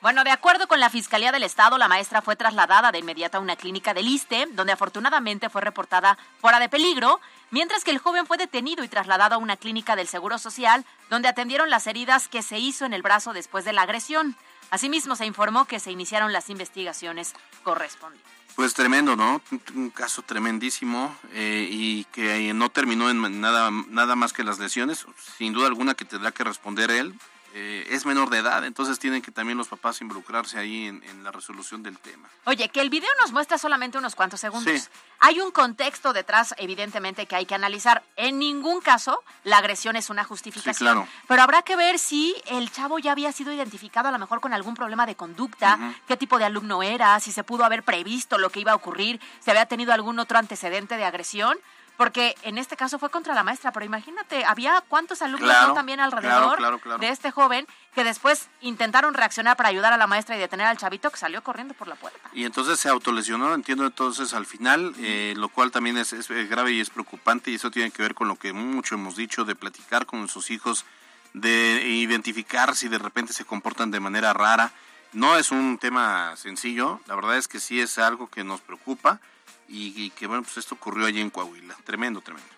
Bueno, 0.01 0.25
de 0.25 0.31
acuerdo 0.31 0.67
con 0.67 0.81
la 0.81 0.89
Fiscalía 0.89 1.31
del 1.31 1.43
Estado, 1.43 1.77
la 1.77 1.89
maestra 1.89 2.23
fue 2.23 2.37
trasladada 2.37 2.91
de 2.91 3.01
inmediato 3.01 3.37
a 3.37 3.41
una 3.43 3.57
clínica 3.57 3.93
del 3.93 4.09
ISTE, 4.09 4.47
donde 4.53 4.73
afortunadamente 4.73 5.51
fue 5.51 5.61
reportada 5.61 6.17
fuera 6.41 6.59
de 6.59 6.71
peligro, 6.71 7.21
mientras 7.51 7.85
que 7.85 7.91
el 7.91 7.99
joven 7.99 8.25
fue 8.25 8.39
detenido 8.39 8.83
y 8.83 8.89
trasladado 8.89 9.35
a 9.35 9.39
una 9.39 9.59
clínica 9.59 9.97
del 9.97 10.09
Seguro 10.09 10.39
Social, 10.39 10.87
donde 11.11 11.29
atendieron 11.29 11.69
las 11.69 11.87
heridas 11.87 12.29
que 12.29 12.41
se 12.41 12.59
hizo 12.59 12.87
en 12.87 12.95
el 12.95 13.03
brazo 13.03 13.35
después 13.35 13.67
de 13.67 13.75
la 13.75 13.83
agresión. 13.83 14.39
Asimismo, 14.71 15.17
se 15.17 15.27
informó 15.27 15.65
que 15.65 15.81
se 15.81 15.91
iniciaron 15.91 16.33
las 16.33 16.51
investigaciones 16.51 17.35
correspondientes. 17.63 18.31
Pues 18.57 18.75
tremendo, 18.75 19.17
¿no? 19.17 19.41
Un, 19.75 19.91
caso 19.91 20.23
tremendísimo 20.23 21.17
eh, 21.33 21.67
y 21.71 22.05
que 22.13 22.51
eh, 22.51 22.55
no 22.55 22.69
terminó 22.69 23.09
en 23.09 23.41
nada, 23.41 23.71
nada 23.89 24.17
más 24.17 24.33
que 24.33 24.45
las 24.45 24.59
lesiones. 24.59 25.07
Sin 25.39 25.53
duda 25.53 25.67
alguna 25.67 25.95
que 25.95 26.05
tendrá 26.05 26.33
que 26.33 26.45
responder 26.45 26.91
él. 26.91 27.15
Eh, 27.53 27.87
es 27.91 28.07
menor 28.07 28.31
de 28.31 28.39
edad, 28.39 28.65
entonces 28.65 29.01
tienen 29.01 29.23
que 29.23 29.33
también 29.33 29.59
los 29.59 29.67
papás 29.67 30.01
involucrarse 30.01 30.59
ahí 30.59 30.87
en, 30.87 31.03
en 31.03 31.25
la 31.25 31.33
resolución 31.33 31.83
del 31.83 31.99
tema. 31.99 32.29
Oye, 32.45 32.69
que 32.69 32.81
el 32.81 32.91
video 32.91 33.11
nos 33.21 33.33
muestra 33.33 33.59
solamente 33.59 33.99
unos 33.99 34.15
cuantos 34.15 34.41
segundos. 34.41 34.73
Sí. 34.73 34.89
Hay 35.19 35.41
un 35.41 35.51
contexto 35.51 36.13
detrás, 36.13 36.55
evidentemente, 36.59 37.27
que 37.27 37.35
hay 37.35 37.47
que 37.47 37.55
analizar. 37.55 38.05
En 38.17 38.39
ningún 38.39 38.81
caso 38.81 39.23
la 39.43 39.59
agresión 39.59 39.97
es 39.97 40.11
una 40.11 40.23
justificación. 40.25 40.75
Sí, 40.75 40.85
claro. 40.85 41.09
Pero 41.27 41.43
habrá 41.43 41.63
que 41.63 41.75
ver 41.75 41.99
si 41.99 42.37
el 42.47 42.71
chavo 42.71 42.99
ya 42.99 43.13
había 43.13 43.33
sido 43.33 43.53
identificado 43.53 44.09
a 44.09 44.13
lo 44.13 44.19
mejor 44.19 44.41
con 44.41 44.55
algún 44.55 44.75
problema 44.75 45.05
de 45.07 45.17
conducta, 45.17 45.95
qué 46.07 46.17
tipo 46.17 46.39
de 46.39 46.45
alumno 46.45 46.83
era, 46.83 47.19
si 47.19 47.33
se 47.33 47.43
pudo 47.43 47.65
haber 47.65 47.83
previsto 47.83 48.39
lo 48.39 48.51
que 48.51 48.61
iba 48.61 48.73
a 48.73 48.77
ocurrir, 48.77 49.21
si 49.41 49.51
había 49.51 49.67
tenido 49.67 49.93
algún 49.93 50.19
otro 50.19 50.39
antecedente 50.39 50.97
de 50.97 51.05
agresión. 51.05 51.59
Porque 52.01 52.35
en 52.45 52.57
este 52.57 52.79
caso 52.79 52.99
fue 52.99 53.11
contra 53.11 53.35
la 53.35 53.45
maestra, 53.45 53.73
pero 53.73 53.85
imagínate, 53.85 54.47
había 54.47 54.83
cuántos 54.89 55.21
alumnos 55.21 55.51
Claro, 55.51 55.69
¿no? 55.69 55.75
también 55.75 56.01
alrededor 56.01 56.57
claro, 56.57 56.79
claro. 56.79 56.99
de 56.99 57.11
este 57.11 57.31
joven 57.31 57.67
que 57.95 58.05
después 58.05 58.49
intentaron 58.63 59.13
reaccionar 59.13 59.55
para 59.55 59.69
ayudar 59.69 59.93
a 59.93 59.99
la 59.99 60.07
maestra 60.07 60.35
y 60.35 60.39
detener 60.39 60.67
al 60.67 60.79
chavito 60.79 61.11
que 61.11 61.19
salió 61.19 61.43
corriendo 61.43 61.75
por 61.75 61.89
la 61.89 61.97
puerta. 61.97 62.19
Y 62.33 62.47
entonces 62.47 62.81
se 62.81 62.89
autolesionó, 62.89 63.53
entiendo 63.53 63.85
entonces 63.85 64.33
al 64.33 64.47
final, 64.47 64.95
eh, 64.97 65.35
lo 65.37 65.51
cual 65.51 65.73
también 65.73 65.99
es, 65.99 66.15
es 66.15 66.49
grave 66.49 66.73
y 66.73 66.81
es 66.81 66.89
preocupante 66.89 67.51
y 67.51 67.57
eso 67.57 67.71
tiene 67.71 67.91
que 67.91 68.01
ver 68.01 68.15
con 68.15 68.29
lo 68.29 68.37
que 68.37 68.55
mucho 68.55 68.95
hemos 68.95 69.15
dicho 69.15 69.45
de 69.45 69.55
platicar 69.55 70.07
con 70.07 70.27
sus 70.29 70.51
hijos, 70.51 70.87
de 71.35 71.87
identificar 71.87 72.77
si 72.77 72.89
de 72.89 72.97
repente 72.97 73.35
se 73.35 73.45
comportan 73.45 73.91
de 73.91 74.01
manera 74.01 74.33
rara. 74.33 74.73
No 75.13 75.37
es 75.37 75.51
un 75.51 75.77
tema 75.77 76.35
sencillo, 76.39 76.99
la 77.07 77.15
verdad 77.15 77.37
es 77.37 77.47
que 77.47 77.61
sí 77.61 77.79
es 77.79 77.99
algo 77.99 78.31
que 78.31 78.43
nos 78.43 78.63
preocupa 78.63 79.21
y, 79.71 80.05
y 80.05 80.11
que 80.11 80.27
bueno, 80.27 80.43
pues 80.43 80.59
esto 80.59 80.75
ocurrió 80.75 81.07
allí 81.07 81.21
en 81.21 81.31
Coahuila. 81.31 81.77
Tremendo, 81.85 82.21
tremendo. 82.21 82.51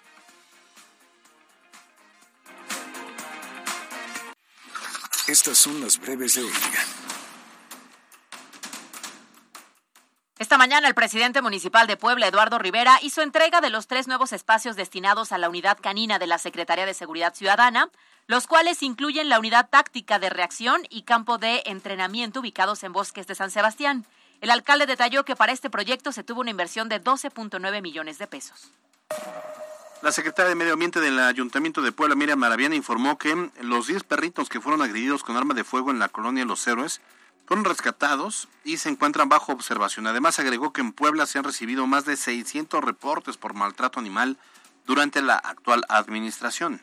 Estas 5.28 5.56
son 5.56 5.80
las 5.80 5.98
breves 5.98 6.34
de 6.34 6.42
hoy. 6.42 6.52
Esta 10.38 10.58
mañana 10.58 10.88
el 10.88 10.94
presidente 10.94 11.40
municipal 11.40 11.86
de 11.86 11.96
Puebla, 11.96 12.26
Eduardo 12.26 12.58
Rivera, 12.58 12.98
hizo 13.00 13.22
entrega 13.22 13.60
de 13.60 13.70
los 13.70 13.86
tres 13.86 14.08
nuevos 14.08 14.32
espacios 14.32 14.74
destinados 14.74 15.30
a 15.30 15.38
la 15.38 15.48
unidad 15.48 15.78
canina 15.80 16.18
de 16.18 16.26
la 16.26 16.38
Secretaría 16.38 16.84
de 16.84 16.94
Seguridad 16.94 17.34
Ciudadana, 17.34 17.90
los 18.26 18.48
cuales 18.48 18.82
incluyen 18.82 19.28
la 19.28 19.38
unidad 19.38 19.68
táctica 19.70 20.18
de 20.18 20.30
reacción 20.30 20.82
y 20.90 21.02
campo 21.02 21.38
de 21.38 21.62
entrenamiento 21.66 22.40
ubicados 22.40 22.82
en 22.82 22.92
bosques 22.92 23.28
de 23.28 23.36
San 23.36 23.52
Sebastián. 23.52 24.04
El 24.42 24.50
alcalde 24.50 24.86
detalló 24.86 25.24
que 25.24 25.36
para 25.36 25.52
este 25.52 25.70
proyecto 25.70 26.10
se 26.10 26.24
tuvo 26.24 26.40
una 26.40 26.50
inversión 26.50 26.88
de 26.88 27.00
12.9 27.00 27.80
millones 27.80 28.18
de 28.18 28.26
pesos. 28.26 28.72
La 30.02 30.10
secretaria 30.10 30.48
de 30.48 30.56
Medio 30.56 30.72
Ambiente 30.72 30.98
del 30.98 31.20
Ayuntamiento 31.20 31.80
de 31.80 31.92
Puebla, 31.92 32.16
Miriam 32.16 32.40
Maraviana, 32.40 32.74
informó 32.74 33.18
que 33.18 33.52
los 33.60 33.86
10 33.86 34.02
perritos 34.02 34.48
que 34.48 34.60
fueron 34.60 34.82
agredidos 34.82 35.22
con 35.22 35.36
arma 35.36 35.54
de 35.54 35.62
fuego 35.62 35.92
en 35.92 36.00
la 36.00 36.08
colonia 36.08 36.44
Los 36.44 36.66
Héroes 36.66 37.00
fueron 37.46 37.64
rescatados 37.64 38.48
y 38.64 38.78
se 38.78 38.88
encuentran 38.88 39.28
bajo 39.28 39.52
observación. 39.52 40.08
Además, 40.08 40.40
agregó 40.40 40.72
que 40.72 40.80
en 40.80 40.92
Puebla 40.92 41.26
se 41.26 41.38
han 41.38 41.44
recibido 41.44 41.86
más 41.86 42.04
de 42.04 42.16
600 42.16 42.82
reportes 42.82 43.36
por 43.36 43.54
maltrato 43.54 44.00
animal 44.00 44.38
durante 44.86 45.22
la 45.22 45.36
actual 45.36 45.84
administración. 45.88 46.82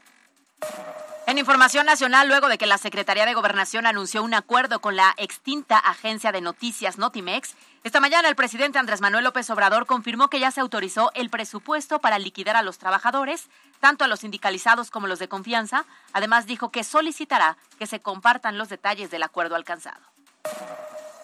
En 1.30 1.38
información 1.38 1.86
nacional, 1.86 2.28
luego 2.28 2.50
de 2.50 2.58
que 2.58 2.66
la 2.66 2.80
Secretaría 2.80 3.24
de 3.24 3.36
Gobernación 3.36 3.86
anunció 3.86 4.24
un 4.24 4.34
acuerdo 4.34 4.82
con 4.82 4.96
la 4.96 5.14
extinta 5.18 5.78
agencia 5.78 6.32
de 6.32 6.42
noticias 6.42 6.98
Notimex, 6.98 7.54
esta 7.84 8.00
mañana 8.00 8.30
el 8.30 8.36
presidente 8.36 8.80
Andrés 8.80 9.00
Manuel 9.00 9.26
López 9.26 9.48
Obrador 9.52 9.86
confirmó 9.86 10.32
que 10.32 10.40
ya 10.40 10.50
se 10.50 10.60
autorizó 10.60 11.12
el 11.14 11.30
presupuesto 11.30 12.00
para 12.00 12.18
liquidar 12.18 12.56
a 12.56 12.64
los 12.64 12.80
trabajadores, 12.80 13.48
tanto 13.80 14.04
a 14.04 14.08
los 14.08 14.22
sindicalizados 14.22 14.90
como 14.90 15.06
los 15.06 15.20
de 15.20 15.28
confianza. 15.28 15.86
Además, 16.14 16.48
dijo 16.48 16.72
que 16.72 16.84
solicitará 16.84 17.58
que 17.78 17.86
se 17.86 18.00
compartan 18.00 18.58
los 18.58 18.70
detalles 18.70 19.12
del 19.12 19.22
acuerdo 19.22 19.56
alcanzado. 19.56 20.02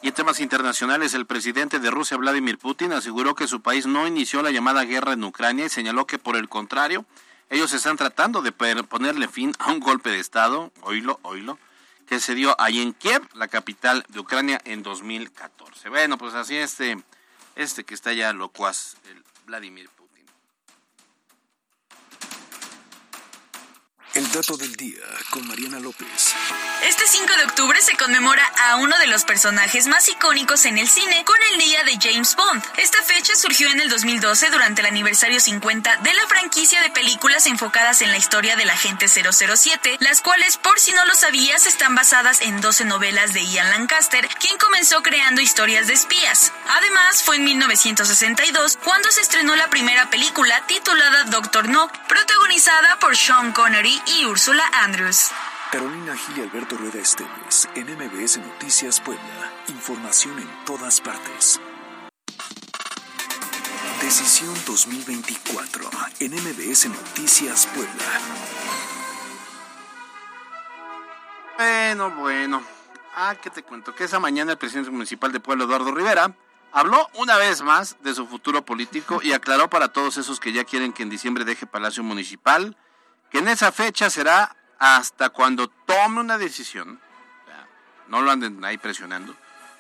Y 0.04 0.10
en 0.10 0.14
temas 0.14 0.40
internacionales, 0.40 1.16
el 1.16 1.26
presidente 1.26 1.80
de 1.80 1.90
Rusia, 1.90 2.18
Vladimir 2.18 2.60
Putin, 2.60 2.94
aseguró 2.94 3.34
que 3.34 3.48
su 3.48 3.64
país 3.64 3.88
no 3.88 4.06
inició 4.06 4.44
la 4.44 4.52
llamada 4.52 4.84
guerra 4.84 5.14
en 5.14 5.24
Ucrania 5.24 5.66
y 5.66 5.70
señaló 5.70 6.06
que, 6.06 6.20
por 6.20 6.36
el 6.36 6.48
contrario, 6.48 7.06
ellos 7.50 7.74
están 7.74 7.98
tratando 7.98 8.42
de 8.42 8.52
ponerle 8.52 9.28
fin 9.28 9.54
a 9.60 9.72
un 9.72 9.80
golpe 9.80 10.10
de 10.10 10.20
Estado, 10.20 10.72
oílo, 10.82 11.20
oílo, 11.24 11.60
que 12.08 12.20
se 12.20 12.36
dio 12.36 12.56
ahí 12.60 12.82
en 12.82 12.94
Kiev, 12.94 13.22
la 13.34 13.48
capital 13.48 14.06
de 14.10 14.20
Ucrania, 14.20 14.62
en 14.66 14.84
2014. 14.84 15.90
Bueno, 15.90 16.18
pues 16.18 16.34
así 16.34 16.56
este, 16.56 17.04
este 17.56 17.84
que 17.84 17.94
está 17.94 18.14
ya 18.14 18.34
locuaz, 18.34 18.98
el 19.10 19.24
Vladimir 19.46 19.90
Putin. 19.90 20.26
El 24.16 24.32
dato 24.32 24.56
del 24.56 24.74
día 24.78 25.04
con 25.30 25.46
Mariana 25.46 25.78
López. 25.78 26.34
Este 26.88 27.06
5 27.06 27.36
de 27.36 27.44
octubre 27.44 27.82
se 27.82 27.98
conmemora 27.98 28.50
a 28.70 28.78
uno 28.78 28.98
de 28.98 29.08
los 29.08 29.26
personajes 29.26 29.88
más 29.88 30.08
icónicos 30.08 30.64
en 30.64 30.78
el 30.78 30.88
cine 30.88 31.26
con 31.26 31.36
el 31.52 31.60
día 31.60 31.84
de 31.84 31.98
James 32.02 32.34
Bond. 32.38 32.64
Esta 32.78 33.02
fecha 33.04 33.36
surgió 33.36 33.70
en 33.70 33.82
el 33.82 33.90
2012 33.90 34.52
durante 34.52 34.80
el 34.80 34.88
aniversario 34.88 35.42
50 35.42 35.98
de 35.98 36.14
la 36.14 36.28
franquicia 36.28 36.82
de 36.82 36.92
películas 36.92 37.46
enfocadas 37.46 38.02
en 38.02 38.12
la 38.12 38.18
historia 38.18 38.56
del 38.56 38.70
agente 38.70 39.10
007, 39.10 39.98
las 40.00 40.22
cuales, 40.22 40.56
por 40.56 40.80
si 40.80 40.94
no 40.94 41.04
lo 41.04 41.14
sabías, 41.14 41.66
están 41.66 41.94
basadas 41.94 42.40
en 42.40 42.62
12 42.62 42.86
novelas 42.86 43.34
de 43.34 43.46
Ian 43.46 43.70
Lancaster, 43.70 44.30
quien 44.40 44.58
comenzó 44.58 45.04
creando 45.04 45.42
historias 45.42 45.88
de 45.88 45.94
espías. 45.94 46.54
Además, 46.70 47.22
fue 47.22 47.36
en 47.36 47.44
1962 47.44 48.78
cuando 48.82 49.12
se 49.12 49.20
estrenó 49.20 49.58
la 49.58 49.70
primera 49.70 50.10
película 50.10 50.66
titulada 50.68 51.26
Doctor 51.26 51.68
No, 51.68 51.92
protagonizada 52.08 52.98
por 53.00 53.18
Sean 53.18 53.52
Connery 53.52 54.05
y 54.08 54.26
Ursula 54.26 54.64
Andrews. 54.84 55.32
Carolina 55.72 56.16
Gil 56.16 56.38
y 56.38 56.42
Alberto 56.42 56.78
Rueda 56.78 57.00
Esteves, 57.00 57.68
en 57.76 57.88
MBS 57.96 58.38
Noticias 58.38 59.02
Puebla. 59.02 59.52
Información 59.68 60.38
en 60.38 60.66
todas 60.66 61.02
partes. 61.02 61.60
Decisión 64.02 64.54
2024 64.68 65.90
en 66.20 66.34
MBS 66.34 66.90
Noticias 66.90 67.68
Puebla. 67.68 68.20
Bueno, 71.58 72.12
bueno. 72.12 72.64
Ah, 73.16 73.36
¿qué 73.42 73.50
te 73.50 73.64
cuento? 73.64 73.96
Que 73.96 74.04
esa 74.04 74.20
mañana 74.20 74.52
el 74.52 74.58
presidente 74.58 74.92
municipal 74.92 75.32
de 75.32 75.40
Puebla, 75.40 75.64
Eduardo 75.64 75.92
Rivera, 75.92 76.36
habló 76.72 77.10
una 77.16 77.38
vez 77.38 77.62
más 77.64 77.98
de 78.02 78.14
su 78.14 78.28
futuro 78.28 78.64
político 78.64 79.22
y 79.24 79.34
aclaró 79.34 79.70
para 79.70 79.88
todos 79.88 80.18
esos 80.18 80.40
que 80.40 80.54
ya 80.54 80.64
quieren 80.64 80.94
que 80.94 81.04
en 81.04 81.10
diciembre 81.10 81.46
deje 81.46 81.66
Palacio 81.66 82.04
Municipal 82.04 82.78
que 83.30 83.40
en 83.40 83.48
esa 83.48 83.72
fecha 83.72 84.10
será 84.10 84.56
hasta 84.80 85.30
cuando 85.30 85.68
tome 85.68 86.22
una 86.22 86.38
decisión, 86.38 87.00
no 88.08 88.22
lo 88.22 88.32
anden 88.32 88.64
ahí 88.64 88.78
presionando, 88.78 89.36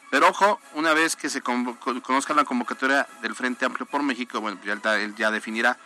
pero 0.10 0.30
ojo, 0.30 0.60
una 0.74 0.94
vez 0.94 1.16
que 1.16 1.30
se 1.30 1.42
conozca 1.42 2.34
la 2.34 2.46
convocatoria 2.46 3.08
del 3.22 3.36
Frente 3.36 3.66
Amplio 3.66 3.86
por 3.86 4.02
México, 4.04 4.40
bueno, 4.40 4.58
pues 4.62 4.82
ya, 4.82 4.96
él 4.96 5.16
ya 5.16 5.32
definirá 5.32 5.78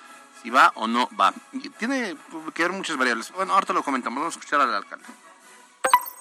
si 0.41 0.49
va 0.49 0.71
o 0.75 0.87
no 0.87 1.09
va. 1.19 1.33
tiene 1.77 2.15
que 2.53 2.63
ver 2.63 2.71
muchas 2.71 2.97
variables. 2.97 3.31
Bueno, 3.31 3.53
ahorita 3.53 3.73
lo 3.73 3.83
comentamos, 3.83 4.19
vamos 4.19 4.35
a 4.35 4.39
escuchar 4.39 4.61
al 4.61 4.73
alcalde. 4.73 5.05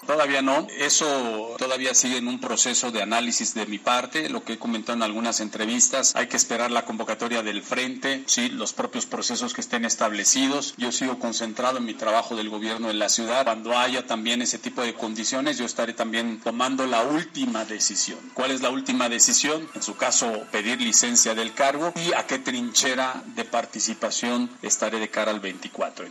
Todavía 0.08 0.40
no, 0.40 0.66
eso 0.78 1.54
todavía 1.58 1.92
sigue 1.92 2.16
en 2.16 2.28
un 2.28 2.40
proceso 2.40 2.90
de 2.90 3.02
análisis 3.02 3.52
de 3.52 3.66
mi 3.66 3.78
parte, 3.78 4.30
lo 4.30 4.42
que 4.42 4.54
he 4.54 4.58
comentado 4.58 4.96
en 4.96 5.02
algunas 5.02 5.40
entrevistas, 5.40 6.16
hay 6.16 6.28
que 6.28 6.38
esperar 6.38 6.70
la 6.70 6.86
convocatoria 6.86 7.42
del 7.42 7.62
frente, 7.62 8.24
sí, 8.24 8.48
los 8.48 8.72
propios 8.72 9.04
procesos 9.04 9.52
que 9.52 9.60
estén 9.60 9.84
establecidos. 9.84 10.72
Yo 10.78 10.92
sigo 10.92 11.18
concentrado 11.18 11.76
en 11.76 11.84
mi 11.84 11.92
trabajo 11.92 12.36
del 12.36 12.48
gobierno 12.48 12.88
en 12.88 12.98
la 12.98 13.10
ciudad. 13.10 13.44
Cuando 13.44 13.76
haya 13.76 14.06
también 14.06 14.40
ese 14.40 14.58
tipo 14.58 14.80
de 14.80 14.94
condiciones, 14.94 15.58
yo 15.58 15.66
estaré 15.66 15.92
también 15.92 16.40
tomando 16.40 16.86
la 16.86 17.02
última 17.02 17.66
decisión. 17.66 18.18
¿Cuál 18.32 18.52
es 18.52 18.62
la 18.62 18.70
última 18.70 19.10
decisión? 19.10 19.68
En 19.74 19.82
su 19.82 19.98
caso, 19.98 20.46
pedir 20.50 20.80
licencia 20.80 21.34
del 21.34 21.52
cargo 21.52 21.92
y 21.94 22.14
a 22.14 22.26
qué 22.26 22.38
trinchera 22.38 23.22
de 23.34 23.44
participación 23.44 24.48
estaré 24.62 25.00
de 25.00 25.10
cara 25.10 25.32
al 25.32 25.40
24. 25.40 26.06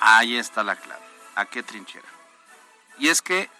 Ahí 0.00 0.36
está 0.36 0.62
la 0.62 0.76
clave. 0.76 1.02
¿A 1.34 1.46
qué 1.46 1.62
trinchera? 1.62 2.13
Y 2.98 3.08
es 3.08 3.22
que 3.22 3.50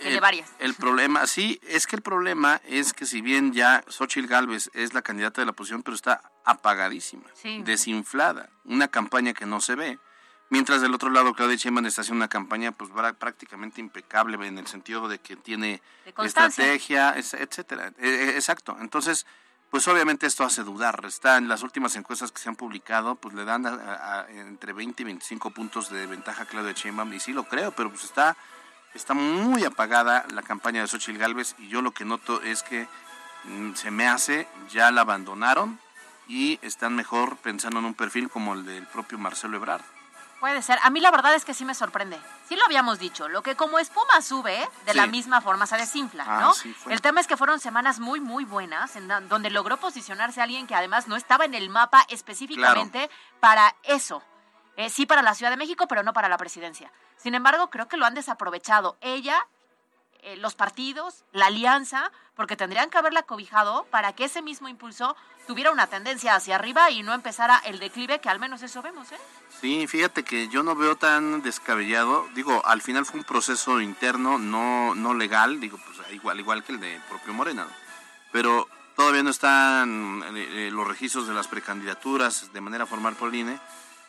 el, 0.00 0.20
varias. 0.20 0.48
el 0.58 0.74
problema, 0.74 1.26
sí, 1.26 1.60
es 1.66 1.86
que 1.86 1.96
el 1.96 2.02
problema 2.02 2.60
es 2.66 2.92
que 2.92 3.06
si 3.06 3.20
bien 3.20 3.52
ya 3.52 3.84
Xochitl 3.88 4.28
Galvez 4.28 4.70
es 4.74 4.94
la 4.94 5.02
candidata 5.02 5.40
de 5.40 5.46
la 5.46 5.52
oposición, 5.52 5.82
pero 5.82 5.94
está 5.94 6.22
apagadísima, 6.44 7.24
desinflada, 7.64 8.50
una 8.64 8.88
campaña 8.88 9.34
que 9.34 9.46
no 9.46 9.60
se 9.60 9.74
ve. 9.74 9.98
Mientras 10.50 10.80
del 10.80 10.94
otro 10.94 11.10
lado 11.10 11.34
Claudia 11.34 11.56
Sheinbaum 11.56 11.84
está 11.86 12.00
haciendo 12.00 12.20
una 12.20 12.28
campaña 12.28 12.72
pues 12.72 12.90
prácticamente 13.18 13.82
impecable 13.82 14.46
en 14.46 14.56
el 14.56 14.66
sentido 14.66 15.06
de 15.06 15.18
que 15.18 15.36
tiene 15.36 15.82
estrategia, 16.24 17.14
etcétera. 17.16 17.92
E, 17.98 18.08
e, 18.08 18.30
exacto. 18.30 18.74
Entonces, 18.80 19.26
pues 19.70 19.86
obviamente 19.88 20.26
esto 20.26 20.44
hace 20.44 20.62
dudar. 20.62 21.04
Está 21.06 21.36
en 21.36 21.48
las 21.48 21.62
últimas 21.62 21.96
encuestas 21.96 22.32
que 22.32 22.40
se 22.40 22.48
han 22.48 22.56
publicado, 22.56 23.16
pues 23.16 23.34
le 23.34 23.44
dan 23.44 23.66
entre 24.30 24.72
20 24.72 25.02
y 25.02 25.04
25 25.04 25.50
puntos 25.50 25.90
de 25.90 26.06
ventaja 26.06 26.44
a 26.44 26.46
Claudia 26.46 26.72
Sheinbaum 26.72 27.12
y 27.12 27.20
sí 27.20 27.34
lo 27.34 27.44
creo, 27.44 27.72
pero 27.72 27.90
pues 27.90 28.04
está 28.04 28.34
está 28.98 29.14
muy 29.14 29.64
apagada 29.64 30.26
la 30.34 30.42
campaña 30.42 30.82
de 30.82 30.88
Xochitl 30.88 31.18
Galvez 31.18 31.54
y 31.58 31.68
yo 31.68 31.82
lo 31.82 31.92
que 31.92 32.04
noto 32.04 32.42
es 32.42 32.62
que 32.62 32.88
mm, 33.44 33.74
se 33.74 33.90
me 33.90 34.08
hace, 34.08 34.48
ya 34.70 34.90
la 34.90 35.02
abandonaron 35.02 35.78
y 36.26 36.58
están 36.62 36.96
mejor 36.96 37.36
pensando 37.36 37.78
en 37.78 37.86
un 37.86 37.94
perfil 37.94 38.28
como 38.28 38.54
el 38.54 38.66
del 38.66 38.86
propio 38.86 39.16
Marcelo 39.16 39.56
Ebrard. 39.56 39.82
Puede 40.40 40.62
ser. 40.62 40.78
A 40.82 40.90
mí 40.90 41.00
la 41.00 41.10
verdad 41.10 41.34
es 41.34 41.44
que 41.44 41.54
sí 41.54 41.64
me 41.64 41.74
sorprende. 41.74 42.18
Sí 42.48 42.54
lo 42.54 42.64
habíamos 42.64 42.98
dicho. 42.98 43.28
Lo 43.28 43.42
que 43.42 43.56
como 43.56 43.78
espuma 43.78 44.20
sube, 44.20 44.68
de 44.84 44.94
la 44.94 45.06
misma 45.06 45.40
forma 45.40 45.66
se 45.66 45.76
desinfla, 45.76 46.24
ah, 46.28 46.40
¿no? 46.40 46.92
el 46.92 47.00
tema 47.00 47.20
es 47.20 47.26
que 47.26 47.36
fueron 47.36 47.58
semanas 47.58 47.98
muy, 47.98 48.20
muy 48.20 48.44
buenas, 48.44 48.94
en 48.94 49.08
donde 49.28 49.50
logró 49.50 49.78
posicionarse 49.78 50.40
alguien 50.40 50.66
que 50.66 50.76
además 50.76 51.08
no 51.08 51.16
estaba 51.16 51.44
en 51.44 51.54
el 51.54 51.70
mapa 51.70 52.04
específicamente 52.08 53.10
para 53.40 53.74
eso. 53.82 54.22
Eh, 54.76 54.90
sí 54.90 55.06
para 55.06 55.22
la 55.22 55.34
Ciudad 55.34 55.50
de 55.50 55.56
México, 55.56 55.88
pero 55.88 56.04
no 56.04 56.12
para 56.12 56.28
la 56.28 56.38
presidencia. 56.38 56.92
Sin 57.18 57.34
embargo, 57.34 57.68
creo 57.68 57.88
que 57.88 57.96
lo 57.96 58.06
han 58.06 58.14
desaprovechado. 58.14 58.96
Ella, 59.00 59.46
eh, 60.22 60.36
los 60.36 60.54
partidos, 60.54 61.24
la 61.32 61.46
alianza, 61.46 62.10
porque 62.34 62.56
tendrían 62.56 62.90
que 62.90 62.98
haberla 62.98 63.24
cobijado 63.24 63.84
para 63.90 64.12
que 64.12 64.24
ese 64.24 64.42
mismo 64.42 64.68
impulso 64.68 65.16
tuviera 65.46 65.72
una 65.72 65.86
tendencia 65.86 66.34
hacia 66.34 66.54
arriba 66.54 66.90
y 66.90 67.02
no 67.02 67.14
empezara 67.14 67.58
el 67.64 67.78
declive, 67.78 68.20
que 68.20 68.28
al 68.28 68.38
menos 68.38 68.62
eso 68.62 68.82
vemos, 68.82 69.10
¿eh? 69.12 69.18
Sí, 69.60 69.86
fíjate 69.86 70.22
que 70.22 70.48
yo 70.48 70.62
no 70.62 70.76
veo 70.76 70.96
tan 70.96 71.42
descabellado. 71.42 72.28
Digo, 72.34 72.64
al 72.64 72.82
final 72.82 73.06
fue 73.06 73.20
un 73.20 73.24
proceso 73.24 73.80
interno, 73.80 74.38
no, 74.38 74.94
no 74.94 75.14
legal, 75.14 75.58
digo, 75.58 75.78
pues 75.78 76.12
igual, 76.12 76.38
igual 76.38 76.62
que 76.62 76.72
el 76.72 76.80
de 76.80 77.00
propio 77.08 77.32
Morena. 77.32 77.66
Pero 78.30 78.68
todavía 78.94 79.22
no 79.22 79.30
están 79.30 80.22
eh, 80.36 80.70
los 80.70 80.86
registros 80.86 81.26
de 81.26 81.34
las 81.34 81.48
precandidaturas 81.48 82.52
de 82.52 82.60
manera 82.60 82.84
formal 82.84 83.14
por 83.14 83.30
el 83.30 83.36
INE 83.36 83.60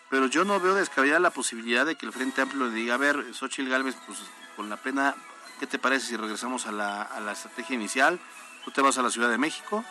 pero 0.09 0.27
yo 0.27 0.43
no 0.45 0.59
veo 0.59 0.73
descabellada 0.75 1.19
la 1.19 1.29
posibilidad 1.31 1.85
de 1.85 1.95
que 1.95 2.05
el 2.05 2.13
Frente 2.13 2.41
Amplio 2.41 2.65
le 2.67 2.73
diga, 2.73 2.95
a 2.95 2.97
ver, 2.97 3.33
Xochitl 3.33 3.69
Gálvez, 3.69 3.95
pues 4.05 4.19
con 4.55 4.69
la 4.69 4.77
pena, 4.77 5.15
¿qué 5.59 5.67
te 5.67 5.79
parece 5.79 6.07
si 6.07 6.17
regresamos 6.17 6.65
a 6.67 6.71
la, 6.71 7.01
a 7.03 7.19
la 7.19 7.31
estrategia 7.33 7.75
inicial? 7.75 8.19
Tú 8.65 8.71
te 8.71 8.81
vas 8.81 8.97
a 8.97 9.01
la 9.01 9.09
Ciudad 9.09 9.29
de 9.29 9.37
México 9.37 9.83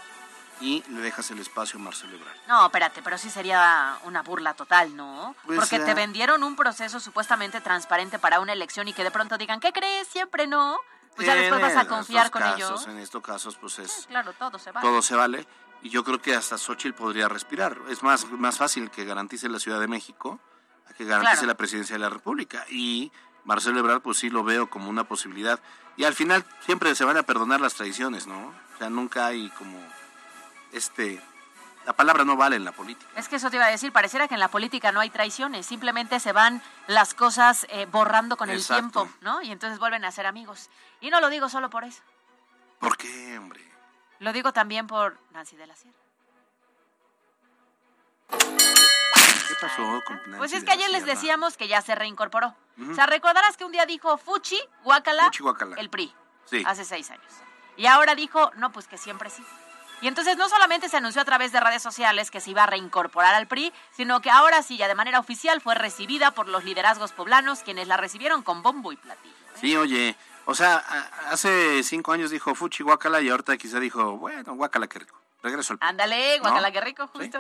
y 0.61 0.83
le 0.89 1.01
dejas 1.01 1.31
el 1.31 1.39
espacio 1.39 1.79
a 1.79 1.83
Marcelo 1.83 2.17
Ebrard. 2.17 2.37
No, 2.49 2.67
espérate, 2.67 3.01
pero 3.03 3.17
sí 3.17 3.31
sería 3.31 3.97
una 4.05 4.23
burla 4.23 4.55
total, 4.55 4.97
¿no? 4.97 5.37
Pues 5.47 5.59
Porque 5.59 5.79
te 5.79 5.95
vendieron 5.95 6.43
un 6.43 6.57
proceso 6.57 6.99
supuestamente 7.01 7.61
transparente 7.61 8.19
para 8.19 8.41
una 8.41 8.53
elección 8.53 8.89
y 8.89 8.93
que 8.93 9.05
de 9.05 9.11
pronto 9.13 9.39
digan, 9.39 9.61
¿qué 9.61 9.73
crees? 9.73 10.09
Siempre 10.09 10.47
no. 10.49 10.77
pues 11.15 11.27
ya 11.29 11.35
después 11.37 11.63
vas 11.63 11.77
a 11.77 11.87
confiar 11.87 12.31
con 12.31 12.43
casos, 12.43 12.59
ellos. 12.59 12.87
En 12.89 12.99
estos 12.99 13.23
casos, 13.23 13.57
pues 13.57 13.79
es 13.79 14.07
Claro, 14.09 14.33
todo 14.33 14.59
se 14.59 14.73
va. 14.73 14.81
todo 14.81 15.01
se 15.01 15.15
vale. 15.15 15.47
Y 15.83 15.91
yo 15.91 16.03
creo 16.05 16.21
que 16.21 16.35
hasta 16.35 16.59
Xochitl 16.59 16.95
podría 16.95 17.29
respirar. 17.29 17.79
Es 17.89 18.03
más, 18.03 18.29
más 18.33 18.59
fácil 18.59 18.91
que 18.91 19.05
garantice 19.05 19.49
la 19.49 19.61
Ciudad 19.61 19.79
de 19.81 19.87
México 19.89 20.41
a 20.89 20.93
que 20.95 21.05
garantice 21.05 21.35
Claro. 21.37 21.47
la 21.49 21.57
presidencia 21.57 21.95
de 21.95 22.01
la 22.01 22.11
República. 22.11 22.65
Y 22.69 23.13
Marcelo 23.45 23.79
Ebrard, 23.79 24.01
pues 24.03 24.19
sí 24.19 24.29
lo 24.31 24.43
veo 24.45 24.69
como 24.69 24.91
una 24.91 25.05
posibilidad. 25.05 25.61
Y 25.97 26.05
al 26.05 26.15
final 26.15 26.45
siempre 26.67 26.95
se 26.95 27.05
van 27.05 27.17
a 27.17 27.23
perdonar 27.23 27.61
las 27.61 27.75
traiciones, 27.75 28.27
¿no? 28.27 28.49
O 28.75 28.79
sea, 28.79 28.91
nunca 28.91 29.27
hay 29.27 29.51
como 29.51 29.79
este... 30.73 31.23
La 31.87 31.95
palabra 31.95 32.23
no 32.27 32.37
vale 32.37 32.57
en 32.57 32.65
la 32.67 32.73
política. 32.73 33.11
Es 33.17 33.29
que 33.29 33.37
eso 33.37 33.49
te 33.49 33.57
iba 33.57 33.65
a 33.65 33.71
decir, 33.71 33.93
pareciera 33.93 34.29
que 34.29 34.35
en 34.35 34.41
la 34.41 34.49
política 34.49 34.93
no 34.93 35.01
hay 35.01 35.09
traiciones, 35.09 35.65
simplemente 35.65 36.21
se 36.21 36.33
van 36.33 36.61
las 36.87 37.15
cosas 37.15 37.67
eh, 37.71 37.87
borrando 37.91 38.37
con 38.37 38.51
el 38.51 38.63
tiempo, 38.63 39.09
¿no? 39.23 39.41
Y 39.41 39.51
entonces 39.51 39.79
vuelven 39.79 40.05
a 40.05 40.13
ser 40.13 40.27
amigos. 40.27 40.69
Y 41.01 41.09
no 41.09 41.21
lo 41.23 41.31
digo 41.31 41.49
solo 41.49 41.71
por 41.71 41.85
eso, 41.85 42.03
¿Por 42.79 42.99
qué, 42.99 43.39
hombre? 43.39 43.65
Lo 44.21 44.33
digo 44.33 44.53
también 44.53 44.87
por 44.87 45.19
Nancy 45.33 45.57
de 45.57 45.67
la 45.67 45.77
Sierra. 45.77 45.97
¿Qué 48.29 49.55
pasó 49.61 50.03
con 50.07 50.17
Nancy 50.17 50.39
Pues 50.39 50.53
es 50.53 50.61
de 50.61 50.67
que 50.67 50.71
la 50.71 50.73
ayer 50.75 50.91
les 50.91 51.03
Sierra? 51.05 51.15
decíamos 51.15 51.57
que 51.57 51.69
ya 51.69 51.81
se 51.83 51.95
reincorporó. 51.95 52.55
Ujú. 52.79 52.93
O 52.93 52.95
sea, 52.95 53.07
recordarás 53.07 53.57
que 53.57 53.65
un 53.65 53.73
día 53.73 53.87
dijo 53.87 54.19
Fuchi, 54.19 54.59
Guacala, 54.85 55.25
Fuchi, 55.25 55.43
guácala. 55.43 55.77
el 55.77 55.91
PRI, 55.91 56.15
Sí. 56.45 56.63
hace 56.67 56.85
seis 56.85 57.11
años. 57.11 57.33
Y 57.77 57.87
ahora 57.87 58.15
dijo, 58.15 58.51
no, 58.57 58.73
pues 58.73 58.87
que 58.89 58.99
siempre 58.99 59.31
sí. 59.31 59.45
Y 60.01 60.07
entonces 60.07 60.37
no 60.37 60.49
solamente 60.49 60.89
se 60.89 60.97
anunció 60.97 61.23
a 61.23 61.25
través 61.25 61.51
de 61.51 61.59
redes 61.61 61.83
sociales 61.83 62.31
que 62.31 62.41
se 62.41 62.51
iba 62.51 62.63
a 62.63 62.67
reincorporar 62.67 63.35
al 63.35 63.49
PRI, 63.49 63.73
sino 63.91 64.21
que 64.21 64.31
ahora 64.31 64.63
sí, 64.63 64.77
ya 64.77 64.87
de 64.87 64.95
manera 64.95 65.19
oficial, 65.19 65.61
fue 65.61 65.75
recibida 65.75 66.31
por 66.33 66.47
los 66.49 66.63
liderazgos 66.65 67.13
poblanos, 67.13 67.61
quienes 67.65 67.89
la 67.89 67.97
recibieron 67.97 68.43
con 68.43 68.63
bombo 68.63 68.93
y 68.93 68.97
platillo. 68.97 69.35
Sí, 69.61 69.77
oye, 69.77 70.17
o 70.45 70.55
sea, 70.55 70.77
hace 71.31 71.83
cinco 71.83 72.13
años 72.13 72.31
dijo 72.31 72.55
Fuchi 72.55 72.83
Guacala 72.83 73.21
y 73.21 73.29
ahorita 73.29 73.57
quizá 73.57 73.81
dijo, 73.81 74.17
bueno, 74.17 74.55
Guacala, 74.55 74.87
qué 74.87 75.01
rico. 75.01 75.21
Regreso 75.43 75.75
al 75.75 75.79
Ándale, 75.83 76.39
¿No? 76.39 76.45
Guacala, 76.45 76.73
qué 76.73 76.81
rico, 76.81 77.07
justo. 77.09 77.39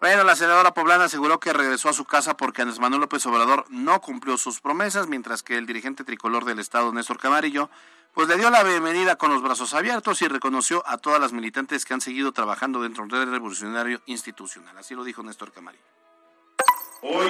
Bueno, 0.00 0.24
la 0.24 0.36
senadora 0.36 0.74
poblana 0.74 1.04
aseguró 1.04 1.40
que 1.40 1.52
regresó 1.52 1.88
a 1.88 1.92
su 1.92 2.04
casa 2.04 2.36
porque 2.36 2.62
Andrés 2.62 2.78
Manuel 2.78 3.00
López 3.00 3.24
Obrador 3.26 3.64
no 3.70 4.00
cumplió 4.00 4.36
sus 4.36 4.60
promesas, 4.60 5.06
mientras 5.06 5.42
que 5.42 5.56
el 5.56 5.66
dirigente 5.66 6.04
tricolor 6.04 6.44
del 6.44 6.58
Estado, 6.58 6.92
Néstor 6.92 7.18
Camarillo, 7.18 7.70
pues 8.12 8.28
le 8.28 8.36
dio 8.36 8.50
la 8.50 8.62
bienvenida 8.62 9.16
con 9.16 9.32
los 9.32 9.42
brazos 9.42 9.74
abiertos 9.74 10.20
y 10.22 10.28
reconoció 10.28 10.82
a 10.86 10.98
todas 10.98 11.20
las 11.20 11.32
militantes 11.32 11.84
que 11.84 11.94
han 11.94 12.00
seguido 12.00 12.32
trabajando 12.32 12.82
dentro 12.82 13.06
del 13.06 13.30
revolucionario 13.30 14.00
institucional. 14.06 14.76
Así 14.76 14.94
lo 14.94 15.02
dijo 15.04 15.22
Néstor 15.22 15.52
Camarillo. 15.52 15.84
Hoy 17.02 17.26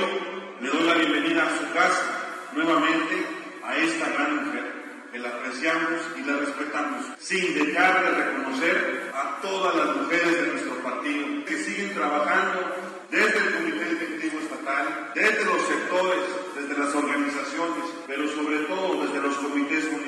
le 0.60 0.68
doy 0.68 0.82
la 0.82 0.94
bienvenida 0.94 1.46
a 1.46 1.58
su 1.58 1.72
casa, 1.72 2.50
nuevamente, 2.52 3.45
a 3.66 3.76
esta 3.76 4.08
gran 4.10 4.46
mujer, 4.46 4.72
que 5.12 5.18
la 5.18 5.28
apreciamos 5.28 6.00
y 6.16 6.22
la 6.22 6.36
respetamos, 6.36 7.04
sin 7.18 7.54
dejar 7.54 8.04
de 8.04 8.24
reconocer 8.24 9.10
a 9.14 9.40
todas 9.40 9.74
las 9.74 9.96
mujeres 9.96 10.32
de 10.40 10.46
nuestro 10.52 10.74
partido, 10.82 11.44
que 11.44 11.56
siguen 11.58 11.94
trabajando 11.94 12.76
desde 13.10 13.38
el 13.38 13.54
Comité 13.54 13.92
Ejecutivo 13.92 14.40
Estatal, 14.40 15.12
desde 15.14 15.44
los 15.44 15.62
sectores, 15.62 16.20
desde 16.54 16.78
las 16.78 16.94
organizaciones, 16.94 17.84
pero 18.06 18.28
sobre 18.28 18.58
todo 18.66 19.06
desde 19.06 19.20
los 19.20 19.36
comités 19.36 19.84
municipales. 19.84 20.05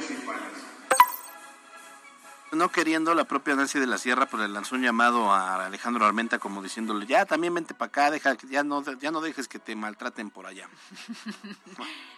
No 2.51 2.71
queriendo, 2.71 3.15
la 3.15 3.25
propia 3.25 3.55
Nancy 3.55 3.79
de 3.79 3.87
la 3.87 3.99
Sierra 3.99 4.27
pues 4.27 4.41
le 4.43 4.49
lanzó 4.49 4.75
un 4.75 4.83
llamado 4.83 5.33
a 5.33 5.67
Alejandro 5.67 6.07
Armenta 6.07 6.39
como 6.39 6.63
diciéndole, 6.63 7.07
ya 7.07 7.27
también 7.27 7.53
vente 7.55 7.75
para 7.75 7.89
acá, 7.89 8.11
deja, 8.11 8.37
ya 8.49 8.63
no, 8.65 8.83
ya 8.99 9.11
no 9.11 9.21
dejes 9.21 9.49
que 9.49 9.59
te 9.59 9.77
maltraten 9.77 10.31
por 10.31 10.47
allá. 10.47 10.69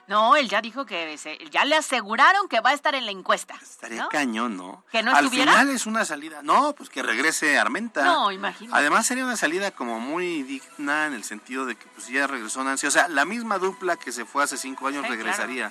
No, 0.06 0.34
él 0.34 0.48
ya 0.48 0.60
dijo 0.60 0.86
que 0.86 1.16
se- 1.18 1.38
ya 1.52 1.64
le 1.64 1.76
aseguraron 1.76 2.48
que 2.48 2.58
va 2.60 2.70
a 2.70 2.72
estar 2.72 2.96
en 2.96 3.06
la 3.06 3.12
encuesta. 3.12 3.54
Estaría 3.62 4.02
¿no? 4.02 4.08
cañón, 4.08 4.56
¿no? 4.56 4.84
¿Que 4.90 5.04
no 5.04 5.12
Al 5.14 5.26
estuviera? 5.26 5.52
final 5.52 5.68
es 5.70 5.86
una 5.86 6.04
salida. 6.04 6.42
No, 6.42 6.72
pues 6.74 6.90
que 6.90 7.00
regrese 7.04 7.56
Armenta. 7.60 8.04
No, 8.04 8.32
imagínate. 8.32 8.76
Además 8.76 9.06
sería 9.06 9.24
una 9.24 9.36
salida 9.36 9.70
como 9.70 10.00
muy 10.00 10.42
digna 10.42 11.06
en 11.06 11.14
el 11.14 11.22
sentido 11.22 11.64
de 11.64 11.76
que 11.76 11.86
pues 11.94 12.08
ya 12.08 12.26
regresó 12.26 12.64
Nancy. 12.64 12.88
O 12.88 12.90
sea, 12.90 13.06
la 13.06 13.24
misma 13.24 13.58
dupla 13.58 13.96
que 13.96 14.10
se 14.10 14.24
fue 14.24 14.42
hace 14.42 14.56
cinco 14.56 14.88
años 14.88 15.04
Sí, 15.04 15.10
regresaría. 15.12 15.70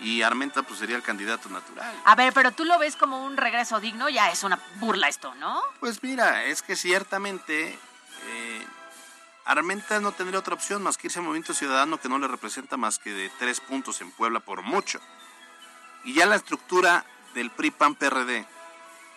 Y 0.00 0.22
Armenta 0.22 0.62
pues 0.62 0.78
sería 0.78 0.96
el 0.96 1.02
candidato 1.02 1.48
natural. 1.48 1.94
A 2.04 2.14
ver, 2.14 2.32
pero 2.32 2.52
tú 2.52 2.64
lo 2.64 2.78
ves 2.78 2.96
como 2.96 3.24
un 3.24 3.36
regreso 3.36 3.80
digno, 3.80 4.08
ya 4.08 4.30
es 4.30 4.42
una 4.42 4.58
burla 4.76 5.08
esto, 5.08 5.34
¿no? 5.36 5.60
Pues 5.80 6.02
mira, 6.02 6.44
es 6.44 6.62
que 6.62 6.76
ciertamente 6.76 7.78
eh, 8.26 8.66
Armenta 9.46 10.00
no 10.00 10.12
tendría 10.12 10.40
otra 10.40 10.54
opción 10.54 10.82
más 10.82 10.98
que 10.98 11.06
irse 11.06 11.20
al 11.20 11.24
Movimiento 11.24 11.54
Ciudadano 11.54 12.00
que 12.00 12.08
no 12.08 12.18
le 12.18 12.28
representa 12.28 12.76
más 12.76 12.98
que 12.98 13.10
de 13.12 13.30
tres 13.38 13.60
puntos 13.60 14.00
en 14.00 14.10
Puebla 14.10 14.40
por 14.40 14.62
mucho. 14.62 15.00
Y 16.04 16.14
ya 16.14 16.26
la 16.26 16.36
estructura 16.36 17.04
del 17.34 17.50
PRI-PAN-PRD, 17.50 18.46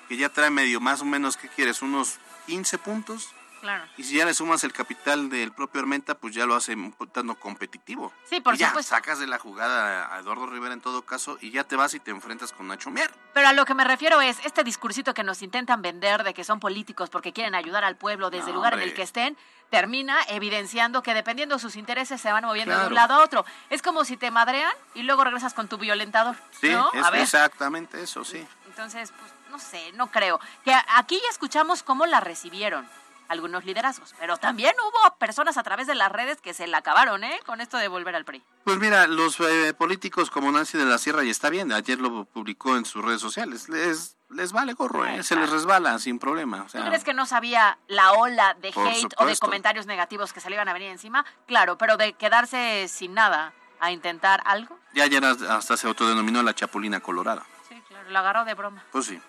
que 0.08 0.18
ya 0.18 0.30
trae 0.30 0.50
medio 0.50 0.80
más 0.80 1.02
o 1.02 1.06
menos, 1.06 1.36
¿qué 1.36 1.48
quieres? 1.50 1.82
Unos 1.82 2.20
15 2.48 2.78
puntos. 2.78 3.30
Claro. 3.62 3.84
Y 3.98 4.04
si 4.04 4.16
ya 4.18 4.26
le 4.26 4.34
sumas 4.34 4.64
el 4.64 4.74
capital 4.74 5.30
del 5.30 5.52
propio 5.52 5.82
Armenta, 5.82 6.16
pues 6.16 6.34
ya 6.34 6.46
lo 6.46 6.56
hace 6.56 6.74
un 6.74 6.94
tanto 7.12 7.36
competitivo. 7.36 8.14
Sí, 8.30 8.40
por 8.40 8.56
Y 8.56 8.58
ya 8.58 8.68
supuesto. 8.70 8.96
sacas 8.96 9.20
de 9.20 9.28
la 9.28 9.38
jugada 9.40 10.14
a 10.16 10.20
Eduardo 10.20 10.48
Rivera 10.48 10.74
en 10.74 10.82
todo 10.82 11.04
caso 11.04 11.38
y 11.42 11.52
ya 11.52 11.64
te 11.64 11.76
vas 11.76 11.94
y 11.94 12.00
te 12.00 12.12
enfrentas 12.12 12.52
con 12.52 12.68
Nacho 12.68 12.90
Mier. 12.90 13.12
Pero 13.34 13.48
a 13.48 13.54
lo 13.54 13.66
que 13.66 13.74
me 13.74 13.84
refiero 13.84 14.22
es 14.22 14.38
este 14.46 14.64
discursito 14.64 15.14
que 15.14 15.24
nos 15.24 15.42
intentan 15.42 15.82
vender 15.82 16.24
de 16.24 16.34
que 16.34 16.44
son 16.44 16.60
políticos 16.60 17.10
porque 17.10 17.34
quieren 17.34 17.56
ayudar 17.56 17.84
al 17.84 17.96
pueblo 17.96 18.30
desde 18.30 18.50
el 18.50 18.56
lugar 18.56 18.74
en 18.74 18.82
el 18.82 18.94
que 18.94 19.02
estén, 19.04 19.38
termina 19.70 20.18
evidenciando 20.30 21.04
que 21.04 21.14
dependiendo 21.14 21.56
de 21.56 21.62
sus 21.62 21.76
intereses 21.76 22.20
se 22.20 22.32
van 22.32 22.46
moviendo 22.46 22.78
de 22.80 22.88
un 22.88 22.94
lado 22.94 23.16
a 23.16 23.24
otro. 23.24 23.46
Es 23.70 23.82
como 23.82 24.04
si 24.06 24.18
te 24.18 24.32
madrean 24.32 24.72
y 24.96 25.04
luego 25.04 25.24
regresas 25.24 25.54
con 25.54 25.68
tu 25.68 25.78
violentador. 25.78 26.36
Sí, 26.60 26.70
¿no? 26.70 26.90
es 26.94 27.04
a 27.06 27.12
ver. 27.12 27.22
exactamente 27.22 28.02
eso, 28.02 28.24
sí. 28.24 28.46
Entonces, 28.68 29.12
pues 29.20 29.32
no 29.52 29.60
sé, 29.60 29.92
no 29.94 30.08
creo. 30.12 30.40
Que 30.64 30.74
aquí 30.96 31.20
ya 31.22 31.30
escuchamos 31.30 31.84
cómo 31.84 32.06
la 32.06 32.20
recibieron 32.20 32.88
algunos 33.30 33.64
liderazgos, 33.64 34.14
pero 34.20 34.38
también 34.38 34.74
hubo 34.84 35.16
personas 35.18 35.58
a 35.58 35.64
través 35.64 35.88
de 35.88 35.96
las 35.96 36.12
redes 36.12 36.42
que 36.42 36.54
se 36.54 36.68
la 36.68 36.80
acabaron, 36.80 37.24
¿eh? 37.24 37.40
Con 37.46 37.62
esto 37.62 37.78
de 37.78 37.88
volver 37.88 38.16
al 38.16 38.26
PRI. 38.26 38.44
Pues 38.66 38.78
mira, 38.80 39.08
los 39.08 39.40
eh, 39.40 39.74
políticos 39.74 40.30
como 40.30 40.52
Nancy 40.52 40.78
de 40.78 40.86
la 40.86 40.98
Sierra, 40.98 41.24
y 41.24 41.30
está 41.30 41.50
bien, 41.50 41.72
ayer 41.72 42.00
lo 42.00 42.26
publicó 42.26 42.76
en 42.76 42.86
sus 42.86 43.06
redes 43.06 43.22
sociales, 43.22 43.70
les, 43.70 44.18
les 44.30 44.52
vale 44.52 44.74
gorro, 44.74 45.06
¿eh? 45.06 45.24
se 45.24 45.36
les 45.36 45.50
resbala 45.50 45.98
sin 46.00 46.20
problema. 46.20 46.64
O 46.64 46.70
sea, 46.70 46.82
¿Tú 46.82 46.88
crees 46.88 47.04
que 47.04 47.14
no 47.14 47.26
sabía 47.26 47.78
la 47.88 48.14
ola 48.14 48.56
de 48.56 48.70
hate 48.70 49.14
o 49.18 49.26
de 49.26 49.38
comentarios 49.38 49.86
negativos 49.86 50.34
que 50.34 50.40
se 50.42 50.50
le 50.50 50.56
iban 50.56 50.68
a 50.68 50.74
venir 50.74 50.90
encima? 50.90 51.26
Claro, 51.48 51.78
pero 51.78 51.98
de 51.98 52.14
quedarse 52.14 52.88
sin 52.90 53.14
nada 53.14 53.54
a 53.80 53.92
intentar 53.92 54.42
algo, 54.46 54.78
Ya 54.94 55.04
ayer 55.06 55.24
hasta 55.24 55.78
se 55.78 55.88
autodenominó 55.88 56.44
la 56.44 56.54
Chapulina 56.54 57.00
Colorada. 57.00 57.46
sí, 57.70 57.82
claro, 57.88 58.10
lo 58.10 58.20
agarró 58.20 58.44
de 58.44 58.54
broma. 58.56 58.84
Pues 58.92 59.06
sí. 59.06 59.22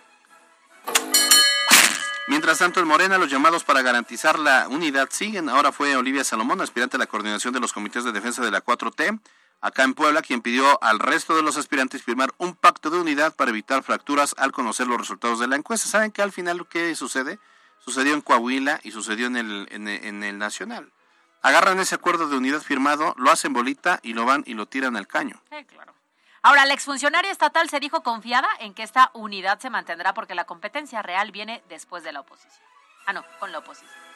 Mientras 2.31 2.59
tanto, 2.59 2.79
en 2.79 2.87
Morena, 2.87 3.19
los 3.19 3.29
llamados 3.29 3.64
para 3.64 3.83
garantizar 3.83 4.38
la 4.38 4.69
unidad 4.69 5.09
siguen. 5.11 5.49
Ahora 5.49 5.73
fue 5.73 5.97
Olivia 5.97 6.23
Salomón, 6.23 6.61
aspirante 6.61 6.95
a 6.95 7.01
la 7.01 7.09
coordinación 7.09 7.53
de 7.53 7.59
los 7.59 7.73
comités 7.73 8.05
de 8.05 8.12
defensa 8.12 8.40
de 8.40 8.53
la 8.53 8.64
4T, 8.64 9.21
acá 9.61 9.83
en 9.83 9.95
Puebla, 9.95 10.23
quien 10.23 10.40
pidió 10.40 10.81
al 10.81 11.01
resto 11.01 11.35
de 11.35 11.43
los 11.43 11.57
aspirantes 11.57 12.05
firmar 12.05 12.33
un 12.38 12.55
pacto 12.55 12.88
de 12.88 13.01
unidad 13.01 13.35
para 13.35 13.51
evitar 13.51 13.83
fracturas 13.83 14.37
al 14.38 14.53
conocer 14.53 14.87
los 14.87 14.99
resultados 14.99 15.40
de 15.40 15.49
la 15.49 15.57
encuesta. 15.57 15.88
¿Saben 15.88 16.12
que 16.12 16.23
al 16.23 16.31
final 16.31 16.69
qué 16.69 16.95
sucede? 16.95 17.40
Sucedió 17.81 18.14
en 18.14 18.21
Coahuila 18.21 18.79
y 18.85 18.93
sucedió 18.93 19.27
en 19.27 19.37
el, 19.37 19.66
en 19.73 20.23
el, 20.23 20.38
Nacional. 20.38 20.93
Agarran 21.43 21.81
ese 21.81 21.97
acuerdo 21.97 22.29
de 22.29 22.37
unidad 22.37 22.61
firmado, 22.61 23.12
lo 23.19 23.33
hacen 23.33 23.53
bolita 23.53 23.99
y 24.05 24.12
lo 24.12 24.25
van 24.25 24.45
y 24.47 24.55
lo 24.55 24.66
tiran 24.66 24.97
al 24.97 25.09
caño. 25.09 25.43
Claro. 25.49 25.95
Ahora, 26.42 26.64
la 26.64 26.72
exfuncionaria 26.72 27.31
estatal 27.31 27.68
se 27.68 27.81
dijo 27.81 28.03
confiada 28.03 28.48
en 28.61 28.72
que 28.72 28.83
esta 28.83 29.11
unidad 29.12 29.59
se 29.59 29.68
mantendrá 29.68 30.14
porque 30.14 30.35
la 30.35 30.44
competencia 30.44 31.03
real 31.03 31.33
viene 31.33 31.62
después 31.68 32.03
de 32.03 32.12
la 32.12 32.20
oposición. 32.20 32.66
Ah, 33.07 33.12
no, 33.12 33.24
con 33.38 33.53
la 33.53 33.59
oposición. 33.59 34.10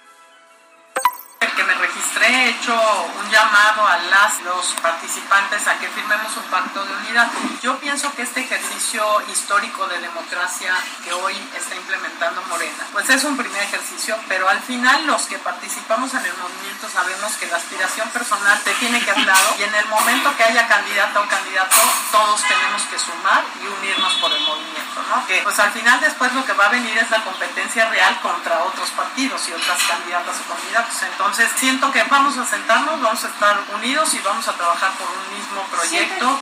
Que 1.55 1.65
me 1.65 1.75
registré 1.75 2.27
he 2.27 2.49
hecho 2.51 2.75
un 2.75 3.31
llamado 3.31 3.87
a 3.87 3.99
las 3.99 4.43
los 4.43 4.67
participantes 4.83 5.67
a 5.67 5.79
que 5.79 5.89
firmemos 5.89 6.37
un 6.37 6.45
pacto 6.45 6.85
de 6.85 6.93
unidad. 6.97 7.29
Yo 7.63 7.79
pienso 7.79 8.13
que 8.15 8.23
este 8.23 8.41
ejercicio 8.41 9.05
histórico 9.31 9.87
de 9.87 9.99
democracia 10.01 10.75
que 11.03 11.13
hoy 11.13 11.35
está 11.57 11.75
implementando 11.75 12.43
Morena, 12.49 12.87
pues 12.93 13.09
es 13.11 13.25
un 13.25 13.37
primer 13.37 13.63
ejercicio, 13.63 14.17
pero 14.29 14.49
al 14.49 14.61
final 14.61 15.07
los 15.07 15.23
que 15.23 15.39
participamos 15.39 16.13
en 16.15 16.25
el 16.25 16.37
movimiento 16.37 16.89
sabemos 16.89 17.33
que 17.37 17.47
la 17.47 17.57
aspiración 17.57 18.09
personal 18.11 18.59
te 18.61 18.73
tiene 18.75 19.01
que 19.01 19.15
lado 19.23 19.55
y 19.59 19.63
en 19.63 19.75
el 19.75 19.87
momento 19.87 20.37
que 20.37 20.45
haya 20.45 20.67
candidata 20.67 21.21
o 21.21 21.29
candidato, 21.29 21.77
todos 22.11 22.43
tenemos 22.43 22.83
que 22.83 22.99
sumar 22.99 23.45
y 23.63 23.67
unirnos 23.67 24.15
por 24.15 24.33
el 24.33 24.41
movimiento, 24.41 25.03
¿no? 25.09 25.27
Que 25.27 25.41
pues 25.43 25.59
al 25.59 25.71
final 25.71 26.01
después 26.01 26.33
lo 26.33 26.45
que 26.45 26.53
va 26.53 26.67
a 26.67 26.71
venir 26.71 26.97
es 26.99 27.11
la 27.11 27.23
competencia 27.23 27.89
real 27.89 28.19
contra 28.21 28.65
otros 28.65 28.91
partidos 28.91 29.49
y 29.49 29.53
otras 29.53 29.83
candidatas 29.85 30.37
o 30.41 30.55
candidatos. 30.55 31.03
Entonces 31.03 31.44
siento 31.49 31.91
que 31.93 32.03
vamos 32.05 32.37
a 32.39 32.45
sentarnos, 32.45 33.01
vamos 33.01 33.25
a 33.25 33.29
estar 33.29 33.59
unidos 33.75 34.13
y 34.15 34.19
vamos 34.21 34.47
a 34.49 34.53
trabajar 34.53 34.93
por 34.93 35.09
un 35.09 35.39
mismo 35.39 35.63
proyecto. 35.71 36.41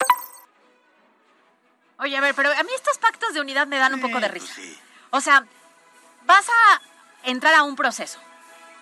Oye, 1.99 2.17
a 2.17 2.21
ver, 2.21 2.35
pero 2.35 2.51
a 2.51 2.63
mí 2.63 2.71
estos 2.75 2.99
pactos 2.99 3.33
de 3.35 3.41
unidad 3.41 3.67
me 3.67 3.79
dan 3.79 3.95
un 3.95 4.01
poco 4.01 4.21
de 4.21 4.29
pues 4.29 4.57
risa. 4.57 4.81
O 5.11 5.21
sea, 5.21 5.45
vas 6.25 6.47
a 6.49 6.81
entrar 7.23 7.55
a 7.55 7.63
un 7.63 7.77
proceso. 7.77 8.19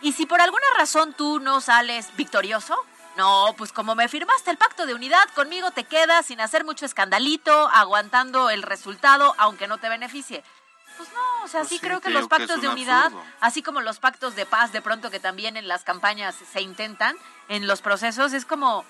Y 0.00 0.12
si 0.12 0.24
por 0.24 0.40
alguna 0.40 0.64
razón 0.78 1.12
tú 1.12 1.40
no 1.40 1.60
sales 1.60 2.14
victorioso, 2.16 2.82
No, 3.16 3.54
pues 3.58 3.72
como 3.72 3.94
me 3.94 4.08
firmaste 4.08 4.50
el 4.50 4.56
pacto 4.56 4.86
de 4.86 4.94
unidad, 4.94 5.28
conmigo 5.34 5.70
te 5.72 5.84
quedas 5.84 6.26
sin 6.26 6.40
hacer 6.40 6.64
mucho 6.64 6.86
escandalito, 6.86 7.68
aguantando 7.68 8.50
el 8.50 8.62
resultado, 8.62 9.34
aunque 9.36 9.66
no 9.66 9.78
te 9.78 9.88
beneficie. 9.88 10.44
Pues 11.00 11.12
no, 11.14 11.44
o 11.44 11.48
sea, 11.48 11.60
Pues 11.60 11.68
sí, 11.70 11.76
sí, 11.76 11.80
creo 11.80 12.00
que 12.00 12.10
los 12.10 12.24
que 12.24 12.28
pactos 12.28 12.60
de 12.60 12.68
un 12.68 12.74
unidad, 12.74 13.04
absurdo. 13.06 13.24
así 13.40 13.62
como 13.62 13.80
los 13.80 13.98
pactos 13.98 14.36
de 14.36 14.44
paz, 14.44 14.70
de 14.72 14.82
pronto 14.82 15.10
que 15.10 15.18
también 15.20 15.56
en 15.56 15.66
las 15.66 15.82
campañas 15.82 16.34
se 16.52 16.60
intentan, 16.60 17.16
en 17.48 17.66
los 17.66 17.80
procesos, 17.80 18.32
es 18.34 18.44
como, 18.44 18.84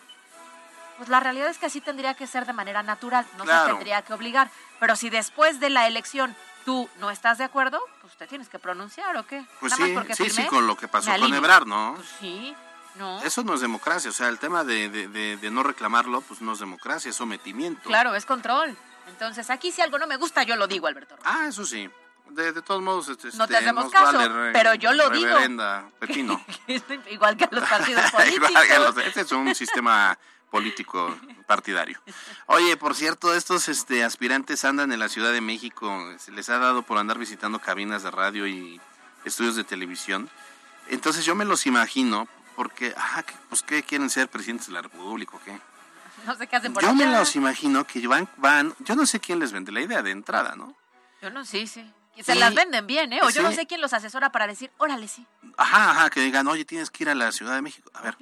pues 0.96 1.08
la 1.08 1.20
realidad 1.20 1.48
es 1.48 1.58
que 1.58 1.66
así 1.66 1.80
tendría 1.80 2.14
que 2.14 2.26
ser 2.26 2.46
de 2.46 2.52
manera 2.52 2.82
natural, 2.82 3.24
no 3.38 3.44
se 3.46 3.52
tendría 3.70 4.02
que 4.02 4.12
obligar. 4.12 4.50
Pero 4.80 4.96
si 4.96 5.08
después 5.10 5.60
de 5.60 5.70
la 5.70 5.86
elección 5.86 6.34
tú 6.64 6.88
no 6.98 7.10
estás 7.12 7.38
de 7.38 7.44
acuerdo, 7.44 7.80
pues 8.02 8.14
te 8.16 8.26
tienes 8.26 8.48
que 8.48 8.58
pronunciar 8.58 9.16
o 9.16 9.24
qué. 9.26 9.44
Pues 9.60 9.78
Nada 9.78 9.92
más 10.04 10.16
sí, 10.16 10.24
sí, 10.24 10.30
sí, 10.30 10.46
con 10.46 10.66
lo 10.66 10.76
que 10.76 10.88
pasó 10.88 11.10
con. 11.18 11.32
Ebrard, 11.32 11.66
¿no? 11.66 11.94
Pues 11.96 12.08
sí, 12.18 12.54
no. 12.96 13.22
Eso 13.22 13.44
no 13.44 13.54
es 13.54 13.60
democracia, 13.60 14.10
o 14.10 14.12
sea, 14.12 14.28
el 14.28 14.38
tema 14.38 14.64
de, 14.64 14.88
de- 14.88 15.06
de- 15.08 15.36
de 15.36 15.50
no 15.50 15.62
reclamarlo, 15.62 16.20
pues 16.22 16.40
no 16.42 16.52
es 16.54 16.58
democracia, 16.58 17.08
es 17.10 17.16
sometimiento. 17.16 17.82
Claro, 17.84 18.14
es 18.16 18.26
control. 18.26 18.76
Entonces, 19.08 19.48
aquí 19.50 19.72
si 19.72 19.80
algo 19.80 19.98
no 19.98 20.06
me 20.06 20.16
gusta, 20.16 20.42
yo 20.42 20.54
lo 20.56 20.66
digo, 20.68 20.86
Alberto. 20.86 21.16
Ah, 21.24 21.46
eso 21.48 21.64
sí. 21.64 21.88
De, 22.30 22.52
de 22.52 22.62
todos 22.62 22.82
modos, 22.82 23.08
este, 23.08 23.28
No 23.36 23.46
te 23.46 23.54
este, 23.54 23.64
hacemos 23.64 23.84
nos 23.84 23.92
caso, 23.92 24.18
vale 24.18 24.52
pero 24.52 24.74
yo 24.74 24.92
lo 24.92 25.10
digo. 25.10 25.36
Pepino. 25.98 26.44
Igual 27.10 27.36
que 27.36 27.44
a 27.44 27.48
los 27.50 27.68
partidos 27.68 28.10
políticos. 28.12 28.50
Igual 28.50 28.94
este 29.04 29.20
es 29.22 29.32
un 29.32 29.54
sistema 29.54 30.18
político 30.50 31.16
partidario. 31.46 32.00
Oye, 32.46 32.76
por 32.76 32.94
cierto, 32.94 33.34
estos 33.34 33.68
este, 33.68 34.04
aspirantes 34.04 34.64
andan 34.64 34.92
en 34.92 34.98
la 34.98 35.08
Ciudad 35.08 35.32
de 35.32 35.40
México, 35.40 35.90
se 36.18 36.32
les 36.32 36.48
ha 36.50 36.58
dado 36.58 36.82
por 36.82 36.98
andar 36.98 37.18
visitando 37.18 37.60
cabinas 37.60 38.02
de 38.02 38.10
radio 38.10 38.46
y 38.46 38.80
estudios 39.24 39.56
de 39.56 39.64
televisión. 39.64 40.28
Entonces 40.88 41.24
yo 41.24 41.34
me 41.34 41.44
los 41.44 41.66
imagino, 41.66 42.28
porque, 42.56 42.92
ah, 42.96 43.24
pues, 43.48 43.62
¿qué 43.62 43.82
quieren 43.82 44.10
ser 44.10 44.28
presidentes 44.28 44.66
de 44.66 44.74
la 44.74 44.82
República 44.82 45.36
o 45.36 45.40
qué? 45.44 45.58
No 46.26 46.34
sé 46.34 46.46
qué 46.46 46.56
hacen 46.56 46.72
por 46.72 46.82
Yo 46.82 46.94
me 46.94 47.06
los 47.06 47.36
imagino 47.36 47.86
que 47.86 48.06
van, 48.06 48.28
van, 48.36 48.74
yo 48.80 48.96
no 48.96 49.06
sé 49.06 49.20
quién 49.20 49.38
les 49.38 49.52
vende 49.52 49.72
la 49.72 49.80
idea 49.80 50.02
de 50.02 50.10
entrada, 50.10 50.56
¿no? 50.56 50.74
Yo 51.22 51.30
no, 51.30 51.44
sí, 51.44 51.66
sí. 51.66 51.90
Y 52.20 52.24
Se 52.24 52.34
las 52.34 52.54
venden 52.54 52.86
bien, 52.86 53.12
¿eh? 53.14 53.20
O 53.22 53.30
yo 53.30 53.42
no 53.42 53.50
sé 53.50 53.66
quién 53.66 53.80
los 53.80 53.94
asesora 53.94 54.30
para 54.30 54.46
decir, 54.46 54.70
órale, 54.76 55.08
sí. 55.08 55.26
Ajá, 55.56 55.92
ajá, 55.92 56.10
que 56.10 56.20
digan, 56.20 56.46
oye, 56.48 56.66
tienes 56.66 56.90
que 56.90 57.04
ir 57.04 57.08
a 57.08 57.14
la 57.14 57.32
Ciudad 57.32 57.54
de 57.54 57.62
México. 57.62 57.90
A 57.94 58.02
ver, 58.02 58.16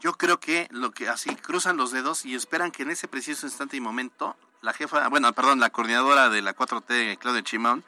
yo 0.00 0.14
creo 0.14 0.40
que 0.40 0.66
lo 0.70 0.90
que 0.90 1.08
así 1.08 1.34
cruzan 1.36 1.76
los 1.76 1.92
dedos 1.92 2.24
y 2.24 2.34
esperan 2.34 2.72
que 2.72 2.82
en 2.82 2.90
ese 2.90 3.06
preciso 3.06 3.46
instante 3.46 3.76
y 3.76 3.80
momento 3.80 4.36
la 4.62 4.72
jefa, 4.72 5.08
bueno, 5.08 5.32
perdón, 5.32 5.60
la 5.60 5.70
coordinadora 5.70 6.28
de 6.28 6.42
la 6.42 6.56
4T, 6.56 7.18
Claudia 7.18 7.42
Chimón, 7.42 7.84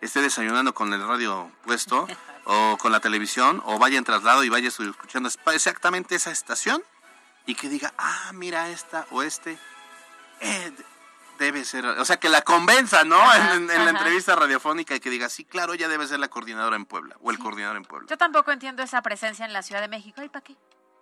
esté 0.00 0.22
desayunando 0.22 0.74
con 0.74 0.92
el 0.92 1.06
radio 1.06 1.52
puesto 1.64 2.08
o 2.44 2.76
con 2.78 2.90
la 2.90 3.00
televisión 3.00 3.62
o 3.64 3.78
vaya 3.78 3.98
en 3.98 4.04
traslado 4.04 4.42
y 4.42 4.48
vaya 4.48 4.68
escuchando 4.68 5.30
exactamente 5.52 6.16
esa 6.16 6.32
estación 6.32 6.82
y 7.46 7.54
que 7.54 7.68
diga, 7.68 7.92
ah, 7.98 8.32
mira 8.32 8.70
esta 8.70 9.06
o 9.10 9.22
este, 9.22 9.58
eh, 10.40 10.72
debe 11.38 11.64
ser, 11.64 11.84
o 11.86 12.04
sea, 12.04 12.18
que 12.18 12.28
la 12.28 12.42
convenza, 12.42 13.04
¿no? 13.04 13.20
Ajá, 13.20 13.54
en, 13.54 13.70
en 13.70 13.84
la 13.84 13.90
entrevista 13.90 14.36
radiofónica 14.36 14.94
y 14.94 15.00
que 15.00 15.10
diga, 15.10 15.28
sí, 15.28 15.44
claro, 15.44 15.74
ella 15.74 15.88
debe 15.88 16.06
ser 16.06 16.18
la 16.20 16.28
coordinadora 16.28 16.76
en 16.76 16.84
Puebla 16.84 17.16
o 17.20 17.30
el 17.30 17.38
coordinador 17.38 17.76
en 17.76 17.84
Puebla. 17.84 18.08
Yo 18.08 18.16
tampoco 18.16 18.52
entiendo 18.52 18.82
esa 18.82 19.02
presencia 19.02 19.44
en 19.44 19.52
la 19.52 19.62
Ciudad 19.62 19.80
de 19.80 19.88
México. 19.88 20.20
¿Ay, 20.20 20.28
para 20.28 20.42
qué? 20.44 20.56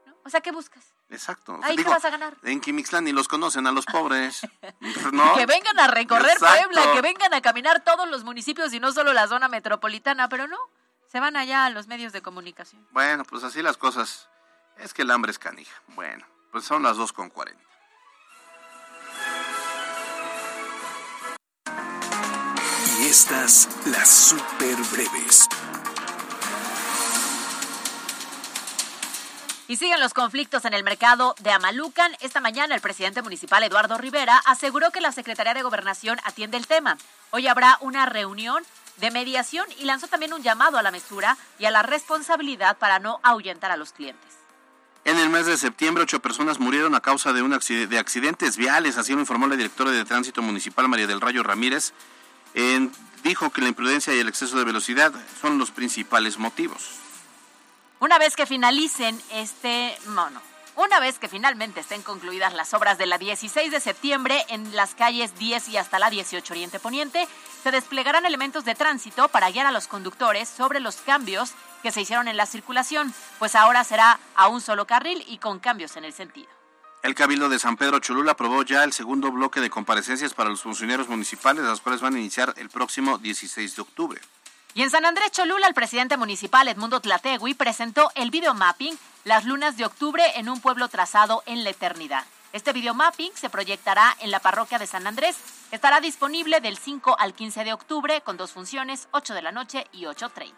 ¿No? 0.07 0.15
O 0.25 0.31
sea, 0.31 0.41
¿qué 0.41 0.53
buscas? 0.53 0.85
Exacto. 1.11 1.61
Ahí 1.63 1.77
Digo, 1.77 1.91
te 1.91 1.95
vas 1.95 2.05
a 2.05 2.11
ganar. 2.11 2.37
En 2.43 2.61
Quimixlán 2.61 3.05
ni 3.05 3.13
los 3.13 3.29
conocen 3.29 3.67
a 3.67 3.73
los 3.73 3.85
pobres. 3.93 4.41
¿no? 5.13 5.35
Que 5.35 5.47
vengan 5.47 5.79
a 5.79 5.89
recorrer 5.89 6.33
Exacto. 6.33 6.71
Puebla, 6.71 6.93
que 6.95 7.01
vengan 7.03 7.35
a 7.35 7.41
caminar 7.41 7.85
todos 7.85 8.09
los 8.09 8.25
municipios 8.25 8.73
y 8.73 8.81
no 8.81 8.93
solo 8.93 9.13
la 9.13 9.29
zona 9.29 9.49
metropolitana, 9.49 10.29
pero 10.29 10.49
no. 10.49 10.59
Se 11.09 11.21
van 11.21 11.37
allá 11.37 11.67
a 11.67 11.71
los 11.71 11.89
medios 11.89 12.15
de 12.15 12.23
comunicación. 12.23 12.87
Bueno, 12.91 13.25
pues 13.25 13.45
así 13.45 13.61
las 13.61 13.77
cosas. 13.77 14.31
Es 14.79 14.95
que 14.95 15.03
el 15.03 15.11
hambre 15.11 15.31
es 15.31 15.39
canija. 15.39 15.83
Bueno, 15.89 16.27
pues 16.51 16.65
son 16.65 16.83
las 16.83 16.97
2 16.97 17.13
estas, 23.13 23.69
las 23.85 24.09
super 24.09 24.75
breves. 24.91 25.47
Y 29.69 29.77
siguen 29.77 30.01
los 30.01 30.15
conflictos 30.15 30.65
en 30.65 30.73
el 30.73 30.83
mercado 30.83 31.35
de 31.41 31.51
Amalucan. 31.51 32.17
Esta 32.23 32.41
mañana 32.41 32.75
el 32.75 32.81
presidente 32.81 33.21
municipal 33.21 33.63
Eduardo 33.65 33.99
Rivera 33.99 34.39
aseguró 34.47 34.93
que 34.93 35.03
la 35.03 35.13
Secretaría 35.13 35.53
de 35.53 35.63
Gobernación 35.63 36.21
atiende 36.25 36.57
el 36.57 36.67
tema. 36.67 36.97
Hoy 37.33 37.49
habrá 37.49 37.77
una 37.83 38.07
reunión 38.07 38.65
de 38.97 39.11
mediación 39.11 39.67
y 39.79 39.85
lanzó 39.85 40.07
también 40.07 40.33
un 40.33 40.43
llamado 40.43 40.79
a 40.79 40.83
la 40.83 40.91
mesura 40.91 41.37
y 41.59 41.67
a 41.67 41.71
la 41.71 41.83
responsabilidad 41.83 42.79
para 42.79 42.99
no 42.99 43.21
ahuyentar 43.23 43.71
a 43.73 43.77
los 43.77 43.93
clientes. 43.93 44.39
En 45.05 45.19
el 45.19 45.29
mes 45.29 45.45
de 45.45 45.59
septiembre, 45.59 46.05
ocho 46.05 46.21
personas 46.21 46.61
murieron 46.61 46.95
a 46.95 47.01
causa 47.01 47.35
de, 47.35 47.43
un 47.43 47.53
accidente, 47.53 47.89
de 47.89 47.99
accidentes 47.99 48.57
viales. 48.57 48.97
Así 48.97 49.13
lo 49.13 49.21
informó 49.21 49.49
la 49.49 49.57
directora 49.57 49.91
de 49.91 50.03
Tránsito 50.07 50.41
Municipal, 50.41 50.89
María 50.89 51.07
del 51.07 51.21
Rayo 51.21 51.43
Ramírez. 51.43 51.93
Dijo 53.23 53.51
que 53.51 53.61
la 53.63 53.69
imprudencia 53.69 54.15
y 54.15 54.19
el 54.19 54.29
exceso 54.29 54.59
de 54.59 54.65
velocidad 54.65 55.13
son 55.41 55.59
los 55.59 55.71
principales 55.71 56.39
motivos. 56.39 56.91
Una 58.01 58.19
vez 58.19 58.35
que 58.35 58.47
finalicen 58.47 59.21
este, 59.31 59.97
no, 60.09 60.29
no, 60.31 60.41
una 60.75 60.99
vez 60.99 61.21
que 61.21 61.29
finalmente 61.29 61.81
estén 61.81 62.03
concluidas 62.03 62.53
las 62.53 62.75
obras 62.75 62.99
de 62.99 63.07
la 63.07 63.19
16 63.19 63.71
de 63.71 63.79
septiembre 63.79 64.45
en 64.49 64.75
las 64.75 64.97
calles 64.97 65.39
10 65.39 65.69
y 65.69 65.77
hasta 65.77 66.01
la 66.01 66.11
18 66.11 66.53
Oriente 66.53 66.81
Poniente, 66.81 67.29
se 67.63 67.71
desplegarán 67.71 68.27
elementos 68.27 68.65
de 68.65 68.75
tránsito 68.75 69.29
para 69.29 69.51
guiar 69.51 69.67
a 69.67 69.73
los 69.73 69.87
conductores 69.87 70.49
sobre 70.49 70.81
los 70.81 70.97
cambios 70.97 71.53
que 71.83 71.93
se 71.93 72.01
hicieron 72.01 72.27
en 72.27 72.37
la 72.37 72.47
circulación, 72.47 73.15
pues 73.39 73.55
ahora 73.55 73.85
será 73.85 74.19
a 74.35 74.49
un 74.49 74.61
solo 74.61 74.87
carril 74.87 75.23
y 75.29 75.39
con 75.39 75.61
cambios 75.61 75.97
en 75.97 76.05
el 76.05 76.13
sentido. 76.13 76.62
El 77.03 77.17
Cabildo 77.17 77.49
de 77.49 77.59
San 77.59 77.77
Pedro 77.77 77.99
Cholula 77.99 78.33
aprobó 78.33 78.63
ya 78.63 78.85
el 78.85 78.93
segundo 78.93 79.33
bloque 79.33 79.61
de 79.61 79.71
comparecencias 79.71 80.35
para 80.35 80.51
los 80.51 80.63
funcionarios 80.63 81.09
municipales, 81.09 81.65
las 81.65 81.81
cuales 81.81 82.01
van 82.01 82.15
a 82.15 82.21
iniciar 82.21 82.55
el 82.59 82.71
próximo 82.71 83.19
16 83.19 83.75
de 83.75 83.83
octubre. 83.83 84.21
Y 84.75 84.83
en 84.83 84.91
San 84.91 85.05
Andrés 85.05 85.33
Cholula, 85.33 85.67
el 85.67 85.75
presidente 85.75 86.17
municipal 86.17 86.69
Edmundo 86.69 87.01
Tlategui 87.01 87.55
presentó 87.55 88.13
el 88.15 88.31
videomapping 88.31 88.97
Las 89.25 89.45
lunas 89.45 89.77
de 89.77 89.85
octubre 89.85 90.23
en 90.37 90.49
un 90.49 90.61
pueblo 90.61 90.87
trazado 90.87 91.43
en 91.47 91.65
la 91.65 91.71
eternidad. 91.71 92.25
Este 92.53 92.73
videomapping 92.73 93.33
se 93.35 93.51
proyectará 93.51 94.17
en 94.21 94.31
la 94.31 94.39
parroquia 94.39 94.79
de 94.79 94.87
San 94.87 95.09
Andrés. 95.09 95.37
Estará 95.73 96.01
disponible 96.01 96.61
del 96.61 96.79
5 96.79 97.17
al 97.19 97.35
15 97.35 97.65
de 97.65 97.73
octubre 97.73 98.21
con 98.21 98.37
dos 98.37 98.53
funciones, 98.53 99.09
8 99.11 99.35
de 99.35 99.43
la 99.43 99.51
noche 99.51 99.89
y 99.91 100.05
8.30. 100.05 100.53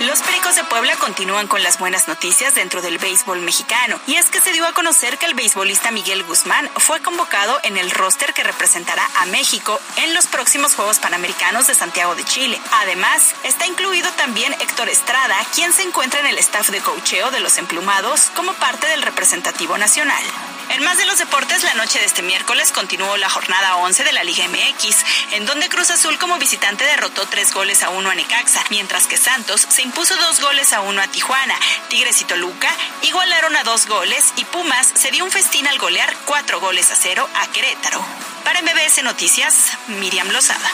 Los 0.00 0.20
Pericos 0.22 0.54
de 0.54 0.62
Puebla 0.62 0.94
continúan 0.96 1.48
con 1.48 1.62
las 1.64 1.80
buenas 1.80 2.06
noticias 2.06 2.54
dentro 2.54 2.82
del 2.82 2.98
béisbol 2.98 3.40
mexicano, 3.40 3.98
y 4.06 4.14
es 4.14 4.26
que 4.30 4.40
se 4.40 4.52
dio 4.52 4.64
a 4.64 4.72
conocer 4.72 5.18
que 5.18 5.26
el 5.26 5.34
beisbolista 5.34 5.90
Miguel 5.90 6.22
Guzmán 6.22 6.70
fue 6.76 7.00
convocado 7.00 7.58
en 7.64 7.76
el 7.76 7.90
roster 7.90 8.32
que 8.32 8.44
representará 8.44 9.04
a 9.16 9.26
México 9.26 9.80
en 9.96 10.14
los 10.14 10.28
próximos 10.28 10.76
Juegos 10.76 11.00
Panamericanos 11.00 11.66
de 11.66 11.74
Santiago 11.74 12.14
de 12.14 12.24
Chile. 12.24 12.60
Además, 12.72 13.34
está 13.42 13.66
incluido 13.66 14.08
también 14.12 14.52
Héctor 14.54 14.88
Estrada, 14.88 15.36
quien 15.52 15.72
se 15.72 15.82
encuentra 15.82 16.20
en 16.20 16.26
el 16.26 16.38
staff 16.38 16.70
de 16.70 16.80
cocheo 16.80 17.32
de 17.32 17.40
los 17.40 17.58
emplumados 17.58 18.30
como 18.36 18.52
parte 18.54 18.86
del 18.86 19.02
representativo 19.02 19.78
nacional. 19.78 20.22
En 20.70 20.84
más 20.84 20.98
de 20.98 21.06
los 21.06 21.18
deportes, 21.18 21.62
la 21.62 21.74
noche 21.74 21.98
de 21.98 22.04
este 22.04 22.22
miércoles 22.22 22.72
continuó 22.72 23.16
la 23.16 23.30
jornada 23.30 23.76
11 23.76 24.04
de 24.04 24.12
la 24.12 24.22
Liga 24.22 24.44
MX, 24.48 25.32
en 25.32 25.46
donde 25.46 25.68
Cruz 25.68 25.90
Azul 25.90 26.18
como 26.18 26.38
visitante 26.38 26.84
derrotó 26.84 27.26
tres 27.26 27.54
goles 27.54 27.82
a 27.82 27.88
uno 27.88 28.10
a 28.10 28.14
Necaxa, 28.14 28.62
mientras 28.70 29.06
que 29.06 29.16
Santos 29.16 29.66
se 29.68 29.82
impuso 29.82 30.14
dos 30.16 30.40
goles 30.40 30.72
a 30.74 30.80
uno 30.82 31.00
a 31.00 31.08
Tijuana. 31.08 31.54
Tigres 31.88 32.20
y 32.20 32.24
Toluca 32.24 32.68
igualaron 33.02 33.56
a 33.56 33.64
dos 33.64 33.86
goles 33.86 34.34
y 34.36 34.44
Pumas 34.44 34.92
se 34.94 35.10
dio 35.10 35.24
un 35.24 35.30
festín 35.30 35.66
al 35.66 35.78
golear 35.78 36.14
cuatro 36.26 36.60
goles 36.60 36.90
a 36.90 36.96
cero 36.96 37.26
a 37.34 37.46
Querétaro. 37.46 38.04
Para 38.44 38.60
MBS 38.60 39.02
Noticias, 39.02 39.72
Miriam 39.86 40.28
Lozada. 40.28 40.70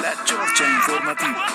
La 0.00 0.24
Chorcha 0.24 0.64
Informativa. 0.64 1.46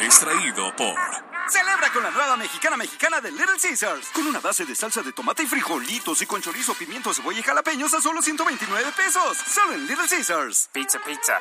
Extraído 0.00 0.74
por 0.74 1.33
Celebra 1.48 1.92
con 1.92 2.02
la 2.02 2.10
nueva 2.10 2.36
mexicana 2.36 2.76
mexicana 2.76 3.20
de 3.20 3.30
Little 3.30 3.58
Caesars. 3.60 4.08
Con 4.14 4.26
una 4.26 4.40
base 4.40 4.64
de 4.64 4.74
salsa 4.74 5.02
de 5.02 5.12
tomate 5.12 5.42
y 5.42 5.46
frijolitos 5.46 6.22
y 6.22 6.26
con 6.26 6.40
chorizo, 6.40 6.74
pimiento, 6.74 7.12
cebolla 7.12 7.38
y 7.38 7.42
jalapeños 7.42 7.92
a 7.92 8.00
solo 8.00 8.22
129 8.22 8.92
pesos. 8.96 9.36
Solo 9.36 9.74
en 9.74 9.86
Little 9.86 10.08
Caesars. 10.08 10.70
Pizza, 10.72 10.98
pizza. 11.00 11.38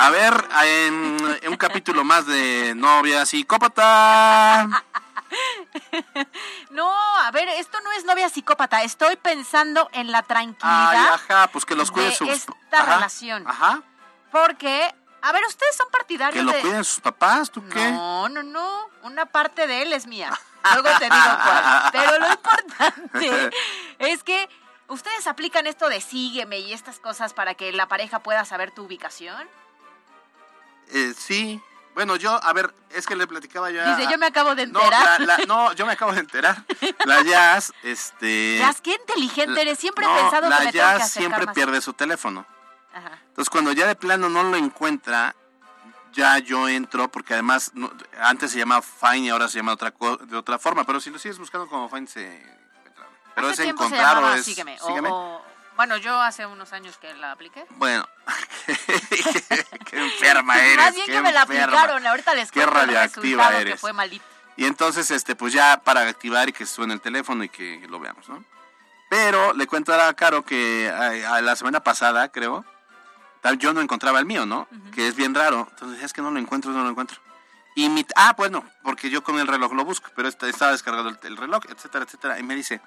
A 0.00 0.10
ver, 0.10 0.32
en, 0.64 1.48
un 1.48 1.56
capítulo 1.56 2.04
más 2.04 2.26
de 2.26 2.74
novia 2.76 3.26
psicópata. 3.26 4.84
No, 6.70 6.90
a 7.20 7.30
ver, 7.30 7.48
esto 7.48 7.80
no 7.80 7.92
es 7.92 8.04
novia 8.04 8.28
psicópata. 8.28 8.82
Estoy 8.82 9.16
pensando 9.16 9.88
en 9.92 10.12
la 10.12 10.18
Ay, 10.18 10.24
tranquilidad 10.26 11.14
ajá, 11.14 11.48
pues 11.48 11.64
que 11.64 11.74
los 11.74 11.90
cuide 11.90 12.14
sus... 12.14 12.28
esta 12.28 12.52
Ajá, 12.72 12.94
relación. 12.96 13.46
Ajá. 13.46 13.82
Porque 14.30 14.94
A 15.22 15.32
ver, 15.32 15.44
ustedes 15.46 15.76
son 15.76 15.88
partidarios 15.90 16.34
Que 16.34 16.42
lo 16.44 16.52
de... 16.52 16.60
cuiden 16.60 16.84
sus 16.84 17.00
papás, 17.00 17.50
¿tú 17.50 17.66
qué? 17.68 17.90
No, 17.90 18.28
no, 18.28 18.42
no. 18.42 18.88
Una 19.02 19.26
parte 19.26 19.66
de 19.66 19.82
él 19.82 19.92
es 19.92 20.06
mía. 20.06 20.30
Luego 20.74 20.88
te 20.98 21.04
digo 21.04 21.16
cuál. 21.44 21.82
Pero 21.92 22.18
lo 22.18 22.30
importante 22.30 23.50
es 23.98 24.22
que 24.22 24.48
ustedes 24.88 25.26
aplican 25.26 25.66
esto 25.66 25.88
de 25.88 26.00
sígueme 26.00 26.58
y 26.58 26.72
estas 26.72 27.00
cosas 27.00 27.32
para 27.32 27.54
que 27.54 27.72
la 27.72 27.88
pareja 27.88 28.20
pueda 28.22 28.44
saber 28.44 28.70
tu 28.70 28.84
ubicación. 28.84 29.48
Eh, 30.90 31.14
sí. 31.16 31.62
Bueno, 31.98 32.14
yo, 32.14 32.38
a 32.44 32.52
ver, 32.52 32.72
es 32.90 33.08
que 33.08 33.16
le 33.16 33.26
platicaba 33.26 33.72
yo 33.72 33.82
a- 33.82 33.96
Dice, 33.96 34.08
yo 34.08 34.16
me 34.18 34.26
acabo 34.26 34.54
de 34.54 34.68
No, 34.68 34.78
enterar. 34.80 35.20
la- 35.22 35.36
la- 35.38 35.44
no, 35.48 35.72
yo 35.72 35.84
me 35.84 35.94
acabo 35.94 36.12
de 36.12 36.20
enterar. 36.20 36.62
La 37.04 37.22
Jazz, 37.22 37.72
este... 37.82 38.58
Jazz, 38.58 38.80
qué 38.80 38.92
inteligente 38.94 39.52
la- 39.52 39.60
eres. 39.62 39.80
Siempre 39.80 40.06
no, 40.06 40.16
he 40.16 40.20
pensado 40.22 40.48
la 40.48 40.58
que 40.60 40.66
que 40.66 40.72
Jazz 40.78 41.10
siempre 41.10 41.44
más. 41.44 41.52
pierde 41.56 41.80
su 41.80 41.92
teléfono. 41.94 42.46
Ajá. 42.94 43.18
Entonces, 43.30 43.50
cuando 43.50 43.72
ya 43.72 43.88
de 43.88 43.96
plano 43.96 44.28
no 44.28 44.44
lo 44.44 44.56
encuentra, 44.56 45.34
ya 46.12 46.38
yo 46.38 46.68
entro, 46.68 47.08
porque 47.10 47.32
además 47.34 47.72
no- 47.74 47.90
antes 48.22 48.52
se 48.52 48.58
llamaba 48.60 48.80
Fine 48.80 49.26
y 49.26 49.28
ahora 49.30 49.48
se 49.48 49.56
llama 49.58 49.72
otra 49.72 49.92
de 50.20 50.36
otra 50.36 50.60
forma, 50.60 50.84
pero 50.84 51.00
si 51.00 51.10
lo 51.10 51.18
sigues 51.18 51.36
buscando 51.40 51.66
como 51.66 51.88
Fine 51.88 52.06
se. 52.06 52.46
Pero 53.34 53.50
es 53.50 53.58
encontrar 53.58 54.18
o 54.18 54.34
es 54.34 54.44
Sígueme. 54.44 54.78
o- 54.80 54.86
sígueme. 54.86 55.08
o- 55.10 55.42
bueno, 55.78 55.96
yo 55.96 56.20
hace 56.20 56.44
unos 56.44 56.72
años 56.74 56.98
que 56.98 57.14
la 57.14 57.32
apliqué. 57.32 57.64
Bueno, 57.70 58.06
qué 59.86 59.98
enferma 59.98 60.58
eres. 60.58 60.76
Más 60.76 60.94
bien 60.94 61.06
que 61.06 61.22
me 61.22 61.32
la 61.32 61.42
enferma. 61.42 61.64
aplicaron. 61.64 62.06
Ahorita 62.06 62.34
les 62.34 62.50
Qué 62.50 62.60
cuento 62.60 62.80
el 62.80 62.86
radioactiva 62.88 63.22
resultado 63.44 63.50
que 63.56 63.60
eres. 63.70 63.80
fue 63.80 63.92
maldito. 63.92 64.24
Y 64.56 64.64
entonces, 64.66 65.10
este, 65.10 65.36
pues 65.36 65.52
ya 65.52 65.80
para 65.84 66.02
activar 66.02 66.48
y 66.48 66.52
que 66.52 66.66
suene 66.66 66.92
el 66.94 67.00
teléfono 67.00 67.44
y 67.44 67.48
que 67.48 67.86
lo 67.88 68.00
veamos, 68.00 68.28
¿no? 68.28 68.44
Pero 69.08 69.54
le 69.54 69.66
cuento 69.66 69.94
a 69.94 70.12
Caro 70.14 70.44
que 70.44 70.90
a, 70.90 71.36
a 71.36 71.40
la 71.40 71.56
semana 71.56 71.80
pasada, 71.82 72.28
creo, 72.30 72.64
tal, 73.40 73.56
yo 73.58 73.72
no 73.72 73.80
encontraba 73.80 74.18
el 74.18 74.26
mío, 74.26 74.44
¿no? 74.46 74.68
Que 74.92 75.06
es 75.08 75.14
bien 75.14 75.34
raro. 75.34 75.68
Entonces, 75.70 76.02
es 76.02 76.12
que 76.12 76.20
no 76.22 76.30
lo 76.30 76.38
encuentro, 76.38 76.72
no 76.72 76.82
lo 76.84 76.90
encuentro. 76.90 77.18
Y 77.76 77.88
mi, 77.88 78.04
ah, 78.16 78.34
bueno, 78.36 78.64
porque 78.82 79.08
yo 79.08 79.22
con 79.22 79.38
el 79.38 79.46
reloj 79.46 79.72
lo 79.72 79.84
busco, 79.84 80.10
pero 80.16 80.26
está- 80.28 80.48
estaba 80.48 80.72
descargado 80.72 81.08
el, 81.08 81.18
el 81.22 81.36
reloj, 81.36 81.62
etcétera, 81.68 82.04
etcétera. 82.04 82.38
Y 82.40 82.42
me 82.42 82.56
dice, 82.56 82.80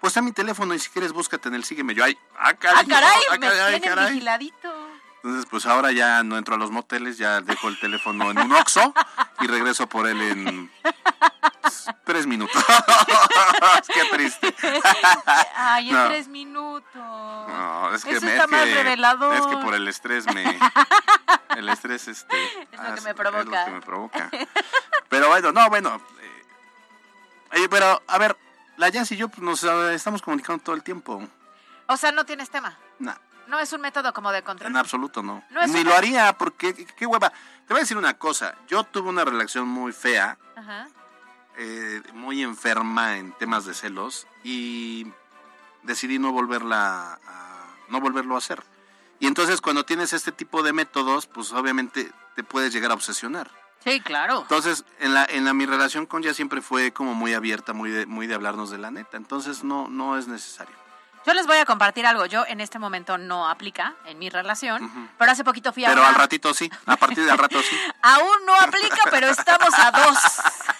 pues 0.00 0.16
a 0.16 0.22
mi 0.22 0.32
teléfono 0.32 0.74
y 0.74 0.78
si 0.78 0.90
quieres 0.90 1.12
búscate 1.12 1.48
en 1.48 1.54
el 1.54 1.64
sígueme. 1.64 1.94
Yo, 1.94 2.04
ay, 2.04 2.16
ah, 2.38 2.54
caray, 2.54 2.84
Ah, 2.84 2.88
caray, 2.88 3.20
ah, 3.30 3.32
me 3.38 3.46
caray, 3.46 3.80
tienen 3.80 3.88
caray. 3.88 4.12
vigiladito. 4.12 4.88
Entonces, 5.22 5.46
pues 5.50 5.66
ahora 5.66 5.90
ya 5.90 6.22
no 6.22 6.38
entro 6.38 6.54
a 6.54 6.58
los 6.58 6.70
moteles, 6.70 7.18
ya 7.18 7.40
dejo 7.40 7.68
el 7.68 7.78
teléfono 7.80 8.30
en 8.30 8.38
un 8.38 8.52
Oxxo 8.52 8.94
y 9.40 9.46
regreso 9.48 9.88
por 9.88 10.06
él 10.06 10.22
en 10.22 10.70
tres 12.04 12.24
minutos. 12.26 12.64
Qué 13.92 14.04
triste. 14.12 14.54
Ay, 15.56 15.88
en 15.90 15.94
No. 15.96 16.06
tres 16.08 16.28
minutos. 16.28 16.84
No, 16.94 17.94
es 17.94 18.04
que 18.04 18.12
Eso 18.12 18.26
me- 18.26 18.32
está 18.32 18.44
es 18.44 18.50
más 18.50 18.64
que- 18.64 18.74
revelador. 18.74 19.34
Es 19.34 19.46
que 19.46 19.56
por 19.56 19.74
el 19.74 19.88
estrés 19.88 20.24
me 20.32 20.58
el 21.56 21.68
estrés 21.68 22.06
este 22.08 22.44
Es 22.70 22.80
lo 22.80 22.94
que 22.94 23.00
me 23.00 23.14
provoca. 23.14 23.40
Es 23.40 23.46
lo 23.46 23.64
que 23.64 23.70
me 23.72 23.80
provoca. 23.82 24.30
Pero 25.08 25.28
bueno, 25.28 25.50
no, 25.50 25.68
bueno. 25.68 26.00
eh, 27.52 27.66
pero 27.68 28.00
a 28.06 28.18
ver, 28.18 28.36
la 28.78 28.88
Jazz 28.88 29.12
y 29.12 29.16
yo 29.16 29.28
pues, 29.28 29.42
nos 29.42 29.62
eh, 29.64 29.94
estamos 29.94 30.22
comunicando 30.22 30.62
todo 30.62 30.74
el 30.74 30.82
tiempo. 30.82 31.22
O 31.86 31.96
sea, 31.96 32.10
no 32.12 32.24
tienes 32.24 32.48
tema. 32.50 32.76
Nah, 32.98 33.14
No 33.46 33.58
es 33.58 33.72
un 33.72 33.80
método 33.80 34.12
como 34.12 34.30
de 34.32 34.42
control. 34.42 34.70
en 34.70 34.76
absoluto 34.76 35.22
no. 35.22 35.44
No 35.50 35.66
Ni 35.66 35.84
lo 35.84 35.94
haría 35.94 36.32
porque 36.38 36.74
qué, 36.74 36.86
qué 36.86 37.06
hueva. 37.06 37.30
Te 37.30 37.74
voy 37.74 37.78
a 37.78 37.80
decir 37.80 37.96
una 37.96 38.14
cosa, 38.14 38.54
yo 38.66 38.84
tuve 38.84 39.08
una 39.10 39.24
relación 39.24 39.68
muy 39.68 39.92
fea 39.92 40.38
Ajá. 40.56 40.88
eh, 41.58 42.02
muy 42.14 42.42
enferma 42.42 43.16
en 43.18 43.32
temas 43.32 43.64
de 43.66 43.74
celos 43.74 44.26
y 44.44 45.06
decidí 45.82 46.18
no 46.18 46.32
volverla 46.32 47.18
a, 47.26 47.66
no 47.88 48.00
volverlo 48.00 48.34
a 48.34 48.38
hacer. 48.38 48.62
Y 49.20 49.26
entonces 49.26 49.60
cuando 49.60 49.84
tienes 49.84 50.12
este 50.12 50.30
tipo 50.32 50.62
de 50.62 50.72
métodos, 50.72 51.26
pues 51.26 51.52
obviamente 51.52 52.10
te 52.36 52.44
puedes 52.44 52.72
llegar 52.72 52.90
a 52.92 52.94
obsesionar. 52.94 53.50
Sí, 53.84 54.00
claro. 54.00 54.40
Entonces, 54.42 54.84
en 54.98 55.14
la, 55.14 55.24
en 55.24 55.44
la 55.44 55.54
mi 55.54 55.64
relación 55.66 56.04
con 56.06 56.22
ella 56.22 56.34
siempre 56.34 56.60
fue 56.60 56.92
como 56.92 57.14
muy 57.14 57.32
abierta, 57.34 57.72
muy 57.72 57.90
de, 57.90 58.06
muy 58.06 58.26
de 58.26 58.34
hablarnos 58.34 58.70
de 58.70 58.78
la 58.78 58.90
neta. 58.90 59.16
Entonces 59.16 59.62
no, 59.64 59.88
no 59.88 60.18
es 60.18 60.26
necesario. 60.28 60.74
Yo 61.26 61.34
les 61.34 61.46
voy 61.46 61.58
a 61.58 61.64
compartir 61.66 62.06
algo. 62.06 62.24
Yo 62.26 62.44
en 62.46 62.60
este 62.60 62.78
momento 62.78 63.18
no 63.18 63.48
aplica 63.48 63.94
en 64.06 64.18
mi 64.18 64.30
relación, 64.30 65.10
pero 65.18 65.30
hace 65.30 65.44
poquito 65.44 65.72
fui 65.72 65.84
a 65.84 65.88
Pero 65.88 66.00
una- 66.00 66.08
al 66.10 66.14
ratito 66.14 66.54
sí, 66.54 66.70
a 66.86 66.96
partir 66.96 67.24
del 67.24 67.36
rato 67.36 67.60
sí. 67.62 67.76
Aún 68.02 68.46
no 68.46 68.54
aplica, 68.54 68.96
pero 69.10 69.28
estamos 69.28 69.68
a 69.74 69.90
dos. 69.90 70.18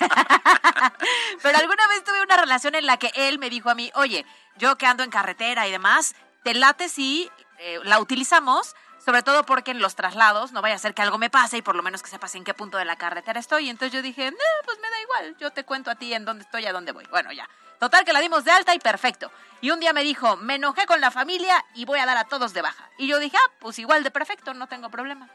pero 1.43 1.59
alguna 1.59 1.87
vez 1.89 2.05
tuve 2.05 2.23
una 2.23 2.37
relación 2.37 2.75
en 2.75 2.87
la 2.87 2.97
que 2.97 3.11
él 3.15 3.39
me 3.39 3.51
dijo 3.51 3.71
a 3.71 3.75
mí, 3.75 3.91
oye, 3.95 4.25
yo 4.57 4.77
que 4.77 4.87
ando 4.87 5.03
en 5.03 5.11
carretera 5.11 5.67
y 5.69 5.71
demás, 5.71 6.15
te 6.45 6.55
late 6.55 6.89
si 6.89 7.31
eh, 7.59 7.81
la 7.85 7.99
utilizamos, 8.01 8.75
sobre 9.09 9.23
todo 9.23 9.43
porque 9.45 9.71
en 9.71 9.79
los 9.79 9.95
traslados 9.95 10.53
no 10.53 10.61
vaya 10.61 10.75
a 10.75 10.79
ser 10.79 10.93
que 10.93 11.01
algo 11.01 11.17
me 11.17 11.31
pase 11.31 11.57
y 11.57 11.63
por 11.63 11.75
lo 11.75 11.83
menos 11.83 12.03
que 12.03 12.11
sepas 12.11 12.35
en 12.35 12.45
qué 12.45 12.53
punto 12.53 12.77
de 12.77 12.85
la 12.85 12.97
carretera 12.97 13.41
estoy. 13.41 13.71
Entonces 13.71 13.91
yo 13.91 14.03
dije, 14.03 14.31
no, 14.31 14.37
pues 14.67 14.79
me 14.81 14.91
da 14.91 15.01
igual, 15.01 15.37
yo 15.41 15.51
te 15.51 15.65
cuento 15.65 15.91
a 15.91 15.95
ti 15.95 16.13
en 16.13 16.27
dónde 16.27 16.45
estoy, 16.45 16.67
a 16.67 16.75
dónde 16.75 16.93
voy. 16.93 17.07
Bueno, 17.07 17.33
ya. 17.33 17.49
Total 17.81 18.05
que 18.05 18.13
la 18.13 18.21
dimos 18.21 18.45
de 18.45 18.51
alta 18.51 18.75
y 18.75 18.79
perfecto. 18.79 19.33
Y 19.63 19.71
un 19.71 19.81
día 19.81 19.95
me 19.95 20.03
dijo, 20.03 20.37
me 20.37 20.57
enojé 20.57 20.85
con 20.85 21.01
la 21.01 21.11
familia 21.11 21.65
y 21.75 21.87
voy 21.87 22.01
a 22.01 22.05
dar 22.05 22.19
a 22.19 22.25
todos 22.25 22.53
de 22.53 22.61
baja. 22.61 22.87
Y 22.99 23.07
yo 23.07 23.19
dije, 23.19 23.39
ah, 23.39 23.51
pues 23.61 23.79
igual 23.79 24.05
de 24.05 24.11
perfecto, 24.11 24.53
no 24.53 24.67
tengo 24.67 24.91
problema. 24.91 25.27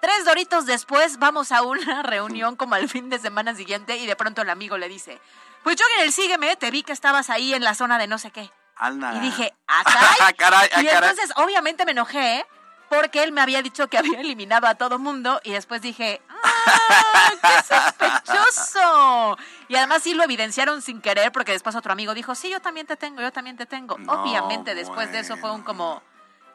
Tres 0.00 0.24
doritos 0.24 0.64
después 0.66 1.18
vamos 1.18 1.50
a 1.50 1.62
una 1.62 2.02
reunión 2.04 2.54
como 2.54 2.76
al 2.76 2.88
fin 2.88 3.10
de 3.10 3.18
semana 3.18 3.52
siguiente 3.56 3.96
y 3.96 4.06
de 4.06 4.14
pronto 4.14 4.42
el 4.42 4.50
amigo 4.50 4.78
le 4.78 4.88
dice, 4.88 5.20
pues 5.64 5.74
yo 5.74 5.84
en 5.96 6.04
el 6.04 6.12
sígueme 6.12 6.54
te 6.54 6.70
vi 6.70 6.84
que 6.84 6.92
estabas 6.92 7.30
ahí 7.30 7.52
en 7.52 7.64
la 7.64 7.74
zona 7.74 7.98
de 7.98 8.06
no 8.06 8.18
sé 8.18 8.30
qué. 8.30 8.48
Anda. 8.76 9.12
Y 9.16 9.18
dije, 9.18 9.52
ah, 9.66 9.82
caray. 9.82 10.34
Caray, 10.36 10.70
ah, 10.72 10.82
y 10.82 10.86
caray. 10.86 11.10
entonces 11.10 11.32
obviamente 11.34 11.84
me 11.84 11.90
enojé 11.90 12.46
porque 12.88 13.22
él 13.22 13.32
me 13.32 13.40
había 13.40 13.62
dicho 13.62 13.88
que 13.88 13.98
había 13.98 14.20
eliminado 14.20 14.66
a 14.66 14.74
todo 14.74 14.98
mundo 14.98 15.40
y 15.44 15.52
después 15.52 15.82
dije, 15.82 16.20
¡ah, 16.28 17.32
qué 17.42 17.74
sospechoso! 17.74 19.38
Y 19.68 19.76
además 19.76 20.02
sí 20.02 20.14
lo 20.14 20.22
evidenciaron 20.22 20.82
sin 20.82 21.00
querer 21.00 21.32
porque 21.32 21.52
después 21.52 21.76
otro 21.76 21.92
amigo 21.92 22.14
dijo, 22.14 22.34
sí, 22.34 22.50
yo 22.50 22.60
también 22.60 22.86
te 22.86 22.96
tengo, 22.96 23.20
yo 23.20 23.32
también 23.32 23.56
te 23.56 23.66
tengo. 23.66 23.98
No, 23.98 24.22
obviamente 24.22 24.74
después 24.74 25.12
de 25.12 25.20
eso 25.20 25.36
fue 25.36 25.50
un 25.52 25.62
como, 25.62 26.02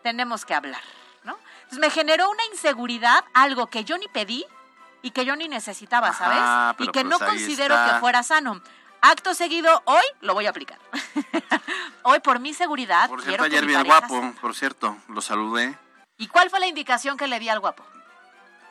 tenemos 0.01 0.45
que 0.45 0.53
hablar, 0.53 0.81
¿no? 1.23 1.38
Entonces 1.63 1.79
me 1.79 1.89
generó 1.89 2.29
una 2.29 2.45
inseguridad, 2.51 3.23
algo 3.34 3.67
que 3.67 3.84
yo 3.84 3.97
ni 3.97 4.07
pedí 4.07 4.45
y 5.01 5.11
que 5.11 5.25
yo 5.25 5.36
ni 5.36 5.47
necesitaba, 5.47 6.13
¿sabes? 6.13 6.39
Ajá, 6.39 6.75
y 6.79 6.86
que 6.88 7.03
pues 7.03 7.05
no 7.05 7.19
considero 7.19 7.75
está. 7.75 7.93
que 7.93 7.99
fuera 7.99 8.23
sano. 8.23 8.61
Acto 9.01 9.34
seguido, 9.34 9.81
hoy 9.86 10.03
lo 10.21 10.34
voy 10.34 10.45
a 10.45 10.51
aplicar. 10.51 10.79
hoy 12.03 12.19
por 12.21 12.39
mi 12.39 12.53
seguridad 12.53 13.09
Por 13.09 13.21
cierto, 13.21 13.43
ayer 13.43 13.65
vi 13.65 13.75
al 13.75 13.84
guapo, 13.84 14.34
por 14.39 14.55
cierto, 14.55 14.95
lo 15.09 15.21
saludé. 15.21 15.77
¿Y 16.18 16.28
cuál 16.28 16.49
fue 16.49 16.59
la 16.59 16.68
indicación 16.68 17.18
que 17.18 17.28
le 17.28 17.39
di 17.39 17.49
al 17.49 17.59
guapo? 17.59 17.84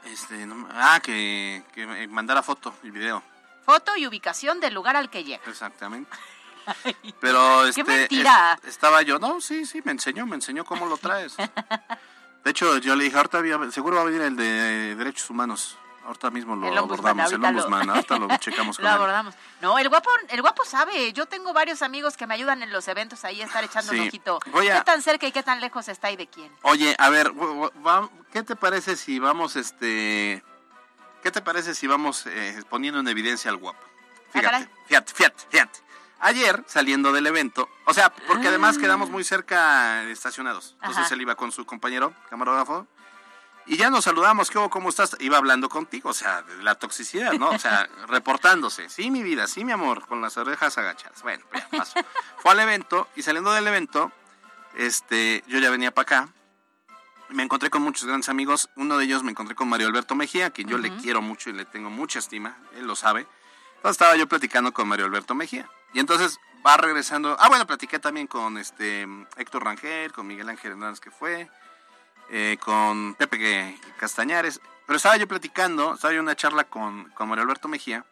Este, 0.05 0.47
no- 0.47 0.68
ah, 0.72 1.01
que, 1.03 1.62
que 1.74 1.86
mandara 2.09 2.43
foto 2.43 2.74
y 2.82 2.90
video. 2.90 3.22
Foto 3.64 3.97
y 3.97 4.07
ubicación 4.07 4.59
del 4.61 4.74
lugar 4.74 4.97
al 4.97 5.11
que 5.11 5.22
llega. 5.24 5.43
Exactamente. 5.47 6.11
Pero 7.20 7.62
¡Qué 7.64 7.68
este 7.70 7.84
mentira! 7.84 8.59
es- 8.62 8.68
estaba 8.70 9.03
yo, 9.03 9.18
no, 9.18 9.40
sí, 9.40 9.64
sí, 9.66 9.80
me 9.84 9.93
enseñó, 9.93 10.26
me 10.26 10.36
enseñó 10.36 10.64
cómo 10.64 10.86
lo 10.86 10.97
traes. 10.97 11.36
De 12.45 12.51
hecho, 12.51 12.78
yo 12.78 12.97
le 12.97 13.05
dije, 13.05 13.16
ahorita 13.16 13.38
había- 13.38 13.70
seguro 13.70 13.97
va 13.97 14.03
a 14.03 14.07
venir 14.07 14.22
el 14.22 14.36
de 14.36 14.97
derechos 14.97 15.30
humanos. 15.30 15.76
Ahorita 16.05 16.30
mismo 16.30 16.57
lo 16.57 16.66
El 16.66 16.76
abordamos, 16.78 17.30
el 17.32 17.40
lo- 17.40 17.48
ombudsman, 17.48 17.88
ahorita 17.90 18.18
lo 18.18 18.36
checamos 18.38 18.76
con 18.76 18.84
Lo 18.84 18.90
él. 18.90 18.96
abordamos. 18.96 19.34
No, 19.61 19.78
el 19.78 19.88
guapo, 19.88 20.11
el 20.28 20.40
guapo 20.42 20.64
sabe. 20.64 21.12
Yo 21.12 21.26
tengo 21.26 21.53
varios 21.53 21.80
amigos 21.82 22.16
que 22.16 22.26
me 22.26 22.34
ayudan 22.34 22.62
en 22.62 22.72
los 22.72 22.88
eventos 22.88 23.24
ahí 23.24 23.40
a 23.40 23.44
estar 23.46 23.62
echando 23.62 23.92
un 23.92 24.00
ojito. 24.00 24.40
Voy 24.50 24.68
a- 24.68 24.78
¿Qué 24.78 24.84
tan 24.84 25.00
cerca 25.03 25.26
y 25.26 25.32
qué 25.32 25.42
tan 25.42 25.61
lejos 25.61 25.88
está 25.88 26.11
y 26.11 26.16
de 26.16 26.26
quién? 26.26 26.53
Oye, 26.62 26.96
a 26.98 27.09
ver, 27.09 27.32
¿qué 28.32 28.42
te 28.42 28.57
parece 28.57 28.96
si 28.96 29.18
vamos, 29.18 29.55
este, 29.57 30.42
qué 31.22 31.30
te 31.30 31.40
parece 31.40 31.74
si 31.74 31.86
vamos 31.86 32.26
eh, 32.26 32.62
poniendo 32.68 32.98
en 33.00 33.09
evidencia 33.09 33.50
al 33.50 33.57
guapo? 33.59 33.78
Fíjate, 34.32 34.68
fíjate, 34.88 35.12
fíjate, 35.14 35.44
fíjate. 35.50 35.78
Ayer, 36.24 36.62
saliendo 36.68 37.12
del 37.12 37.26
evento, 37.26 37.68
o 37.84 37.92
sea, 37.94 38.11
porque 38.11 38.46
además 38.48 38.78
quedamos 38.78 39.11
muy 39.11 39.24
cerca 39.24 40.05
estacionados. 40.05 40.74
Entonces 40.80 41.07
Ajá. 41.07 41.14
él 41.14 41.20
iba 41.22 41.34
con 41.34 41.50
su 41.50 41.66
compañero, 41.66 42.14
camarógrafo, 42.30 42.86
y 43.66 43.76
ya 43.76 43.90
nos 43.90 44.04
saludamos, 44.04 44.50
¿qué 44.50 44.58
hubo? 44.58 44.70
¿Cómo 44.70 44.88
estás? 44.88 45.16
Iba 45.20 45.38
hablando 45.38 45.68
contigo, 45.68 46.10
o 46.10 46.14
sea, 46.14 46.42
de 46.42 46.62
la 46.62 46.74
toxicidad, 46.74 47.32
¿no? 47.34 47.50
O 47.50 47.58
sea, 47.58 47.88
reportándose. 48.08 48.88
Sí, 48.88 49.10
mi 49.10 49.22
vida, 49.22 49.46
sí, 49.46 49.64
mi 49.64 49.72
amor, 49.72 50.06
con 50.06 50.20
las 50.20 50.36
orejas 50.36 50.76
agachadas. 50.78 51.22
Bueno, 51.22 51.44
pues 51.50 51.62
ya 51.62 51.78
pasó. 51.78 52.00
Fue 52.38 52.52
al 52.52 52.60
evento, 52.60 53.08
y 53.14 53.22
saliendo 53.22 53.52
del 53.52 53.66
evento, 53.66 54.10
este, 54.76 55.44
yo 55.46 55.58
ya 55.58 55.70
venía 55.70 55.92
para 55.92 56.02
acá. 56.02 56.28
Me 57.28 57.42
encontré 57.42 57.70
con 57.70 57.82
muchos 57.82 58.04
grandes 58.04 58.28
amigos. 58.28 58.68
Uno 58.76 58.98
de 58.98 59.04
ellos 59.04 59.22
me 59.22 59.30
encontré 59.30 59.54
con 59.54 59.68
Mario 59.68 59.86
Alberto 59.86 60.14
Mejía, 60.14 60.50
que 60.50 60.64
yo 60.64 60.76
le 60.76 60.94
quiero 60.96 61.22
mucho 61.22 61.48
y 61.48 61.54
le 61.54 61.64
tengo 61.64 61.88
mucha 61.88 62.18
estima. 62.18 62.58
Él 62.76 62.86
lo 62.86 62.94
sabe. 62.94 63.26
Entonces 63.76 63.92
estaba 63.92 64.16
yo 64.16 64.28
platicando 64.28 64.72
con 64.72 64.86
Mario 64.86 65.06
Alberto 65.06 65.34
Mejía. 65.34 65.70
Y 65.94 66.00
entonces 66.00 66.38
va 66.66 66.76
regresando. 66.76 67.36
Ah, 67.40 67.48
bueno, 67.48 67.66
platiqué 67.66 67.98
también 67.98 68.26
con 68.26 68.58
este 68.58 69.06
Héctor 69.36 69.64
Rangel, 69.64 70.12
con 70.12 70.26
Miguel 70.26 70.48
Ángel 70.48 70.72
Hernández 70.72 71.00
que 71.00 71.10
fue, 71.10 71.50
eh, 72.33 72.57
con 72.61 73.14
Pepe 73.14 73.39
que- 73.39 73.78
Castañares. 73.99 74.61
Pero 74.87 74.97
estaba 74.97 75.16
yo 75.16 75.28
platicando, 75.28 75.95
estaba 75.95 76.12
yo 76.12 76.18
en 76.18 76.24
una 76.24 76.35
charla 76.35 76.64
con, 76.64 77.11
con 77.11 77.28
Mario 77.28 77.45
Alberto 77.45 77.68
Mejía. 77.68 78.05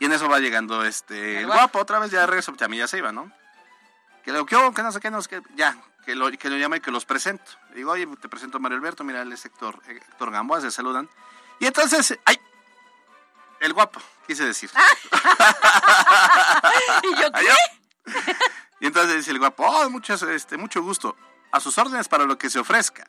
Y 0.00 0.06
en 0.06 0.12
eso 0.12 0.28
va 0.28 0.40
llegando 0.40 0.82
este 0.84 1.40
El 1.40 1.46
guapo. 1.46 1.78
otra 1.78 1.98
vez 2.00 2.10
ya 2.10 2.20
de 2.20 2.26
regreso, 2.26 2.50
porque 2.52 2.64
a 2.64 2.68
mí 2.68 2.76
ya 2.78 2.88
se 2.88 2.98
iba, 2.98 3.12
¿no? 3.12 3.30
Que 4.24 4.32
le 4.32 4.38
digo, 4.38 4.46
¿qué 4.46 4.56
hubo? 4.56 4.72
Que 4.74 4.82
no 4.82 4.90
sé 4.90 4.98
qué, 5.00 5.10
no 5.10 5.22
sé 5.22 5.28
qué. 5.28 5.42
Ya, 5.54 5.76
que 6.04 6.14
lo, 6.14 6.30
que 6.32 6.50
lo 6.50 6.56
llama 6.56 6.78
y 6.78 6.80
que 6.80 6.90
los 6.90 7.04
presento. 7.04 7.44
Le 7.70 7.76
digo, 7.76 7.92
oye, 7.92 8.06
te 8.20 8.28
presento 8.28 8.56
a 8.56 8.60
Mario 8.60 8.78
Alberto, 8.78 9.04
mira, 9.04 9.22
él 9.22 9.32
es 9.32 9.44
Héctor, 9.44 9.80
Héctor 9.86 10.30
Gamboa, 10.30 10.60
se 10.62 10.70
saludan. 10.70 11.08
Y 11.58 11.66
entonces, 11.66 12.18
¡ay! 12.24 12.40
El 13.60 13.72
guapo, 13.74 14.00
quise 14.26 14.44
decir. 14.46 14.70
¿Y 17.02 17.20
yo 17.20 17.32
qué? 17.32 17.46
Y 18.80 18.86
entonces 18.86 19.16
dice 19.16 19.30
el 19.32 19.38
guapo, 19.38 19.64
oh, 19.66 19.90
muchas, 19.90 20.22
este, 20.22 20.56
mucho 20.56 20.82
gusto. 20.82 21.14
A 21.52 21.60
sus 21.60 21.76
órdenes 21.76 22.08
para 22.08 22.24
lo 22.24 22.38
que 22.38 22.48
se 22.48 22.58
ofrezca. 22.58 23.06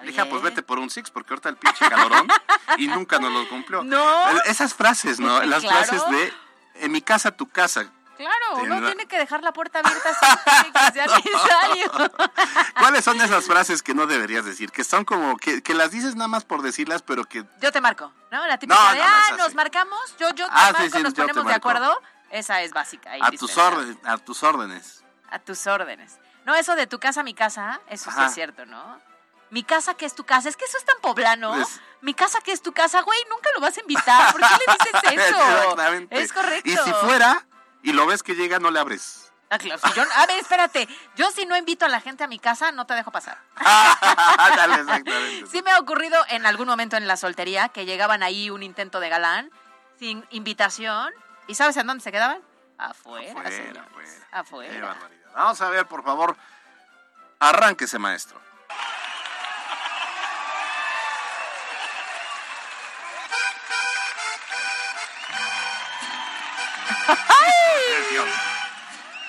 Le 0.00 0.08
dije, 0.08 0.20
ah, 0.20 0.26
pues 0.30 0.42
vete 0.42 0.62
por 0.62 0.78
un 0.78 0.90
six, 0.90 1.10
porque 1.10 1.32
ahorita 1.34 1.48
el 1.48 1.56
pinche 1.56 1.88
calorón 1.88 2.28
y 2.76 2.86
nunca 2.88 3.18
nos 3.18 3.32
lo 3.32 3.48
cumplió. 3.48 3.82
No. 3.84 4.30
Esas 4.42 4.74
frases, 4.74 5.18
¿no? 5.20 5.40
Las 5.44 5.62
Claro. 5.62 5.84
frases 5.84 6.08
de 6.10 6.32
en 6.76 6.92
mi 6.92 7.02
casa, 7.02 7.32
tu 7.32 7.48
casa. 7.48 7.90
Claro, 8.16 8.56
uno 8.62 8.80
Tiene- 8.86 9.06
que 9.06 9.16
dejar 9.16 9.42
la 9.44 9.52
puerta 9.52 9.78
abierta 9.78 10.08
siempre 10.12 10.72
que 10.72 10.92
sea 10.92 11.06
necesario. 11.16 11.92
¿Cuáles 12.78 13.04
son 13.04 13.20
esas 13.20 13.44
frases 13.46 13.82
que 13.82 13.94
no 13.94 14.06
deberías 14.06 14.44
decir? 14.44 14.70
Que 14.72 14.82
son 14.84 15.04
como, 15.04 15.36
que, 15.36 15.62
que 15.62 15.72
las 15.74 15.90
dices 15.92 16.16
nada 16.16 16.26
más 16.28 16.44
por 16.44 16.62
decirlas, 16.62 17.02
pero 17.02 17.24
que... 17.24 17.44
Yo 17.60 17.70
te 17.70 17.80
marco, 17.80 18.12
¿no? 18.32 18.44
La 18.46 18.58
típica 18.58 18.80
No, 18.80 18.92
de, 18.92 18.98
no, 18.98 19.04
no 19.04 19.10
es 19.10 19.30
ah, 19.32 19.36
nos 19.36 19.54
marcamos, 19.54 20.00
yo, 20.18 20.30
yo 20.30 20.46
te 20.46 20.52
Ah, 20.52 20.72
marco, 20.72 20.96
sí, 20.96 21.02
nos 21.02 21.14
ponemos 21.14 21.46
de 21.46 21.54
acuerdo. 21.54 22.00
Esa 22.30 22.60
es 22.62 22.72
básica. 22.72 23.12
A 23.20 23.30
tus 23.30 23.56
órdenes, 23.56 23.96
a 24.04 24.18
tus 24.18 24.42
órdenes. 24.42 25.04
A 25.30 25.38
tus 25.38 25.66
órdenes. 25.66 26.18
No, 26.44 26.54
eso 26.56 26.74
de 26.74 26.86
tu 26.88 26.98
casa, 26.98 27.22
mi 27.22 27.34
casa, 27.34 27.80
eso 27.88 28.10
sí 28.10 28.20
es 28.24 28.34
cierto, 28.34 28.66
¿no? 28.66 28.98
Mi 29.50 29.62
casa, 29.62 29.94
que 29.94 30.04
es 30.06 30.14
tu 30.14 30.24
casa. 30.24 30.48
Es 30.48 30.56
que 30.56 30.64
eso 30.64 30.76
es 30.78 30.84
tan 30.84 30.98
poblano. 31.00 31.52
Pues- 31.54 31.80
Mi 32.00 32.14
casa, 32.14 32.38
que 32.40 32.52
es 32.52 32.62
tu 32.62 32.72
casa, 32.72 33.00
güey, 33.02 33.18
nunca 33.30 33.48
lo 33.54 33.60
vas 33.60 33.76
a 33.76 33.80
invitar. 33.80 34.30
¿Por 34.32 34.40
qué 34.40 34.46
le 34.66 34.72
dices 34.74 34.92
eso? 35.30 35.42
Exactamente. 35.42 36.20
Es 36.22 36.32
correcto. 36.32 36.68
Y 36.70 36.76
si 36.76 36.92
fuera, 36.92 37.46
y 37.82 37.92
lo 37.92 38.06
ves 38.06 38.22
que 38.22 38.34
llega, 38.34 38.58
no 38.58 38.70
le 38.70 38.78
abres. 38.78 39.32
Ah, 39.50 39.56
claro, 39.58 39.80
si 39.82 39.92
yo- 39.94 40.02
a 40.14 40.26
ver, 40.26 40.38
espérate. 40.38 40.86
Yo 41.16 41.30
si 41.30 41.46
no 41.46 41.56
invito 41.56 41.86
a 41.86 41.88
la 41.88 42.00
gente 42.02 42.22
a 42.22 42.26
mi 42.28 42.38
casa, 42.38 42.70
no 42.70 42.86
te 42.86 42.92
dejo 42.94 43.10
pasar. 43.10 43.38
Dale, 43.58 44.74
exactamente. 44.82 45.46
Sí 45.50 45.62
me 45.62 45.70
ha 45.72 45.78
ocurrido 45.78 46.22
en 46.28 46.44
algún 46.46 46.68
momento 46.68 46.96
en 46.96 47.06
la 47.08 47.16
soltería 47.16 47.68
que 47.70 47.86
llegaban 47.86 48.22
ahí 48.22 48.50
un 48.50 48.62
intento 48.62 49.00
de 49.00 49.08
galán 49.08 49.50
sin 49.98 50.26
invitación. 50.30 51.12
¿Y 51.46 51.54
sabes 51.54 51.76
en 51.78 51.86
dónde 51.86 52.04
se 52.04 52.12
quedaban? 52.12 52.40
Afuera, 52.76 53.30
Afuera, 53.32 53.50
señores. 53.50 53.82
afuera. 53.82 54.10
Qué 54.30 54.36
Afuera. 54.36 54.86
barbaridad. 54.86 55.30
Vamos 55.34 55.60
a 55.62 55.70
ver, 55.70 55.86
por 55.86 56.04
favor. 56.04 56.36
Arránquese, 57.40 57.98
maestro. 57.98 58.40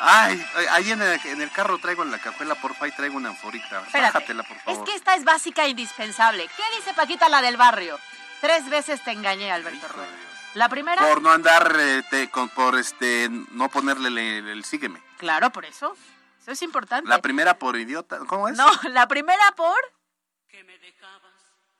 Ay, 0.01 0.45
ahí 0.71 0.91
en 0.91 1.01
el, 1.01 1.19
en 1.25 1.41
el 1.41 1.51
carro 1.51 1.77
traigo 1.77 2.03
en 2.03 2.11
la 2.11 2.19
cajuela, 2.19 2.55
porfa, 2.55 2.87
y 2.87 2.91
traigo 2.91 3.17
una 3.17 3.29
anforita. 3.29 3.81
Espérate. 3.81 4.13
Bájatela, 4.13 4.43
por 4.43 4.55
Es 4.57 4.63
favor. 4.63 4.85
que 4.85 4.95
esta 4.95 5.15
es 5.15 5.25
básica 5.25 5.65
e 5.65 5.69
indispensable. 5.69 6.47
¿Qué 6.55 6.63
dice 6.77 6.93
Paquita 6.93 7.27
la 7.27 7.41
del 7.41 7.57
barrio? 7.57 7.99
Tres 8.39 8.69
veces 8.69 9.03
te 9.03 9.11
engañé, 9.11 9.51
Alberto 9.51 9.87
Rueda. 9.89 10.07
La 10.53 10.69
primera, 10.69 11.01
Por 11.05 11.21
no 11.21 11.31
andar, 11.31 11.75
eh, 11.77 12.01
te- 12.09 12.29
con- 12.29 12.47
por 12.49 12.77
este, 12.79 13.27
no 13.51 13.69
ponerle 13.69 14.07
el, 14.07 14.47
el 14.47 14.63
sígueme. 14.65 15.01
claro, 15.17 15.49
por 15.51 15.65
eso. 15.65 15.95
Eso 16.41 16.51
es 16.51 16.61
importante. 16.61 17.09
La 17.09 17.19
primera 17.21 17.59
por 17.59 17.75
idiota, 17.77 18.19
¿cómo 18.25 18.47
es? 18.47 18.55
No, 18.57 18.67
la 18.89 19.07
primera 19.07 19.51
por 19.57 19.75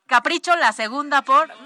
capricho, 0.06 0.54
la 0.56 0.72
segunda 0.72 1.22
por... 1.22 1.48
No. 1.48 1.56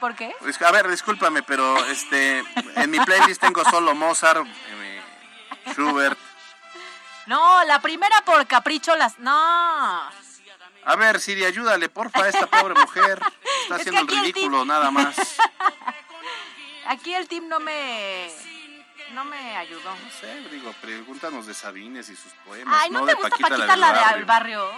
¿Por 0.00 0.16
qué? 0.16 0.34
A 0.66 0.72
ver, 0.72 0.88
discúlpame, 0.88 1.42
pero 1.42 1.76
este, 1.86 2.42
en 2.76 2.90
mi 2.90 2.98
playlist 3.00 3.40
tengo 3.40 3.62
solo 3.64 3.94
Mozart, 3.94 4.46
eh, 4.46 5.02
Schubert. 5.72 6.18
No, 7.26 7.62
la 7.64 7.80
primera 7.80 8.22
por 8.24 8.46
capricho, 8.46 8.96
las... 8.96 9.18
No. 9.18 9.30
A 9.30 10.96
ver, 10.96 11.20
Siri, 11.20 11.44
ayúdale, 11.44 11.90
porfa, 11.90 12.24
a 12.24 12.28
esta 12.28 12.46
pobre 12.46 12.74
mujer. 12.74 13.20
Está 13.62 13.76
Es 13.76 13.80
haciendo 13.82 14.00
el 14.00 14.08
ridículo, 14.08 14.64
nada 14.64 14.90
más. 14.90 15.14
Aquí 16.86 17.14
el 17.14 17.28
team 17.28 17.46
no 17.48 17.60
me... 17.60 18.30
No 19.12 19.24
me 19.24 19.56
ayudó. 19.56 19.90
No 19.90 20.10
sé, 20.20 20.48
digo, 20.50 20.72
pregúntanos 20.80 21.46
de 21.46 21.52
Sabines 21.52 22.08
y 22.08 22.16
sus 22.16 22.32
poemas. 22.44 22.80
Ay, 22.80 22.90
¿no, 22.90 23.00
no 23.00 23.06
te 23.06 23.10
de 23.10 23.14
gusta 23.16 23.30
Paquita, 23.30 23.48
Paquita, 23.50 23.76
la, 23.76 23.86
del 23.88 23.94
de 23.94 24.00
barrio. 24.00 24.16
al 24.16 24.24
barrio? 24.24 24.70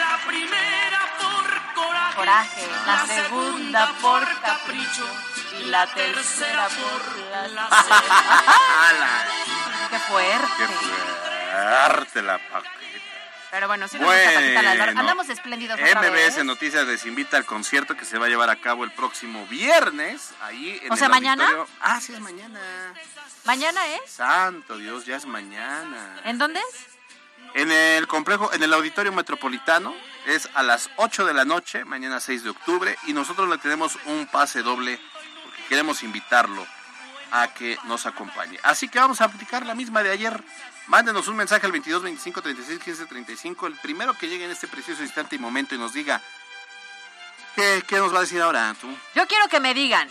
La 0.00 0.14
primera 0.26 1.00
por 1.20 1.46
coraje, 1.74 2.16
Coraje. 2.16 2.68
La 2.86 3.06
segunda 3.06 3.92
por 4.00 4.40
capricho. 4.40 5.06
Y 5.60 5.64
la 5.64 5.86
tercera 5.86 6.68
por. 6.68 7.02
¡Hala! 8.90 9.26
Qué 9.90 9.98
fuerte. 9.98 10.46
¡Qué 10.58 10.66
fuerte 10.66 12.22
la 12.22 12.38
Paquita! 12.38 12.89
Pero 13.50 13.66
bueno, 13.66 13.88
sí 13.88 13.98
nos 13.98 14.06
gusta 14.06 14.32
Paquita. 14.34 14.62
Bueno. 14.84 15.00
Andamos 15.00 15.28
espléndidos 15.28 15.78
otra 15.80 16.00
MBS 16.00 16.36
vez. 16.36 16.44
Noticias 16.44 16.86
les 16.86 17.04
invita 17.06 17.36
al 17.36 17.44
concierto 17.44 17.96
que 17.96 18.04
se 18.04 18.16
va 18.18 18.26
a 18.26 18.28
llevar 18.28 18.48
a 18.50 18.56
cabo 18.56 18.84
el 18.84 18.92
próximo 18.92 19.46
viernes. 19.46 20.30
Ahí 20.42 20.78
en 20.82 20.92
O 20.92 20.96
sea, 20.96 21.06
el 21.06 21.10
¿mañana? 21.12 21.44
auditorio- 21.44 21.66
Ah, 21.80 22.00
sí, 22.00 22.12
es 22.12 22.20
mañana. 22.20 22.60
¿Mañana 23.44 23.80
es? 23.94 24.10
Santo 24.10 24.76
Dios, 24.78 25.04
ya 25.06 25.16
es 25.16 25.26
mañana. 25.26 26.20
¿En 26.24 26.38
dónde 26.38 26.60
es? 26.60 26.86
En 27.54 27.72
el 27.72 28.06
complejo, 28.06 28.52
en 28.52 28.62
el 28.62 28.72
Auditorio 28.72 29.10
Metropolitano, 29.12 29.92
es 30.26 30.48
a 30.54 30.62
las 30.62 30.88
8 30.96 31.24
de 31.26 31.34
la 31.34 31.44
noche, 31.44 31.84
mañana 31.84 32.20
6 32.20 32.44
de 32.44 32.50
octubre, 32.50 32.96
y 33.08 33.12
nosotros 33.12 33.48
le 33.48 33.58
tenemos 33.58 33.98
un 34.04 34.26
pase 34.28 34.62
doble 34.62 35.00
porque 35.42 35.62
queremos 35.68 36.04
invitarlo 36.04 36.64
a 37.32 37.48
que 37.48 37.76
nos 37.84 38.06
acompañe. 38.06 38.58
Así 38.62 38.88
que 38.88 39.00
vamos 39.00 39.20
a 39.20 39.24
aplicar 39.24 39.66
la 39.66 39.74
misma 39.74 40.04
de 40.04 40.10
ayer. 40.12 40.40
Mándenos 40.90 41.28
un 41.28 41.36
mensaje 41.36 41.66
al 41.66 41.72
22 41.72 42.02
25 42.02 42.42
36 42.42 42.80
15 42.80 43.06
35, 43.06 43.66
el 43.68 43.76
primero 43.76 44.12
que 44.14 44.26
llegue 44.26 44.44
en 44.44 44.50
este 44.50 44.66
preciso 44.66 45.04
instante 45.04 45.36
y 45.36 45.38
momento 45.38 45.76
y 45.76 45.78
nos 45.78 45.92
diga 45.92 46.20
qué, 47.54 47.84
qué 47.86 47.98
nos 47.98 48.12
va 48.12 48.18
a 48.18 48.20
decir 48.22 48.42
ahora 48.42 48.74
tú. 48.80 48.88
Yo 49.14 49.24
quiero 49.28 49.46
que 49.46 49.60
me 49.60 49.72
digan. 49.72 50.08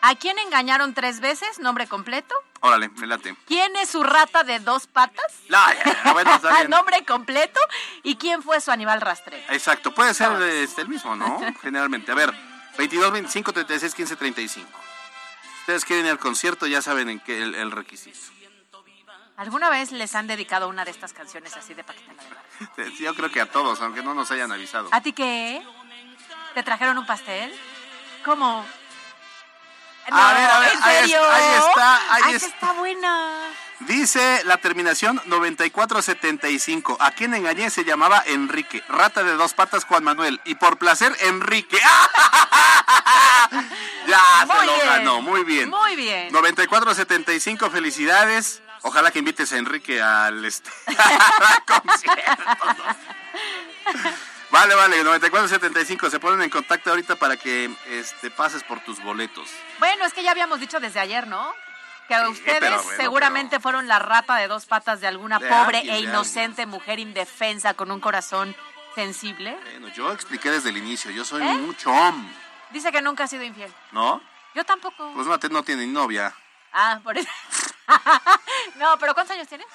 ¿A 0.00 0.14
quién 0.14 0.38
engañaron 0.38 0.94
tres 0.94 1.18
veces? 1.18 1.58
Nombre 1.58 1.88
completo. 1.88 2.32
Órale, 2.60 2.88
me 2.88 3.08
late. 3.08 3.34
¿Quién 3.48 3.74
es 3.76 3.90
su 3.90 4.04
rata 4.04 4.44
de 4.44 4.60
dos 4.60 4.86
patas? 4.86 5.26
No, 5.48 5.58
ya, 5.72 6.04
ya, 6.04 6.12
bueno, 6.12 6.36
está 6.36 6.54
bien. 6.58 6.70
Nombre 6.70 7.04
completo. 7.04 7.58
¿Y 8.04 8.14
quién 8.14 8.44
fue 8.44 8.60
su 8.60 8.70
animal 8.70 9.00
rastrero? 9.00 9.42
Exacto, 9.52 9.92
puede 9.92 10.14
ser 10.14 10.40
este, 10.40 10.82
el 10.82 10.88
mismo, 10.88 11.16
¿no? 11.16 11.40
Generalmente. 11.62 12.12
A 12.12 12.14
ver, 12.14 12.32
22, 12.78 13.10
25, 13.10 13.52
36, 13.52 13.94
15, 13.96 14.16
35. 14.16 14.68
Ustedes 15.62 15.84
quieren 15.84 16.06
ir 16.06 16.12
al 16.12 16.20
concierto, 16.20 16.68
ya 16.68 16.80
saben 16.80 17.08
en 17.08 17.18
qué 17.18 17.42
el, 17.42 17.56
el 17.56 17.72
requisito. 17.72 18.39
¿Alguna 19.40 19.70
vez 19.70 19.90
les 19.90 20.14
han 20.14 20.26
dedicado 20.26 20.68
una 20.68 20.84
de 20.84 20.90
estas 20.90 21.14
canciones 21.14 21.56
así 21.56 21.72
de 21.72 21.82
Paquita 21.82 22.12
la 22.12 22.22
Barrio? 22.22 22.94
Sí, 22.94 23.04
Yo 23.04 23.14
creo 23.14 23.30
que 23.30 23.40
a 23.40 23.46
todos, 23.50 23.80
aunque 23.80 24.02
no 24.02 24.12
nos 24.12 24.30
hayan 24.30 24.52
avisado. 24.52 24.90
¿A 24.92 25.00
ti 25.00 25.14
qué? 25.14 25.62
¿Te 26.52 26.62
trajeron 26.62 26.98
un 26.98 27.06
pastel? 27.06 27.50
¿Cómo? 28.22 28.66
A 30.10 30.32
ver, 30.34 30.50
a 30.50 30.58
ver, 30.60 30.72
¿en 30.74 30.82
ahí 30.82 30.96
serio? 31.00 31.22
ahí 31.30 31.44
está, 31.68 32.14
ahí 32.14 32.22
Ay, 32.26 32.34
es- 32.34 32.42
que 32.42 32.48
está 32.50 32.72
buena. 32.74 33.38
Dice 33.80 34.42
la 34.44 34.58
terminación 34.58 35.22
9475. 35.24 36.98
¿A 37.00 37.12
quién 37.12 37.32
engañé? 37.32 37.70
Se 37.70 37.82
llamaba 37.84 38.22
Enrique. 38.26 38.84
Rata 38.88 39.22
de 39.24 39.32
dos 39.36 39.54
patas, 39.54 39.86
Juan 39.86 40.04
Manuel. 40.04 40.38
Y 40.44 40.56
por 40.56 40.76
placer, 40.76 41.16
Enrique. 41.20 41.80
ya 44.10 44.46
se 44.46 44.46
Muy 44.46 44.66
lo 44.66 44.74
bien. 44.74 44.86
ganó. 44.86 45.22
Muy 45.22 45.44
bien. 45.44 45.70
Muy 45.70 45.96
bien. 45.96 46.28
9475, 46.32 47.70
felicidades. 47.70 48.62
Ojalá 48.82 49.10
que 49.10 49.18
invites 49.18 49.52
a 49.52 49.58
Enrique 49.58 50.00
al 50.00 50.44
este, 50.44 50.70
concierto. 51.66 52.42
¿no? 52.78 53.10
Vale, 54.50 54.74
vale, 54.74 55.04
9475, 55.04 56.10
se 56.10 56.18
ponen 56.18 56.42
en 56.42 56.50
contacto 56.50 56.90
ahorita 56.90 57.16
para 57.16 57.36
que 57.36 57.70
este, 57.88 58.30
pases 58.30 58.64
por 58.64 58.80
tus 58.80 59.02
boletos. 59.02 59.48
Bueno, 59.78 60.04
es 60.04 60.12
que 60.12 60.22
ya 60.22 60.32
habíamos 60.32 60.58
dicho 60.60 60.80
desde 60.80 60.98
ayer, 60.98 61.26
¿no? 61.28 61.52
Que 62.08 62.16
ustedes 62.28 62.58
pero 62.58 62.82
bueno, 62.82 62.96
seguramente 62.96 63.60
fueron 63.60 63.86
la 63.86 64.00
rata 64.00 64.34
de 64.36 64.48
dos 64.48 64.66
patas 64.66 65.00
de 65.00 65.06
alguna 65.06 65.38
De 65.38 65.48
pobre 65.48 65.78
alguien, 65.78 65.94
e 65.94 66.00
inocente 66.00 66.66
mujer 66.66 66.98
indefensa 66.98 67.74
con 67.74 67.92
un 67.92 68.00
corazón 68.00 68.56
sensible. 68.96 69.56
Bueno, 69.70 69.88
yo 69.94 70.10
expliqué 70.12 70.50
desde 70.50 70.70
el 70.70 70.76
inicio, 70.78 71.12
yo 71.12 71.24
soy 71.24 71.42
¿Eh? 71.46 71.54
mucho 71.54 71.90
hombre, 71.92 72.34
Dice 72.70 72.92
que 72.92 73.02
nunca 73.02 73.24
ha 73.24 73.26
sido 73.28 73.42
infiel. 73.42 73.72
¿no? 73.92 74.20
Yo 74.54 74.64
tampoco. 74.64 75.12
Pues 75.14 75.26
Mate 75.26 75.48
no 75.48 75.62
tiene 75.62 75.86
novia. 75.86 76.34
Ah, 76.72 77.00
por 77.02 77.16
eso. 77.18 77.28
no, 78.76 78.96
pero 78.98 79.14
¿cuántos 79.14 79.34
años 79.36 79.48
tienes? 79.48 79.66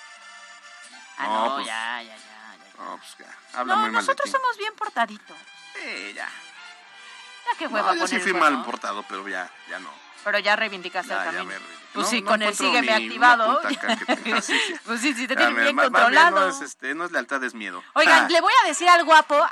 Ah, 1.18 1.24
No, 1.28 1.46
no, 1.50 1.56
pues- 1.56 1.68
ya, 1.68 2.02
ya, 2.04 2.16
ya, 2.16 2.58
ya. 2.58 2.84
No, 2.84 2.98
pues 2.98 3.16
ya, 3.18 3.60
habla 3.60 3.76
No, 3.76 3.82
muy 3.82 3.92
mal 3.92 4.02
de 4.02 4.08
nosotros 4.08 4.30
somos 4.30 4.58
bien 4.58 4.74
portaditos. 4.76 5.38
Sí, 5.74 6.14
ya. 6.14 6.28
Ya 6.28 7.58
qué 7.58 7.68
hueva 7.68 7.94
No, 7.94 8.00
yo 8.02 8.08
sí 8.08 8.20
fui 8.20 8.34
mal 8.34 8.64
portado, 8.64 9.04
pero 9.08 9.28
ya, 9.28 9.50
ya 9.70 9.80
no. 9.80 9.90
Pero 10.26 10.40
ya 10.40 10.56
reivindicaste 10.58 11.14
ya 11.14 11.24
camino. 11.24 11.46
me. 11.46 11.54
Pues 11.94 12.08
No, 12.08 12.12
sí, 12.12 12.22
no 12.22 12.32
con 12.32 12.42
el 12.42 12.54
sígueme 12.54 12.92
activado. 12.94 13.62
pues 14.86 15.02
sí, 15.02 15.14
sí, 15.14 15.28
te 15.28 15.36
Ya, 15.36 15.42
tienen 15.42 15.56
bien 15.56 15.76
más- 15.76 15.92
más 15.92 16.02
controlado. 16.02 16.40
no, 16.42 16.48
es, 16.50 16.62
este, 16.62 16.94
no 16.96 17.06
es 17.06 17.12
lealtad, 17.12 17.42
es 17.44 17.54
miedo. 17.54 17.82
Oigan, 17.94 18.26
Ah. 18.26 18.28
le 18.30 18.42
voy 18.42 18.52
a 18.64 18.68
decir 18.68 18.90
al 18.90 19.06
guapo. 19.06 19.38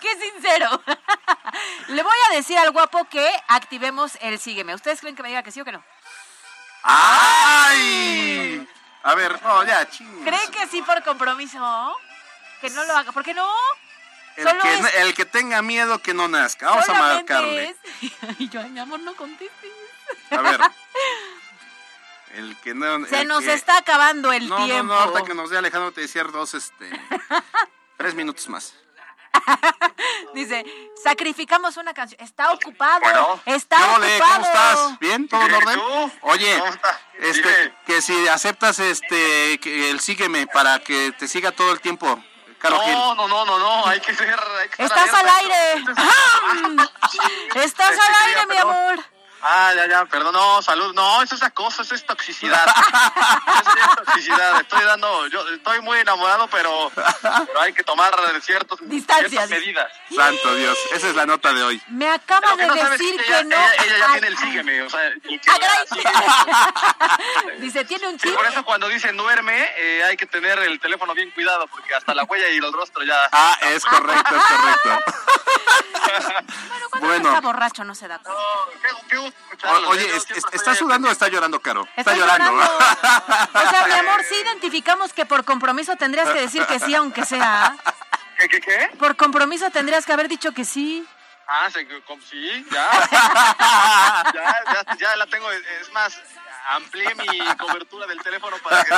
¡Qué 0.00 0.08
sincero! 0.20 0.82
Le 1.88 2.02
voy 2.02 2.16
a 2.30 2.34
decir 2.34 2.56
al 2.58 2.70
guapo 2.70 3.04
que 3.08 3.28
activemos 3.48 4.16
el 4.20 4.38
sígueme. 4.38 4.74
¿Ustedes 4.74 5.00
creen 5.00 5.16
que 5.16 5.22
me 5.22 5.28
diga 5.30 5.42
que 5.42 5.50
sí 5.50 5.60
o 5.60 5.64
que 5.64 5.72
no? 5.72 5.82
¡Ay! 6.82 8.66
A 9.02 9.14
ver, 9.14 9.40
no, 9.42 9.64
ya, 9.64 9.88
ching. 9.90 10.24
¿Creen 10.24 10.50
que 10.50 10.66
sí 10.68 10.82
por 10.82 11.02
compromiso? 11.02 11.96
Que 12.60 12.70
no 12.70 12.84
lo 12.84 12.96
haga. 12.96 13.12
¿Por 13.12 13.24
qué 13.24 13.34
no? 13.34 13.48
El 14.36 14.48
Solo 14.48 14.62
que, 14.62 14.74
es- 14.74 14.94
el 14.96 15.14
que 15.14 15.24
tenga 15.26 15.60
miedo 15.62 15.98
que 16.00 16.14
no 16.14 16.26
nazca. 16.28 16.70
Vamos 16.70 16.88
a 16.88 16.94
marcarle. 16.94 17.70
es- 18.00 18.10
Y 18.38 18.48
yo, 18.48 18.60
ay, 18.60 18.70
mi 18.70 18.80
amor, 18.80 19.00
no 19.00 19.14
contestes. 19.14 19.70
A 20.30 20.40
ver. 20.40 20.60
El 22.34 22.56
que 22.62 22.72
no. 22.74 23.04
Se 23.06 23.20
el 23.20 23.28
nos 23.28 23.44
que- 23.44 23.52
está 23.52 23.76
acabando 23.76 24.32
el 24.32 24.48
no, 24.48 24.58
No, 24.58 24.64
tiempo. 24.64 24.84
no, 24.94 24.94
ahorita 24.98 25.24
que 25.24 25.34
nos 25.34 25.50
dé 25.50 25.58
Alejandro 25.58 25.92
te 25.92 26.00
decía 26.00 26.24
dos, 26.24 26.54
este. 26.54 26.88
tres 27.98 28.14
minutos 28.14 28.48
más. 28.48 28.74
Dice, 30.34 30.64
sacrificamos 31.02 31.76
una 31.76 31.92
canción. 31.94 32.20
Está 32.22 32.52
ocupado. 32.52 33.00
Bueno. 33.00 33.40
está 33.46 33.76
¿Qué 33.76 33.82
ocupado. 33.82 34.02
ole? 34.02 34.18
¿Cómo 34.20 34.44
estás? 34.46 34.98
¿Bien? 34.98 35.28
¿Todo 35.28 35.40
en 35.42 35.48
Bien, 35.48 35.60
¿y 35.60 35.64
orden? 35.64 35.78
tú? 35.80 36.12
Oye, 36.22 36.58
¿Cómo 36.58 36.70
estás? 36.72 37.00
este, 37.18 37.56
Dime. 37.62 37.74
que 37.86 38.02
si 38.02 38.28
aceptas 38.28 38.78
este 38.78 39.58
que 39.60 39.90
el 39.90 40.00
sígueme 40.00 40.46
para 40.46 40.78
que 40.80 41.12
te 41.12 41.28
siga 41.28 41.52
todo 41.52 41.72
el 41.72 41.80
tiempo, 41.80 42.22
Caro 42.62 42.78
Gil. 42.80 42.92
No, 42.94 43.14
no, 43.16 43.28
no, 43.28 43.44
no, 43.44 43.58
no, 43.58 43.86
hay 43.86 44.00
que 44.00 44.14
ser. 44.14 44.30
Hay 44.60 44.68
que 44.68 44.82
estar 44.84 45.04
Estás 45.06 45.20
al 45.20 45.28
aire. 45.28 45.84
Estás 47.56 47.64
Este, 47.64 47.82
al 47.82 48.26
aire, 48.26 48.40
mi 48.46 48.54
perdón. 48.54 48.70
amor. 48.70 49.04
Ah, 49.44 49.72
ya, 49.74 49.86
ya, 49.88 50.04
perdón, 50.06 50.34
no, 50.34 50.62
salud, 50.62 50.94
no, 50.94 51.20
eso 51.22 51.34
es 51.34 51.42
acoso, 51.42 51.82
eso 51.82 51.94
es 51.96 52.06
toxicidad. 52.06 52.64
eso 52.66 53.70
ya 53.76 53.84
es 53.84 53.96
toxicidad, 54.04 54.60
estoy 54.60 54.84
dando, 54.84 55.26
yo 55.28 55.46
estoy 55.48 55.80
muy 55.80 55.98
enamorado, 55.98 56.46
pero, 56.48 56.92
pero 56.94 57.60
hay 57.60 57.72
que 57.72 57.82
tomar 57.82 58.14
ciertos, 58.40 58.78
ciertas 58.78 59.50
medidas. 59.50 59.90
Santo 60.14 60.54
Dios, 60.54 60.78
esa 60.92 61.08
es 61.08 61.16
la 61.16 61.26
nota 61.26 61.52
de 61.52 61.62
hoy. 61.62 61.82
Me 61.88 62.08
acaba 62.08 62.54
de 62.56 62.66
no 62.66 62.74
decir 62.74 63.16
que, 63.20 63.26
ella, 63.26 63.42
no. 63.42 63.56
Ella, 63.56 63.74
ella 63.84 63.98
ya 63.98 64.04
Ay, 64.06 64.12
tiene 64.12 64.26
el 64.28 64.38
sígueme, 64.38 64.82
o 64.82 64.90
sea, 64.90 65.00
que. 65.22 65.40
Dice, 67.58 67.84
tiene 67.84 68.08
un 68.08 68.18
Sí, 68.18 68.28
chip. 68.28 68.36
por 68.36 68.46
eso 68.46 68.64
cuando 68.64 68.88
dicen 68.88 69.16
duerme, 69.16 69.68
eh, 69.76 70.02
hay 70.04 70.16
que 70.16 70.26
tener 70.26 70.58
el 70.60 70.80
teléfono 70.80 71.14
bien 71.14 71.30
cuidado, 71.32 71.66
porque 71.68 71.94
hasta 71.94 72.14
la 72.14 72.24
huella 72.24 72.48
y 72.48 72.56
el 72.58 72.72
rostro 72.72 73.02
ya... 73.04 73.16
Ah, 73.32 73.56
es 73.62 73.84
correcto, 73.84 74.36
es 74.36 74.42
correcto. 74.44 75.12
Cuando 76.90 77.08
bueno. 77.08 77.28
está 77.28 77.40
borracho 77.40 77.84
no 77.84 77.94
se 77.94 78.08
da 78.08 78.18
cuenta. 78.18 78.40
Qué, 78.82 78.88
qué 79.08 79.16
gusto 79.18 79.31
escucharlo, 79.31 79.31
O- 79.64 79.88
oye, 79.90 80.16
es- 80.16 80.26
¿está 80.52 80.74
sudando 80.74 81.08
o 81.08 81.12
está 81.12 81.28
llorando, 81.28 81.60
Caro? 81.60 81.86
Está 81.96 82.12
Estoy 82.12 82.18
llorando. 82.18 82.52
O 83.54 83.70
sea, 83.70 83.86
mi 83.86 83.92
amor, 83.92 84.22
sí 84.28 84.34
identificamos 84.42 85.12
que 85.12 85.24
por 85.26 85.44
compromiso 85.44 85.94
tendrías 85.96 86.28
que 86.30 86.40
decir 86.40 86.66
que 86.66 86.78
sí, 86.80 86.94
aunque 86.94 87.24
sea. 87.24 87.76
¿Qué, 88.38 88.48
qué, 88.48 88.60
qué? 88.60 88.90
Por 88.98 89.16
compromiso 89.16 89.70
tendrías 89.70 90.04
que 90.06 90.12
haber 90.12 90.28
dicho 90.28 90.52
que 90.52 90.64
sí. 90.64 91.06
Ah, 91.46 91.68
se, 91.70 91.86
sí, 92.28 92.66
ya. 92.70 92.90
ya, 94.34 94.54
ya. 94.72 94.96
Ya 94.96 95.16
la 95.16 95.26
tengo, 95.26 95.50
es 95.50 95.92
más, 95.92 96.18
amplié 96.70 97.14
mi 97.14 97.26
cobertura 97.56 98.06
del 98.06 98.20
teléfono 98.22 98.56
para 98.58 98.84
que... 98.84 98.94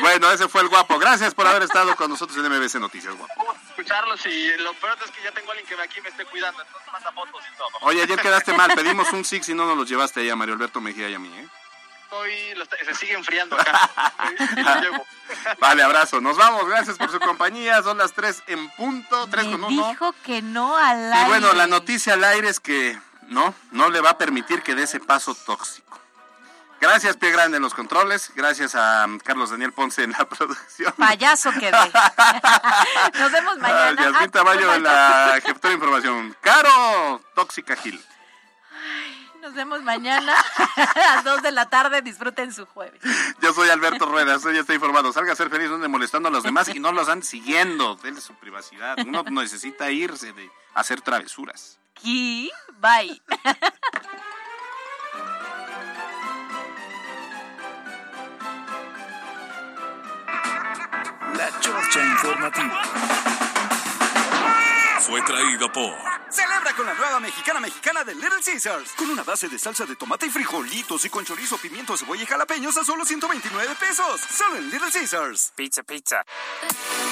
Bueno, 0.00 0.30
ese 0.30 0.48
fue 0.48 0.62
el 0.62 0.68
guapo. 0.68 0.98
Gracias 0.98 1.34
por 1.34 1.46
haber 1.46 1.62
estado 1.62 1.94
con 1.96 2.10
nosotros 2.10 2.36
en 2.44 2.50
MBC 2.52 2.74
Noticias, 2.76 3.14
guapo. 3.14 3.56
Escucharlos 3.80 4.24
y 4.26 4.56
lo 4.58 4.72
peor 4.74 4.96
es 5.04 5.10
que 5.10 5.22
ya 5.22 5.32
tengo 5.32 5.48
a 5.50 5.54
alguien 5.54 5.66
que 5.66 5.82
aquí 5.82 6.00
me 6.00 6.08
esté 6.10 6.24
cuidando, 6.26 6.60
entonces 6.62 6.92
manda 6.92 7.12
fotos 7.12 7.42
y 7.52 7.56
todo. 7.56 7.68
Oye, 7.82 8.02
ayer 8.02 8.18
quedaste 8.20 8.52
mal. 8.52 8.72
Pedimos 8.74 9.12
un 9.12 9.24
six 9.24 9.48
y 9.48 9.54
no 9.54 9.66
nos 9.66 9.76
los 9.76 9.88
llevaste 9.88 10.20
ahí 10.20 10.30
a 10.30 10.36
Mario 10.36 10.54
Alberto 10.54 10.80
Mejía 10.80 11.08
y 11.08 11.14
a 11.14 11.18
mí, 11.18 11.32
¿eh? 11.38 11.48
Estoy, 12.04 12.54
lo 12.56 12.64
se 12.64 12.94
sigue 12.96 13.12
enfriando 13.14 13.58
acá. 13.58 13.88
Y 14.56 14.60
lo 14.62 14.80
llevo. 14.80 15.06
Vale, 15.60 15.82
abrazo. 15.84 16.20
Nos 16.20 16.36
vamos. 16.36 16.66
Gracias 16.68 16.98
por 16.98 17.08
su 17.08 17.20
compañía. 17.20 17.80
Son 17.84 17.96
las 17.98 18.12
3 18.14 18.42
en 18.48 18.68
punto. 18.70 19.28
3 19.30 19.44
Me 19.46 19.52
con 19.52 19.64
1. 19.64 19.88
dijo 19.88 20.12
que 20.24 20.42
no 20.42 20.76
al 20.76 20.98
Y 20.98 21.12
aire. 21.12 21.28
bueno, 21.28 21.52
la 21.52 21.68
noticia 21.68 22.14
al 22.14 22.24
aire 22.24 22.48
es 22.48 22.58
que 22.58 22.98
no, 23.28 23.54
no 23.70 23.90
le 23.90 24.00
va 24.00 24.10
a 24.10 24.18
permitir 24.18 24.62
que 24.62 24.74
dé 24.74 24.82
ese 24.82 24.98
paso 24.98 25.36
tóxico. 25.36 25.99
Gracias, 26.80 27.16
Pie 27.16 27.30
Grande 27.30 27.58
en 27.58 27.62
los 27.62 27.74
controles. 27.74 28.32
Gracias 28.34 28.74
a 28.74 29.04
um, 29.06 29.18
Carlos 29.18 29.50
Daniel 29.50 29.72
Ponce 29.72 30.02
en 30.02 30.12
la 30.12 30.24
producción. 30.28 30.92
Payaso 30.96 31.50
quedé. 31.52 31.70
Nos 33.18 33.32
vemos 33.32 33.56
A 33.56 33.60
mañana. 33.60 34.02
Yasmín 34.02 34.14
Ah, 34.16 34.28
Tamayo 34.28 34.74
en 34.74 34.82
la 34.82 35.32
jefatura 35.42 35.68
de 35.68 35.74
información. 35.74 36.36
Caro, 36.40 37.20
Tóxica 37.34 37.76
Gil. 37.76 38.02
Nos 39.42 39.54
vemos 39.54 39.82
mañana 39.82 40.34
a 40.76 41.14
las 41.16 41.24
2 41.24 41.42
de 41.42 41.52
la 41.52 41.68
tarde. 41.70 42.02
Disfruten 42.02 42.52
su 42.52 42.66
jueves. 42.66 43.00
Yo 43.40 43.52
soy 43.54 43.70
Alberto 43.70 44.04
Rueda, 44.06 44.36
usted 44.36 44.52
ya 44.52 44.60
está 44.60 44.74
informado. 44.74 45.12
Salga 45.12 45.32
a 45.32 45.36
ser 45.36 45.48
feliz, 45.50 45.68
no 45.70 45.76
ande 45.76 45.88
molestando 45.88 46.28
a 46.28 46.32
los 46.32 46.42
demás 46.44 46.68
y 46.68 46.78
no 46.78 46.92
los 46.92 47.08
ande 47.08 47.24
siguiendo. 47.26 47.96
Denle 47.96 48.20
su 48.20 48.34
privacidad. 48.34 48.98
Uno 49.06 49.22
necesita 49.24 49.90
irse 49.90 50.32
de 50.34 50.50
hacer 50.74 51.00
travesuras. 51.00 51.78
Y 52.02 52.50
bye. 52.80 53.20
La 61.40 61.58
Chorcha 61.58 62.04
Informativa. 62.04 62.82
Fue 65.00 65.22
traído 65.22 65.72
por 65.72 65.94
Celebra 66.28 66.74
con 66.76 66.84
la 66.84 66.92
nueva 66.92 67.18
mexicana 67.18 67.60
mexicana 67.60 68.04
de 68.04 68.14
Little 68.14 68.42
Caesars. 68.44 68.90
Con 68.90 69.08
una 69.08 69.22
base 69.22 69.48
de 69.48 69.58
salsa 69.58 69.86
de 69.86 69.96
tomate 69.96 70.26
y 70.26 70.30
frijolitos 70.30 71.02
y 71.06 71.08
con 71.08 71.24
chorizo, 71.24 71.56
pimiento, 71.56 71.96
cebolla 71.96 72.24
y 72.24 72.26
jalapeños 72.26 72.76
a 72.76 72.84
solo 72.84 73.06
129 73.06 73.74
pesos. 73.80 74.20
Solo 74.20 74.56
en 74.56 74.68
Little 74.68 74.92
Caesars. 74.92 75.54
Pizza, 75.56 75.82
pizza. 75.82 76.22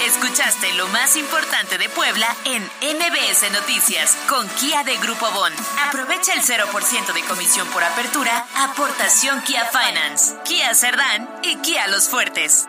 Escuchaste 0.05 0.74
lo 0.74 0.87
más 0.89 1.16
importante 1.16 1.79
de 1.79 1.89
Puebla 1.89 2.29
en 2.45 2.62
MBS 2.62 3.51
Noticias 3.51 4.14
con 4.29 4.47
Kia 4.61 4.85
de 4.85 4.99
Grupo 4.99 5.31
Bon. 5.31 5.53
Aprovecha 5.87 6.35
el 6.35 6.43
0% 6.43 7.14
de 7.14 7.22
comisión 7.22 7.66
por 7.68 7.83
apertura, 7.83 8.47
aportación 8.57 9.41
Kia 9.41 9.64
Finance, 9.64 10.37
Kia 10.45 10.74
Cerdán 10.74 11.31
y 11.43 11.57
Kia 11.62 11.89
Los 11.89 12.11
Fuertes. 12.11 12.68